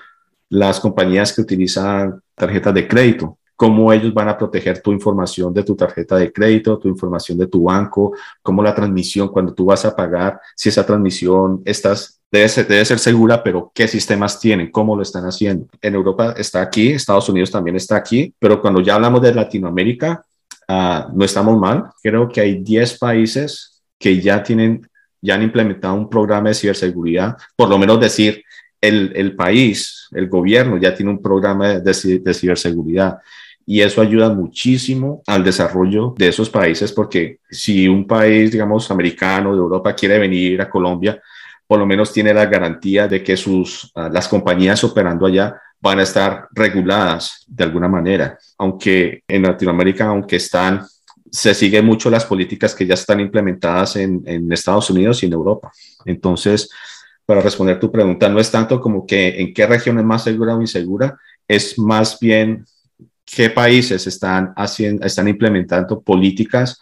Las 0.51 0.79
compañías 0.79 1.33
que 1.33 1.41
utilizan 1.41 2.21
tarjetas 2.35 2.75
de 2.75 2.87
crédito 2.87 3.39
cómo 3.57 3.91
ellos 3.91 4.13
van 4.13 4.29
a 4.29 4.37
proteger 4.37 4.81
tu 4.83 4.93
información 4.93 5.53
de 5.53 5.65
tu 5.65 5.75
tarjeta 5.75 6.17
de 6.17 6.31
crédito, 6.31 6.79
tu 6.79 6.89
información 6.89 7.39
de 7.39 7.47
tu 7.47 7.65
banco, 7.65 8.15
cómo 8.43 8.63
la 8.63 8.75
transmisión, 8.75 9.29
cuando 9.29 9.55
tú 9.55 9.65
vas 9.65 9.85
a 9.87 9.97
pagar, 9.97 10.39
si 10.55 10.69
esa 10.69 10.85
transmisión 10.85 11.63
estás, 11.65 12.21
debe 12.31 12.49
ser, 12.51 12.69
debe 12.69 12.85
ser 12.85 12.99
segura, 12.99 13.43
pero 13.43 13.73
qué 13.75 13.89
sistemas 13.89 14.39
tienen, 14.39 14.71
cómo 14.71 14.95
lo 14.95 15.03
están 15.03 15.25
haciendo. 15.25 15.67
En 15.81 15.95
Europa 15.95 16.35
está 16.37 16.61
aquí, 16.61 16.93
Estados 16.93 17.29
Unidos 17.31 17.51
también 17.51 17.77
está 17.77 17.97
aquí, 17.97 18.33
pero 18.39 18.61
cuando 18.61 18.83
ya 18.83 18.97
hablamos 18.97 19.23
de 19.23 19.35
Latinoamérica, 19.35 20.23
uh, 20.69 21.17
no 21.17 21.25
estamos 21.25 21.59
mal. 21.59 21.87
Creo 22.03 22.29
que 22.29 22.43
hay 22.43 22.63
10 22.63 22.99
países 22.99 23.83
que 23.99 24.21
ya 24.21 24.43
tienen, 24.43 24.87
ya 25.23 25.35
han 25.35 25.43
implementado 25.43 25.95
un 25.95 26.11
programa 26.11 26.51
de 26.51 26.55
ciberseguridad, 26.55 27.39
por 27.57 27.71
lo 27.71 27.79
menos 27.79 27.99
decir, 27.99 28.45
el, 28.83 29.13
el 29.17 29.35
país, 29.35 30.09
el 30.13 30.29
gobierno 30.29 30.77
ya 30.77 30.95
tiene 30.95 31.11
un 31.11 31.23
programa 31.23 31.81
de 31.81 31.95
ciberseguridad 31.95 33.19
y 33.69 33.81
eso 33.81 34.01
ayuda 34.01 34.33
muchísimo 34.33 35.23
al 35.27 35.43
desarrollo 35.43 36.15
de 36.17 36.29
esos 36.29 36.49
países 36.49 36.93
porque 36.93 37.41
si 37.51 37.89
un 37.89 38.07
país, 38.07 38.53
digamos, 38.53 38.89
americano 38.93 39.53
de 39.53 39.59
Europa 39.59 39.93
quiere 39.93 40.21
venir 40.21 40.63
a 40.63 40.71
Colombia, 40.71 41.21
por 41.67 41.81
lo 41.81 41.85
menos 41.85 42.13
tiene 42.13 42.33
la 42.33 42.47
garantía 42.47 43.09
de 43.09 43.25
que 43.25 43.37
sus, 43.37 43.91
uh, 43.97 44.09
las 44.13 44.29
compañías 44.29 44.85
operando 44.85 45.27
allá 45.27 45.61
van 45.81 45.99
a 45.99 46.05
estar 46.05 46.47
reguladas 46.53 47.45
de 47.49 47.65
alguna 47.65 47.89
manera, 47.89 48.39
aunque 48.57 49.25
en 49.27 49.43
Latinoamérica, 49.43 50.07
aunque 50.07 50.37
están, 50.37 50.87
se 51.29 51.53
siguen 51.53 51.85
mucho 51.85 52.09
las 52.09 52.25
políticas 52.25 52.73
que 52.73 52.87
ya 52.87 52.95
están 52.95 53.19
implementadas 53.19 53.97
en, 53.97 54.23
en 54.27 54.51
Estados 54.53 54.91
Unidos 54.91 55.23
y 55.23 55.27
en 55.27 55.33
Europa. 55.33 55.73
Entonces, 56.05 56.71
para 57.27 57.41
responder 57.41 57.81
tu 57.81 57.91
pregunta, 57.91 58.29
no 58.29 58.39
es 58.39 58.49
tanto 58.49 58.81
como 58.81 59.05
que 59.05 59.41
en 59.41 59.53
qué 59.53 59.67
región 59.67 59.99
es 59.99 60.05
más 60.05 60.23
segura 60.23 60.55
o 60.55 60.61
insegura, 60.61 61.19
es 61.49 61.77
más 61.81 62.19
bien 62.21 62.65
qué 63.27 63.51
países 63.51 64.07
están, 64.07 64.53
haciendo, 64.57 65.05
están 65.05 65.29
implementando 65.29 66.01
políticas 66.01 66.79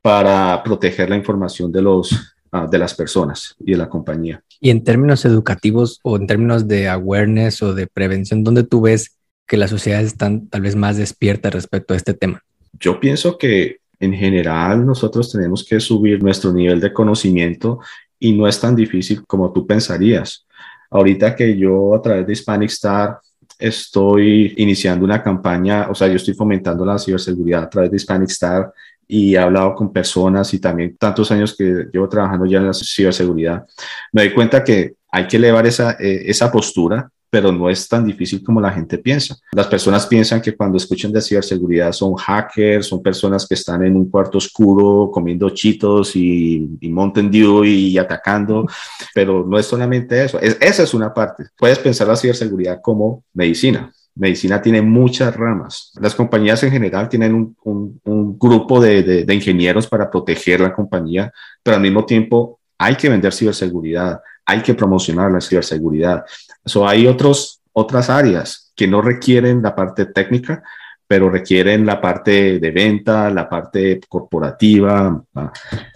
para 0.00 0.62
proteger 0.62 1.10
la 1.10 1.16
información 1.16 1.70
de, 1.70 1.82
los, 1.82 2.12
uh, 2.52 2.68
de 2.70 2.78
las 2.78 2.94
personas 2.94 3.54
y 3.60 3.72
de 3.72 3.78
la 3.78 3.88
compañía. 3.88 4.42
Y 4.60 4.70
en 4.70 4.82
términos 4.82 5.24
educativos 5.24 6.00
o 6.02 6.16
en 6.16 6.26
términos 6.26 6.66
de 6.66 6.88
awareness 6.88 7.62
o 7.62 7.74
de 7.74 7.86
prevención, 7.86 8.42
¿dónde 8.42 8.64
tú 8.64 8.80
ves 8.80 9.16
que 9.46 9.56
las 9.56 9.70
sociedades 9.70 10.08
están 10.08 10.48
tal 10.48 10.62
vez 10.62 10.74
más 10.74 10.96
despiertas 10.96 11.52
respecto 11.52 11.94
a 11.94 11.96
este 11.96 12.14
tema? 12.14 12.42
Yo 12.80 12.98
pienso 12.98 13.38
que 13.38 13.78
en 14.00 14.14
general 14.14 14.84
nosotros 14.84 15.30
tenemos 15.30 15.64
que 15.64 15.80
subir 15.80 16.22
nuestro 16.22 16.52
nivel 16.52 16.80
de 16.80 16.92
conocimiento 16.92 17.80
y 18.18 18.32
no 18.32 18.48
es 18.48 18.58
tan 18.58 18.74
difícil 18.74 19.24
como 19.26 19.52
tú 19.52 19.66
pensarías. 19.66 20.46
Ahorita 20.90 21.34
que 21.34 21.56
yo 21.56 21.94
a 21.94 22.02
través 22.02 22.26
de 22.26 22.32
Hispanic 22.32 22.70
Star 22.70 23.18
estoy 23.66 24.54
iniciando 24.58 25.04
una 25.04 25.22
campaña, 25.22 25.88
o 25.90 25.94
sea, 25.94 26.08
yo 26.08 26.16
estoy 26.16 26.34
fomentando 26.34 26.84
la 26.84 26.98
ciberseguridad 26.98 27.62
a 27.64 27.70
través 27.70 27.90
de 27.90 27.96
Hispanic 27.96 28.30
Star 28.30 28.72
y 29.06 29.34
he 29.34 29.38
hablado 29.38 29.74
con 29.74 29.92
personas 29.92 30.52
y 30.54 30.60
también 30.60 30.96
tantos 30.96 31.30
años 31.30 31.54
que 31.56 31.86
llevo 31.92 32.08
trabajando 32.08 32.46
ya 32.46 32.58
en 32.58 32.66
la 32.66 32.74
ciberseguridad, 32.74 33.64
me 34.12 34.22
doy 34.22 34.34
cuenta 34.34 34.62
que 34.62 34.94
hay 35.10 35.26
que 35.26 35.36
elevar 35.36 35.66
esa, 35.66 35.92
eh, 35.92 36.24
esa 36.26 36.50
postura 36.50 37.08
pero 37.34 37.50
no 37.50 37.68
es 37.68 37.88
tan 37.88 38.06
difícil 38.06 38.44
como 38.44 38.60
la 38.60 38.70
gente 38.70 38.96
piensa. 38.96 39.36
Las 39.50 39.66
personas 39.66 40.06
piensan 40.06 40.40
que 40.40 40.54
cuando 40.54 40.76
escuchan 40.76 41.10
de 41.10 41.20
ciberseguridad 41.20 41.90
son 41.90 42.14
hackers, 42.14 42.86
son 42.86 43.02
personas 43.02 43.44
que 43.44 43.54
están 43.54 43.84
en 43.84 43.96
un 43.96 44.08
cuarto 44.08 44.38
oscuro 44.38 45.10
comiendo 45.12 45.50
chitos 45.50 46.14
y, 46.14 46.78
y 46.80 46.88
Mountain 46.90 47.32
Dew 47.32 47.64
y 47.64 47.98
atacando, 47.98 48.68
pero 49.12 49.44
no 49.44 49.58
es 49.58 49.66
solamente 49.66 50.24
eso. 50.24 50.38
Es, 50.38 50.56
esa 50.60 50.84
es 50.84 50.94
una 50.94 51.12
parte. 51.12 51.46
Puedes 51.58 51.80
pensar 51.80 52.06
la 52.06 52.14
ciberseguridad 52.14 52.80
como 52.80 53.24
medicina. 53.32 53.92
Medicina 54.14 54.62
tiene 54.62 54.80
muchas 54.80 55.34
ramas. 55.34 55.90
Las 56.00 56.14
compañías 56.14 56.62
en 56.62 56.70
general 56.70 57.08
tienen 57.08 57.34
un, 57.34 57.56
un, 57.64 58.00
un 58.04 58.38
grupo 58.38 58.80
de, 58.80 59.02
de, 59.02 59.24
de 59.24 59.34
ingenieros 59.34 59.88
para 59.88 60.08
proteger 60.08 60.60
la 60.60 60.72
compañía, 60.72 61.32
pero 61.64 61.78
al 61.78 61.82
mismo 61.82 62.06
tiempo 62.06 62.60
hay 62.78 62.94
que 62.94 63.08
vender 63.08 63.32
ciberseguridad, 63.32 64.20
hay 64.46 64.62
que 64.62 64.74
promocionar 64.74 65.30
la 65.30 65.40
ciberseguridad. 65.40 66.24
So, 66.64 66.86
hay 66.86 67.06
otros, 67.06 67.60
otras 67.72 68.10
áreas 68.10 68.72
que 68.74 68.86
no 68.86 69.02
requieren 69.02 69.62
la 69.62 69.74
parte 69.74 70.06
técnica, 70.06 70.62
pero 71.06 71.30
requieren 71.30 71.84
la 71.86 72.00
parte 72.00 72.58
de 72.58 72.70
venta, 72.70 73.30
la 73.30 73.48
parte 73.48 74.00
corporativa, 74.08 75.22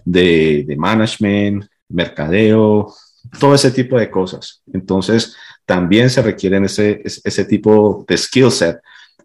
de, 0.05 0.64
de 0.66 0.76
management, 0.76 1.64
mercadeo, 1.88 2.94
todo 3.38 3.55
ese 3.55 3.70
tipo 3.70 3.99
de 3.99 4.11
cosas. 4.11 4.62
Entonces, 4.72 5.34
también 5.64 6.09
se 6.09 6.22
requieren 6.22 6.64
ese, 6.64 7.03
ese 7.05 7.44
tipo 7.44 8.05
de 8.09 8.16
skill 8.16 8.51
set 8.51 8.78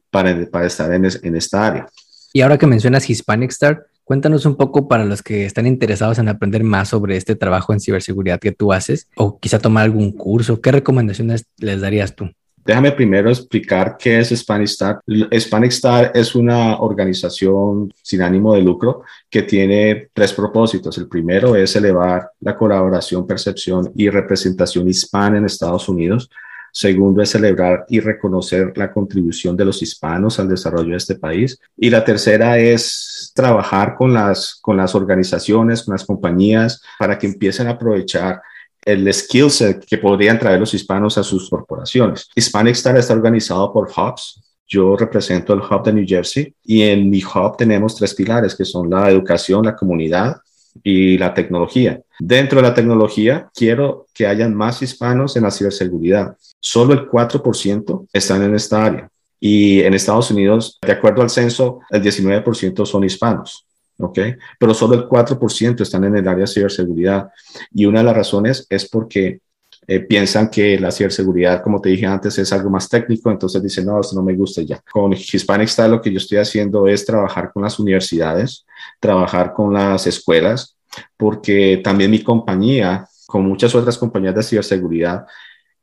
para, 0.09 0.45
para 0.49 0.67
estar 0.67 0.91
en, 0.93 1.05
en 1.05 1.35
esta 1.35 1.67
área. 1.67 1.87
Y 2.33 2.41
ahora 2.41 2.57
que 2.57 2.67
mencionas 2.67 3.09
Hispanic 3.09 3.51
Start, 3.51 3.85
Cuéntanos 4.03 4.45
un 4.45 4.55
poco 4.55 4.87
para 4.87 5.05
los 5.05 5.23
que 5.23 5.45
están 5.45 5.65
interesados 5.65 6.19
en 6.19 6.27
aprender 6.27 6.63
más 6.63 6.89
sobre 6.89 7.15
este 7.15 7.35
trabajo 7.35 7.71
en 7.71 7.79
ciberseguridad 7.79 8.39
que 8.39 8.51
tú 8.51 8.73
haces 8.73 9.07
o 9.15 9.39
quizá 9.39 9.59
tomar 9.59 9.85
algún 9.85 10.11
curso. 10.11 10.59
¿Qué 10.59 10.71
recomendaciones 10.71 11.45
les 11.57 11.79
darías 11.79 12.13
tú? 12.15 12.29
Déjame 12.65 12.93
primero 12.93 13.29
explicar 13.29 13.97
qué 13.97 14.19
es 14.19 14.29
Spanish 14.29 14.71
Star. 14.71 15.01
Spanish 15.37 15.73
Star 15.73 16.11
es 16.13 16.33
una 16.33 16.79
organización 16.79 17.93
sin 18.01 18.21
ánimo 18.21 18.53
de 18.53 18.61
lucro 18.61 19.03
que 19.29 19.43
tiene 19.43 20.09
tres 20.13 20.31
propósitos. 20.31 20.97
El 20.97 21.09
primero 21.09 21.55
es 21.55 21.75
elevar 21.75 22.29
la 22.39 22.55
colaboración, 22.55 23.27
percepción 23.27 23.91
y 23.95 24.09
representación 24.09 24.87
hispana 24.87 25.37
en 25.37 25.45
Estados 25.45 25.89
Unidos. 25.89 26.29
Segundo 26.75 27.21
es 27.21 27.29
celebrar 27.29 27.85
y 27.87 27.99
reconocer 27.99 28.75
la 28.75 28.91
contribución 28.91 29.55
de 29.55 29.63
los 29.63 29.83
hispanos 29.83 30.39
al 30.39 30.49
desarrollo 30.49 30.89
de 30.89 30.97
este 30.97 31.13
país. 31.13 31.59
Y 31.77 31.91
la 31.91 32.03
tercera 32.03 32.57
es 32.57 33.31
trabajar 33.35 33.93
con 33.95 34.11
las, 34.11 34.55
con 34.55 34.75
las 34.75 34.95
organizaciones, 34.95 35.83
con 35.83 35.93
las 35.93 36.03
compañías, 36.03 36.81
para 36.97 37.19
que 37.19 37.27
empiecen 37.27 37.67
a 37.67 37.71
aprovechar 37.71 38.41
el 38.83 39.13
skill 39.13 39.51
set 39.51 39.85
que 39.85 39.99
podrían 39.99 40.39
traer 40.39 40.59
los 40.59 40.73
hispanos 40.73 41.15
a 41.19 41.23
sus 41.23 41.47
corporaciones. 41.47 42.27
Hispanic 42.35 42.73
Star 42.73 42.97
está 42.97 43.13
organizado 43.13 43.71
por 43.71 43.89
hubs. 43.95 44.41
Yo 44.67 44.97
represento 44.97 45.53
el 45.53 45.59
hub 45.59 45.83
de 45.83 45.93
New 45.93 46.05
Jersey 46.07 46.55
y 46.63 46.81
en 46.81 47.07
mi 47.07 47.23
hub 47.23 47.55
tenemos 47.55 47.95
tres 47.95 48.15
pilares 48.15 48.55
que 48.55 48.65
son 48.65 48.89
la 48.89 49.11
educación, 49.11 49.63
la 49.63 49.75
comunidad 49.75 50.37
y 50.81 51.19
la 51.19 51.35
tecnología. 51.35 52.01
Dentro 52.19 52.61
de 52.61 52.67
la 52.67 52.73
tecnología, 52.73 53.49
quiero 53.53 54.07
que 54.13 54.27
hayan 54.27 54.53
más 54.53 54.81
hispanos 54.81 55.35
en 55.35 55.43
la 55.43 55.51
ciberseguridad. 55.51 56.37
Solo 56.59 56.93
el 56.93 57.09
4% 57.09 58.07
están 58.13 58.43
en 58.43 58.55
esta 58.55 58.85
área. 58.85 59.09
Y 59.39 59.81
en 59.81 59.93
Estados 59.93 60.31
Unidos, 60.31 60.79
de 60.81 60.93
acuerdo 60.93 61.21
al 61.21 61.29
censo, 61.29 61.79
el 61.89 62.01
19% 62.01 62.85
son 62.85 63.03
hispanos. 63.03 63.65
¿ok? 63.97 64.19
Pero 64.59 64.73
solo 64.73 64.95
el 64.95 65.07
4% 65.07 65.81
están 65.81 66.03
en 66.05 66.17
el 66.17 66.27
área 66.27 66.45
de 66.45 66.47
ciberseguridad. 66.47 67.29
Y 67.73 67.85
una 67.85 67.99
de 67.99 68.05
las 68.05 68.15
razones 68.15 68.65
es 68.69 68.87
porque 68.89 69.39
eh, 69.87 69.99
piensan 69.99 70.49
que 70.49 70.79
la 70.79 70.91
ciberseguridad, 70.91 71.61
como 71.61 71.81
te 71.81 71.89
dije 71.89 72.05
antes, 72.05 72.37
es 72.37 72.53
algo 72.53 72.69
más 72.69 72.87
técnico, 72.87 73.29
entonces 73.31 73.61
dicen, 73.61 73.85
no, 73.85 73.99
esto 73.99 74.15
no 74.15 74.23
me 74.23 74.33
gusta 74.33 74.61
ya. 74.61 74.81
Con 74.91 75.13
Hispanic 75.13 75.67
Style 75.67 75.89
lo 75.89 76.01
que 76.01 76.11
yo 76.11 76.17
estoy 76.17 76.37
haciendo 76.37 76.87
es 76.87 77.05
trabajar 77.05 77.51
con 77.51 77.63
las 77.63 77.79
universidades, 77.79 78.65
trabajar 78.99 79.53
con 79.53 79.73
las 79.73 80.07
escuelas, 80.07 80.77
porque 81.17 81.81
también 81.83 82.11
mi 82.11 82.21
compañía, 82.21 83.07
con 83.25 83.45
muchas 83.45 83.73
otras 83.75 83.97
compañías 83.97 84.35
de 84.35 84.43
ciberseguridad, 84.43 85.25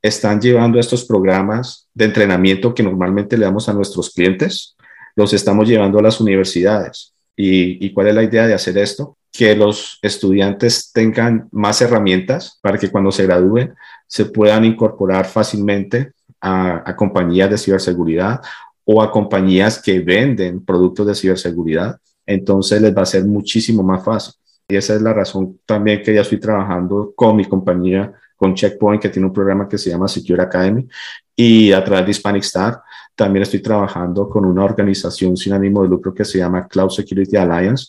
están 0.02 0.40
llevando 0.40 0.78
estos 0.78 1.04
programas 1.04 1.88
de 1.92 2.06
entrenamiento 2.06 2.74
que 2.74 2.82
normalmente 2.82 3.36
le 3.36 3.44
damos 3.44 3.68
a 3.68 3.74
nuestros 3.74 4.10
clientes, 4.10 4.76
los 5.14 5.32
estamos 5.32 5.68
llevando 5.68 5.98
a 5.98 6.02
las 6.02 6.20
universidades. 6.20 7.12
¿Y, 7.36 7.92
cuál 7.94 8.08
es 8.08 8.14
la 8.14 8.22
idea 8.22 8.46
de 8.46 8.54
hacer 8.54 8.76
esto? 8.76 9.16
Que 9.32 9.56
los 9.56 9.98
estudiantes 10.02 10.92
tengan 10.92 11.48
más 11.52 11.80
herramientas 11.80 12.58
para 12.60 12.76
que 12.78 12.90
cuando 12.90 13.10
se 13.10 13.24
gradúen 13.24 13.74
se 14.06 14.26
puedan 14.26 14.64
incorporar 14.64 15.24
fácilmente 15.26 16.12
a 16.42 16.94
compañías 16.96 17.50
de 17.50 17.58
ciberseguridad 17.58 18.40
o 18.84 19.00
a 19.02 19.10
compañías 19.10 19.80
que 19.80 20.00
venden 20.00 20.64
productos 20.64 21.06
de 21.06 21.14
ciberseguridad. 21.14 21.98
Entonces 22.26 22.82
les 22.82 22.96
va 22.96 23.02
a 23.02 23.06
ser 23.06 23.24
muchísimo 23.24 23.82
más 23.82 24.04
fácil. 24.04 24.34
Y 24.70 24.76
esa 24.76 24.94
es 24.94 25.02
la 25.02 25.12
razón 25.12 25.58
también 25.66 26.00
que 26.00 26.14
ya 26.14 26.20
estoy 26.20 26.38
trabajando 26.38 27.12
con 27.16 27.34
mi 27.34 27.44
compañía, 27.44 28.12
con 28.36 28.54
Checkpoint, 28.54 29.02
que 29.02 29.08
tiene 29.08 29.26
un 29.26 29.32
programa 29.32 29.68
que 29.68 29.76
se 29.76 29.90
llama 29.90 30.06
Secure 30.06 30.42
Academy. 30.42 30.86
Y 31.34 31.72
a 31.72 31.82
través 31.82 32.04
de 32.04 32.10
Hispanic 32.12 32.44
Star 32.44 32.80
también 33.16 33.42
estoy 33.42 33.60
trabajando 33.60 34.28
con 34.28 34.44
una 34.44 34.64
organización 34.64 35.36
sin 35.36 35.54
ánimo 35.54 35.82
de 35.82 35.88
lucro 35.88 36.14
que 36.14 36.24
se 36.24 36.38
llama 36.38 36.68
Cloud 36.68 36.90
Security 36.90 37.36
Alliance. 37.36 37.88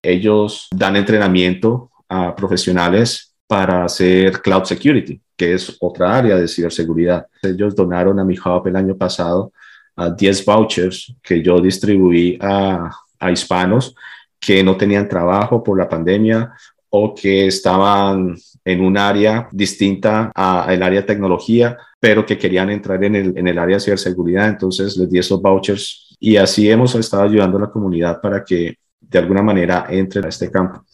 Ellos 0.00 0.68
dan 0.70 0.96
entrenamiento 0.96 1.90
a 2.08 2.34
profesionales 2.34 3.34
para 3.48 3.84
hacer 3.84 4.40
Cloud 4.40 4.64
Security, 4.64 5.20
que 5.36 5.54
es 5.54 5.76
otra 5.80 6.16
área 6.16 6.36
de 6.36 6.46
ciberseguridad. 6.46 7.26
Ellos 7.42 7.74
donaron 7.74 8.20
a 8.20 8.24
mi 8.24 8.38
hub 8.38 8.68
el 8.68 8.76
año 8.76 8.96
pasado 8.96 9.52
a 9.96 10.10
10 10.10 10.44
vouchers 10.44 11.12
que 11.22 11.42
yo 11.42 11.60
distribuí 11.60 12.38
a, 12.40 12.88
a 13.18 13.30
hispanos 13.32 13.96
que 14.40 14.64
no 14.64 14.76
tenían 14.76 15.08
trabajo 15.08 15.62
por 15.62 15.78
la 15.78 15.88
pandemia 15.88 16.52
o 16.88 17.14
que 17.14 17.46
estaban 17.46 18.36
en 18.64 18.80
un 18.80 18.98
área 18.98 19.48
distinta 19.52 20.32
al 20.34 20.82
área 20.82 21.00
de 21.00 21.06
tecnología, 21.06 21.76
pero 22.00 22.26
que 22.26 22.38
querían 22.38 22.70
entrar 22.70 23.02
en 23.04 23.14
el, 23.14 23.38
en 23.38 23.46
el 23.46 23.58
área 23.58 23.76
de 23.76 23.80
ciberseguridad. 23.80 24.48
Entonces 24.48 24.96
les 24.96 25.08
di 25.08 25.18
esos 25.18 25.40
vouchers 25.40 26.16
y 26.18 26.36
así 26.36 26.70
hemos 26.70 26.94
estado 26.94 27.22
ayudando 27.22 27.58
a 27.58 27.62
la 27.62 27.70
comunidad 27.70 28.20
para 28.20 28.44
que 28.44 28.76
de 29.00 29.18
alguna 29.18 29.42
manera 29.42 29.86
entre 29.90 30.24
a 30.24 30.28
este 30.28 30.50
campo. 30.50 30.84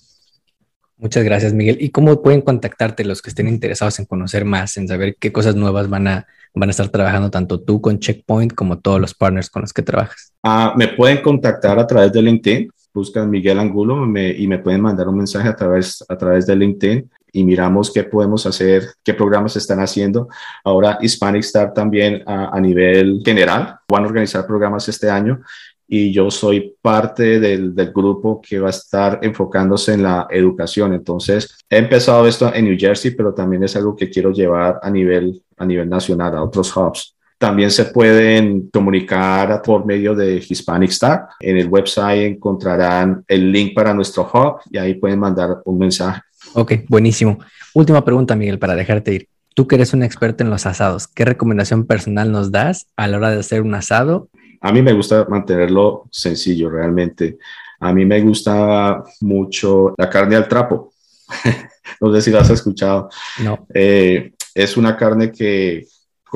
Muchas 0.99 1.25
gracias, 1.25 1.53
Miguel. 1.53 1.77
¿Y 1.79 1.91
cómo 1.91 2.23
pueden 2.23 2.41
contactarte 2.41 3.05
los 3.05 3.21
que 3.21 3.29
estén 3.29 3.49
interesados 3.49 3.99
en 3.99 4.07
conocer 4.07 4.47
más, 4.47 4.79
en 4.79 4.89
saber 4.89 5.17
qué 5.21 5.31
cosas 5.31 5.55
nuevas 5.55 5.91
van 5.91 6.09
a, 6.09 6.27
van 6.55 6.71
a 6.71 6.73
estar 6.73 6.89
trabajando 6.89 7.31
tanto 7.31 7.61
tú 7.61 7.83
con 7.83 7.99
Checkpoint 7.99 8.55
como 8.55 8.79
todos 8.79 8.99
los 8.99 9.15
partners 9.15 9.51
con 9.51 9.63
los 9.63 9.75
que 9.75 9.83
trabajas? 9.83 10.33
Ah, 10.43 10.75
me 10.77 10.89
pueden 10.89 11.21
contactar 11.21 11.79
a 11.79 11.87
través 11.87 12.13
de 12.13 12.23
LinkedIn, 12.23 12.71
buscan 12.97 13.31
Miguel 13.31 13.59
Angulo 13.59 14.05
y 14.17 14.49
me 14.49 14.59
pueden 14.59 14.81
mandar 14.81 15.07
un 15.09 15.19
mensaje 15.19 15.49
a 15.49 15.55
través, 15.55 16.05
a 16.09 16.17
través 16.17 16.47
de 16.47 16.57
LinkedIn 16.57 17.11
y 17.33 17.45
miramos 17.45 17.93
qué 17.93 18.05
podemos 18.05 18.47
hacer, 18.47 18.85
qué 19.05 19.13
programas 19.13 19.55
están 19.57 19.81
haciendo. 19.81 20.29
Ahora 20.65 20.99
Hispanic 21.01 21.43
Star 21.43 21.75
también 21.75 22.23
a, 22.27 22.57
a 22.57 22.61
nivel 22.61 23.21
general 23.25 23.79
van 23.89 24.05
a 24.05 24.07
organizar 24.07 24.47
programas 24.47 24.89
este 24.89 25.11
año 25.11 25.41
y 25.87 26.13
yo 26.13 26.31
soy 26.31 26.75
parte 26.81 27.39
del, 27.39 27.75
del, 27.75 27.93
grupo 27.93 28.41
que 28.41 28.59
va 28.59 28.69
a 28.69 28.71
estar 28.71 29.21
enfocándose 29.23 29.95
en 29.95 30.03
la 30.03 30.27
educación. 30.31 30.93
Entonces, 30.95 31.59
he 31.71 31.77
empezado 31.77 32.27
esto 32.27 32.53
en 32.53 32.65
New 32.65 32.77
Jersey, 32.79 33.13
pero 33.13 33.33
también 33.33 33.63
es 33.63 33.77
algo 33.77 33.95
que 33.95 34.11
quiero 34.11 34.33
llevar 34.33 34.81
a 34.83 34.91
nivel, 34.91 35.43
a 35.57 35.65
nivel 35.65 35.89
nacional, 35.89 36.35
a 36.35 36.43
otros 36.43 36.77
hubs. 36.77 37.16
También 37.39 37.71
se 37.71 37.87
pueden 37.87 38.71
comunicar 38.73 39.61
por 39.63 39.85
medio 39.85 40.15
de 40.15 40.37
Hispanic 40.37 40.91
Star. 40.91 41.29
En 41.41 41.57
el 41.57 41.69
website 41.69 42.37
encontrarán 42.37 43.25
el 43.29 43.53
link 43.53 43.75
para 43.75 43.93
nuestro 43.93 44.29
hub 44.33 44.61
y 44.71 44.79
ahí 44.79 44.95
pueden 44.95 45.19
mandar 45.19 45.59
un 45.65 45.79
mensaje. 45.79 46.23
Ok, 46.55 46.73
buenísimo. 46.89 47.39
Última 47.75 48.05
pregunta, 48.05 48.37
Miguel, 48.37 48.59
para 48.59 48.75
dejarte 48.75 49.15
ir. 49.15 49.29
Tú 49.55 49.67
que 49.67 49.77
eres 49.77 49.93
un 49.93 50.03
experto 50.03 50.45
en 50.45 50.51
los 50.51 50.67
asados, 50.67 51.09
¿qué 51.09 51.25
recomendación 51.25 51.87
personal 51.87 52.31
nos 52.31 52.51
das 52.51 52.87
a 52.97 53.07
la 53.07 53.17
hora 53.17 53.31
de 53.31 53.41
hacer 53.41 53.63
un 53.63 53.75
asado 53.75 54.29
a 54.61 54.73
mí 54.73 54.83
me 54.83 54.93
gusta 54.93 55.25
mantenerlo 55.29 56.09
sencillo 56.11 56.71
realmente. 56.71 57.39
A 57.81 57.93
mí 57.93 58.05
me 58.05 58.21
gusta 58.21 59.03
mucho 59.21 59.95
la 59.97 60.09
carne 60.09 60.37
al 60.37 60.49
trapo. 60.49 60.93
no 62.01 62.15
sé 62.15 62.23
si 62.23 62.31
la 62.31 62.41
has 62.41 62.51
escuchado. 62.51 63.09
No. 63.45 63.67
Eh, 63.73 64.33
es 64.55 64.77
una 64.77 64.97
carne 64.97 65.31
que 65.31 65.87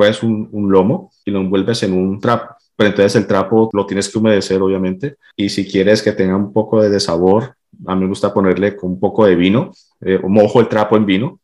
coges 0.01 0.23
un, 0.23 0.73
lomo 0.73 1.13
y 1.25 1.31
lo 1.31 1.41
envuelves 1.41 1.83
en 1.83 1.93
un 1.93 2.21
trapo. 2.21 2.55
Pero 2.75 2.91
entonces 2.91 3.17
el 3.17 3.27
trapo 3.27 3.69
lo 3.73 3.85
tienes 3.85 4.09
que 4.09 4.19
humedecer, 4.19 4.63
obviamente. 4.63 5.17
Y 5.37 5.51
si 5.51 5.71
quieres 5.71 6.03
que 6.03 6.13
tenga 6.13 6.37
un 6.37 6.53
poco 6.53 6.81
de 6.81 7.01
sabor, 7.01 7.55
a 7.87 7.95
mí 7.95 8.03
me 8.03 8.09
gusta 8.09 8.33
ponerle 8.33 8.77
un 8.83 8.99
poco 8.99 9.27
de 9.27 9.37
vino. 9.37 9.73
Eh, 10.01 10.19
mojo 10.23 10.61
el 10.61 10.69
trapo 10.69 10.97
en 10.97 11.05
vino, 11.05 11.41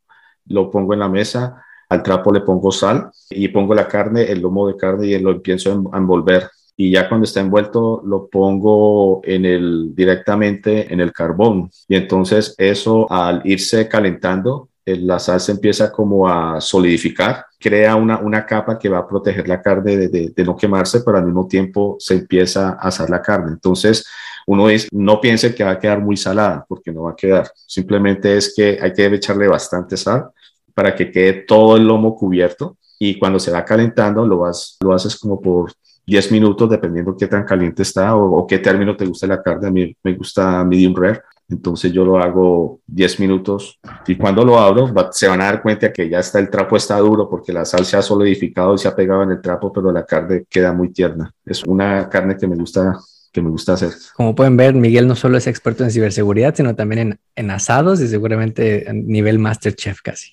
lo 0.47 0.71
pongo 0.71 0.95
en 0.95 1.01
la 1.01 1.09
mesa. 1.09 1.63
Al 1.89 2.03
trapo 2.03 2.33
le 2.33 2.41
pongo 2.41 2.73
sal 2.73 3.11
y 3.31 3.49
pongo 3.49 3.75
la 3.75 3.87
carne, 3.87 4.23
el 4.23 4.41
lomo 4.41 4.67
de 4.67 4.77
carne 4.77 5.07
y 5.07 5.19
lo 5.19 5.31
empiezo 5.33 5.85
a 5.93 5.99
envolver 5.99 6.49
y 6.77 6.91
ya 6.91 7.09
cuando 7.09 7.25
está 7.25 7.41
envuelto 7.41 8.03
lo 8.05 8.29
pongo 8.29 9.21
en 9.25 9.45
el, 9.45 9.95
directamente 9.95 10.93
en 10.93 11.01
el 11.01 11.13
carbón. 11.13 11.71
Y 11.89 11.97
entonces 11.97 12.55
eso 12.59 13.11
al 13.11 13.41
irse 13.45 13.89
calentando, 13.89 14.69
la 14.85 15.19
salsa 15.19 15.53
empieza 15.53 15.91
como 15.91 16.29
a 16.29 16.61
solidificar, 16.61 17.47
crea 17.59 17.97
una, 17.97 18.19
una 18.19 18.45
capa 18.45 18.79
que 18.79 18.89
va 18.89 18.99
a 18.99 19.09
proteger 19.09 19.49
la 19.49 19.63
carne 19.63 19.97
de, 19.97 20.31
de, 20.35 20.45
no 20.45 20.57
quemarse, 20.57 21.01
pero 21.01 21.19
al 21.19 21.25
mismo 21.25 21.47
tiempo 21.47 21.97
se 21.99 22.15
empieza 22.15 22.71
a 22.71 22.89
asar 22.89 23.11
la 23.11 23.23
carne. 23.23 23.53
Entonces, 23.53 24.05
uno 24.47 24.69
es, 24.71 24.89
no 24.93 25.21
piense 25.21 25.55
que 25.55 25.65
va 25.65 25.73
a 25.73 25.79
quedar 25.79 26.01
muy 26.01 26.17
salada, 26.17 26.65
porque 26.69 26.93
no 26.93 27.03
va 27.03 27.13
a 27.13 27.17
quedar. 27.17 27.51
Simplemente 27.67 28.37
es 28.37 28.55
que 28.55 28.79
hay 28.81 28.93
que 28.93 29.07
echarle 29.07 29.49
bastante 29.49 29.97
sal 29.97 30.31
para 30.75 30.95
que 30.95 31.11
quede 31.11 31.33
todo 31.47 31.77
el 31.77 31.87
lomo 31.87 32.15
cubierto 32.15 32.77
y 32.99 33.19
cuando 33.19 33.39
se 33.39 33.51
va 33.51 33.65
calentando 33.65 34.27
lo, 34.27 34.39
vas, 34.39 34.77
lo 34.81 34.93
haces 34.93 35.17
como 35.17 35.41
por 35.41 35.73
10 36.07 36.33
minutos, 36.33 36.71
dependiendo 36.71 37.17
qué 37.17 37.27
tan 37.27 37.45
caliente 37.45 37.83
está 37.83 38.15
o, 38.15 38.47
qué 38.47 38.59
término 38.59 38.97
te 38.97 39.07
gusta 39.07 39.27
la 39.27 39.43
carne. 39.43 39.69
A 39.69 39.71
mí 39.71 39.97
me 40.03 40.15
gusta 40.15 40.65
medium 40.65 40.95
rare, 40.95 41.21
entonces 41.49 41.93
yo 41.93 42.05
lo 42.05 42.19
hago 42.19 42.81
10 42.87 43.21
minutos 43.21 43.79
y 44.07 44.17
cuando 44.17 44.45
lo 44.45 44.59
abro 44.59 44.93
se 45.13 45.29
van 45.29 45.41
a 45.41 45.45
dar 45.45 45.63
cuenta 45.63 45.93
que 45.93 46.09
ya 46.09 46.19
está 46.19 46.39
el 46.39 46.51
trapo 46.51 46.77
está 46.77 46.99
duro 46.99 47.29
porque 47.29 47.53
la 47.53 47.65
sal 47.65 47.85
se 47.85 47.97
ha 47.97 48.03
solidificado 48.03 48.75
y 48.75 48.79
se 48.79 48.89
ha 48.89 48.97
pegado 48.97 49.23
en 49.23 49.31
el 49.31 49.41
trapo, 49.41 49.73
pero 49.73 49.93
la 49.93 50.05
carne 50.05 50.45
queda 50.49 50.73
muy 50.73 50.93
tierna. 50.93 51.33
Es 51.45 51.63
una 51.65 52.09
carne 52.09 52.37
que 52.37 52.47
me 52.47 52.57
gusta 52.57 52.99
que 53.33 53.43
me 53.43 53.51
gusta 53.51 53.75
hacer. 53.75 53.91
Como 54.15 54.35
pueden 54.35 54.57
ver, 54.57 54.75
Miguel 54.75 55.07
no 55.07 55.15
solo 55.15 55.37
es 55.37 55.47
experto 55.47 55.85
en 55.85 55.91
ciberseguridad, 55.91 56.55
sino 56.55 56.75
también 56.75 56.99
en, 57.01 57.21
en 57.35 57.51
asados 57.51 58.01
y 58.01 58.09
seguramente 58.09 58.87
a 58.89 58.95
nivel 58.95 59.39
Masterchef 59.39 60.01
casi. 60.01 60.31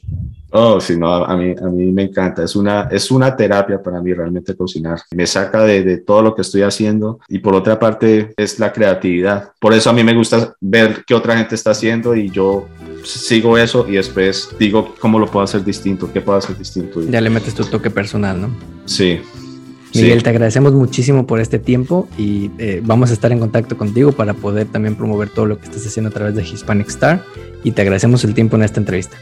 Oh, 0.55 0.79
sí, 0.79 0.95
no, 0.95 1.11
a 1.11 1.35
mí, 1.35 1.55
a 1.59 1.65
mí 1.65 1.91
me 1.91 2.03
encanta. 2.03 2.43
Es 2.43 2.55
una, 2.55 2.83
es 2.91 3.09
una 3.09 3.35
terapia 3.35 3.81
para 3.81 3.99
mí 3.99 4.13
realmente 4.13 4.55
cocinar. 4.55 5.01
Me 5.11 5.25
saca 5.25 5.63
de, 5.63 5.81
de, 5.81 5.97
todo 5.97 6.21
lo 6.21 6.35
que 6.35 6.43
estoy 6.43 6.61
haciendo 6.61 7.19
y 7.27 7.39
por 7.39 7.55
otra 7.55 7.79
parte 7.79 8.33
es 8.37 8.59
la 8.59 8.71
creatividad. 8.71 9.51
Por 9.59 9.73
eso 9.73 9.89
a 9.89 9.93
mí 9.93 10.03
me 10.03 10.13
gusta 10.13 10.53
ver 10.61 11.03
qué 11.07 11.15
otra 11.15 11.35
gente 11.35 11.55
está 11.55 11.71
haciendo 11.71 12.15
y 12.15 12.29
yo 12.29 12.67
sigo 13.03 13.57
eso 13.57 13.87
y 13.89 13.93
después 13.93 14.49
digo 14.59 14.93
cómo 14.99 15.17
lo 15.17 15.25
puedo 15.25 15.43
hacer 15.43 15.63
distinto, 15.63 16.11
qué 16.13 16.21
puedo 16.21 16.37
hacer 16.37 16.55
distinto. 16.55 17.01
Ya 17.01 17.19
le 17.19 17.31
metes 17.31 17.55
tu 17.55 17.65
toque 17.65 17.89
personal, 17.89 18.39
¿no? 18.39 18.49
Sí, 18.85 19.19
Miguel, 19.95 20.21
te 20.21 20.29
agradecemos 20.29 20.73
muchísimo 20.73 21.25
por 21.27 21.39
este 21.39 21.59
tiempo 21.59 22.07
y 22.17 22.51
eh, 22.57 22.81
vamos 22.83 23.09
a 23.11 23.13
estar 23.13 23.31
en 23.31 23.39
contacto 23.39 23.77
contigo 23.77 24.11
para 24.11 24.33
poder 24.33 24.67
también 24.67 24.95
promover 24.95 25.29
todo 25.29 25.45
lo 25.45 25.57
que 25.57 25.65
estás 25.65 25.85
haciendo 25.85 26.09
a 26.09 26.13
través 26.13 26.35
de 26.35 26.43
Hispanic 26.43 26.89
Star 26.89 27.23
y 27.63 27.71
te 27.71 27.81
agradecemos 27.81 28.23
el 28.23 28.33
tiempo 28.33 28.55
en 28.55 28.63
esta 28.63 28.79
entrevista. 28.79 29.17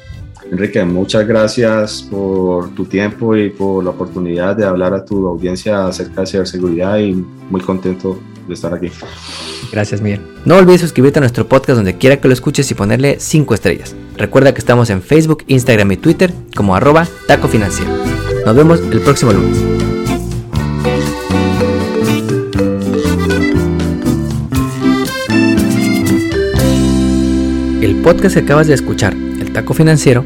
Enrique, 0.52 0.84
muchas 0.84 1.26
gracias 1.26 2.06
por 2.12 2.72
tu 2.72 2.84
tiempo 2.84 3.38
y 3.38 3.50
por 3.50 3.86
la 3.86 3.92
oportunidad 3.92 4.54
de 4.54 4.66
hablar 4.66 4.94
a 4.94 5.06
tu 5.06 5.26
audiencia 5.26 5.88
acerca 5.88 6.22
de 6.22 6.28
ciberseguridad 6.28 7.00
y 7.00 7.14
muy 7.50 7.62
contento 7.62 8.20
de 8.50 8.54
estar 8.54 8.74
aquí. 8.74 8.92
Gracias, 9.72 10.02
Miguel. 10.02 10.20
No 10.44 10.58
olvides 10.58 10.82
suscribirte 10.82 11.20
a 11.20 11.22
nuestro 11.22 11.48
podcast 11.48 11.78
donde 11.78 11.98
quiera 11.98 12.18
que 12.18 12.28
lo 12.28 12.34
escuches 12.34 12.70
y 12.70 12.74
ponerle 12.74 13.16
5 13.18 13.54
estrellas. 13.54 13.96
Recuerda 14.18 14.54
que 14.54 14.60
estamos 14.60 14.90
en 14.90 15.02
Facebook, 15.02 15.46
Instagram 15.48 15.94
y 15.94 15.98
Twitter 15.98 16.34
como 16.54 16.76
arroba 16.76 17.08
taco 17.28 17.48
financiero. 17.48 17.94
Nos 18.46 18.54
vemos 18.54 18.82
el 18.82 19.00
próximo 19.00 19.32
lunes. 19.32 19.58
El 27.82 27.96
podcast 28.02 28.36
que 28.36 28.42
acabas 28.42 28.68
de 28.68 28.74
escuchar, 28.74 29.14
El 29.14 29.54
Taco 29.54 29.74
Financiero, 29.74 30.26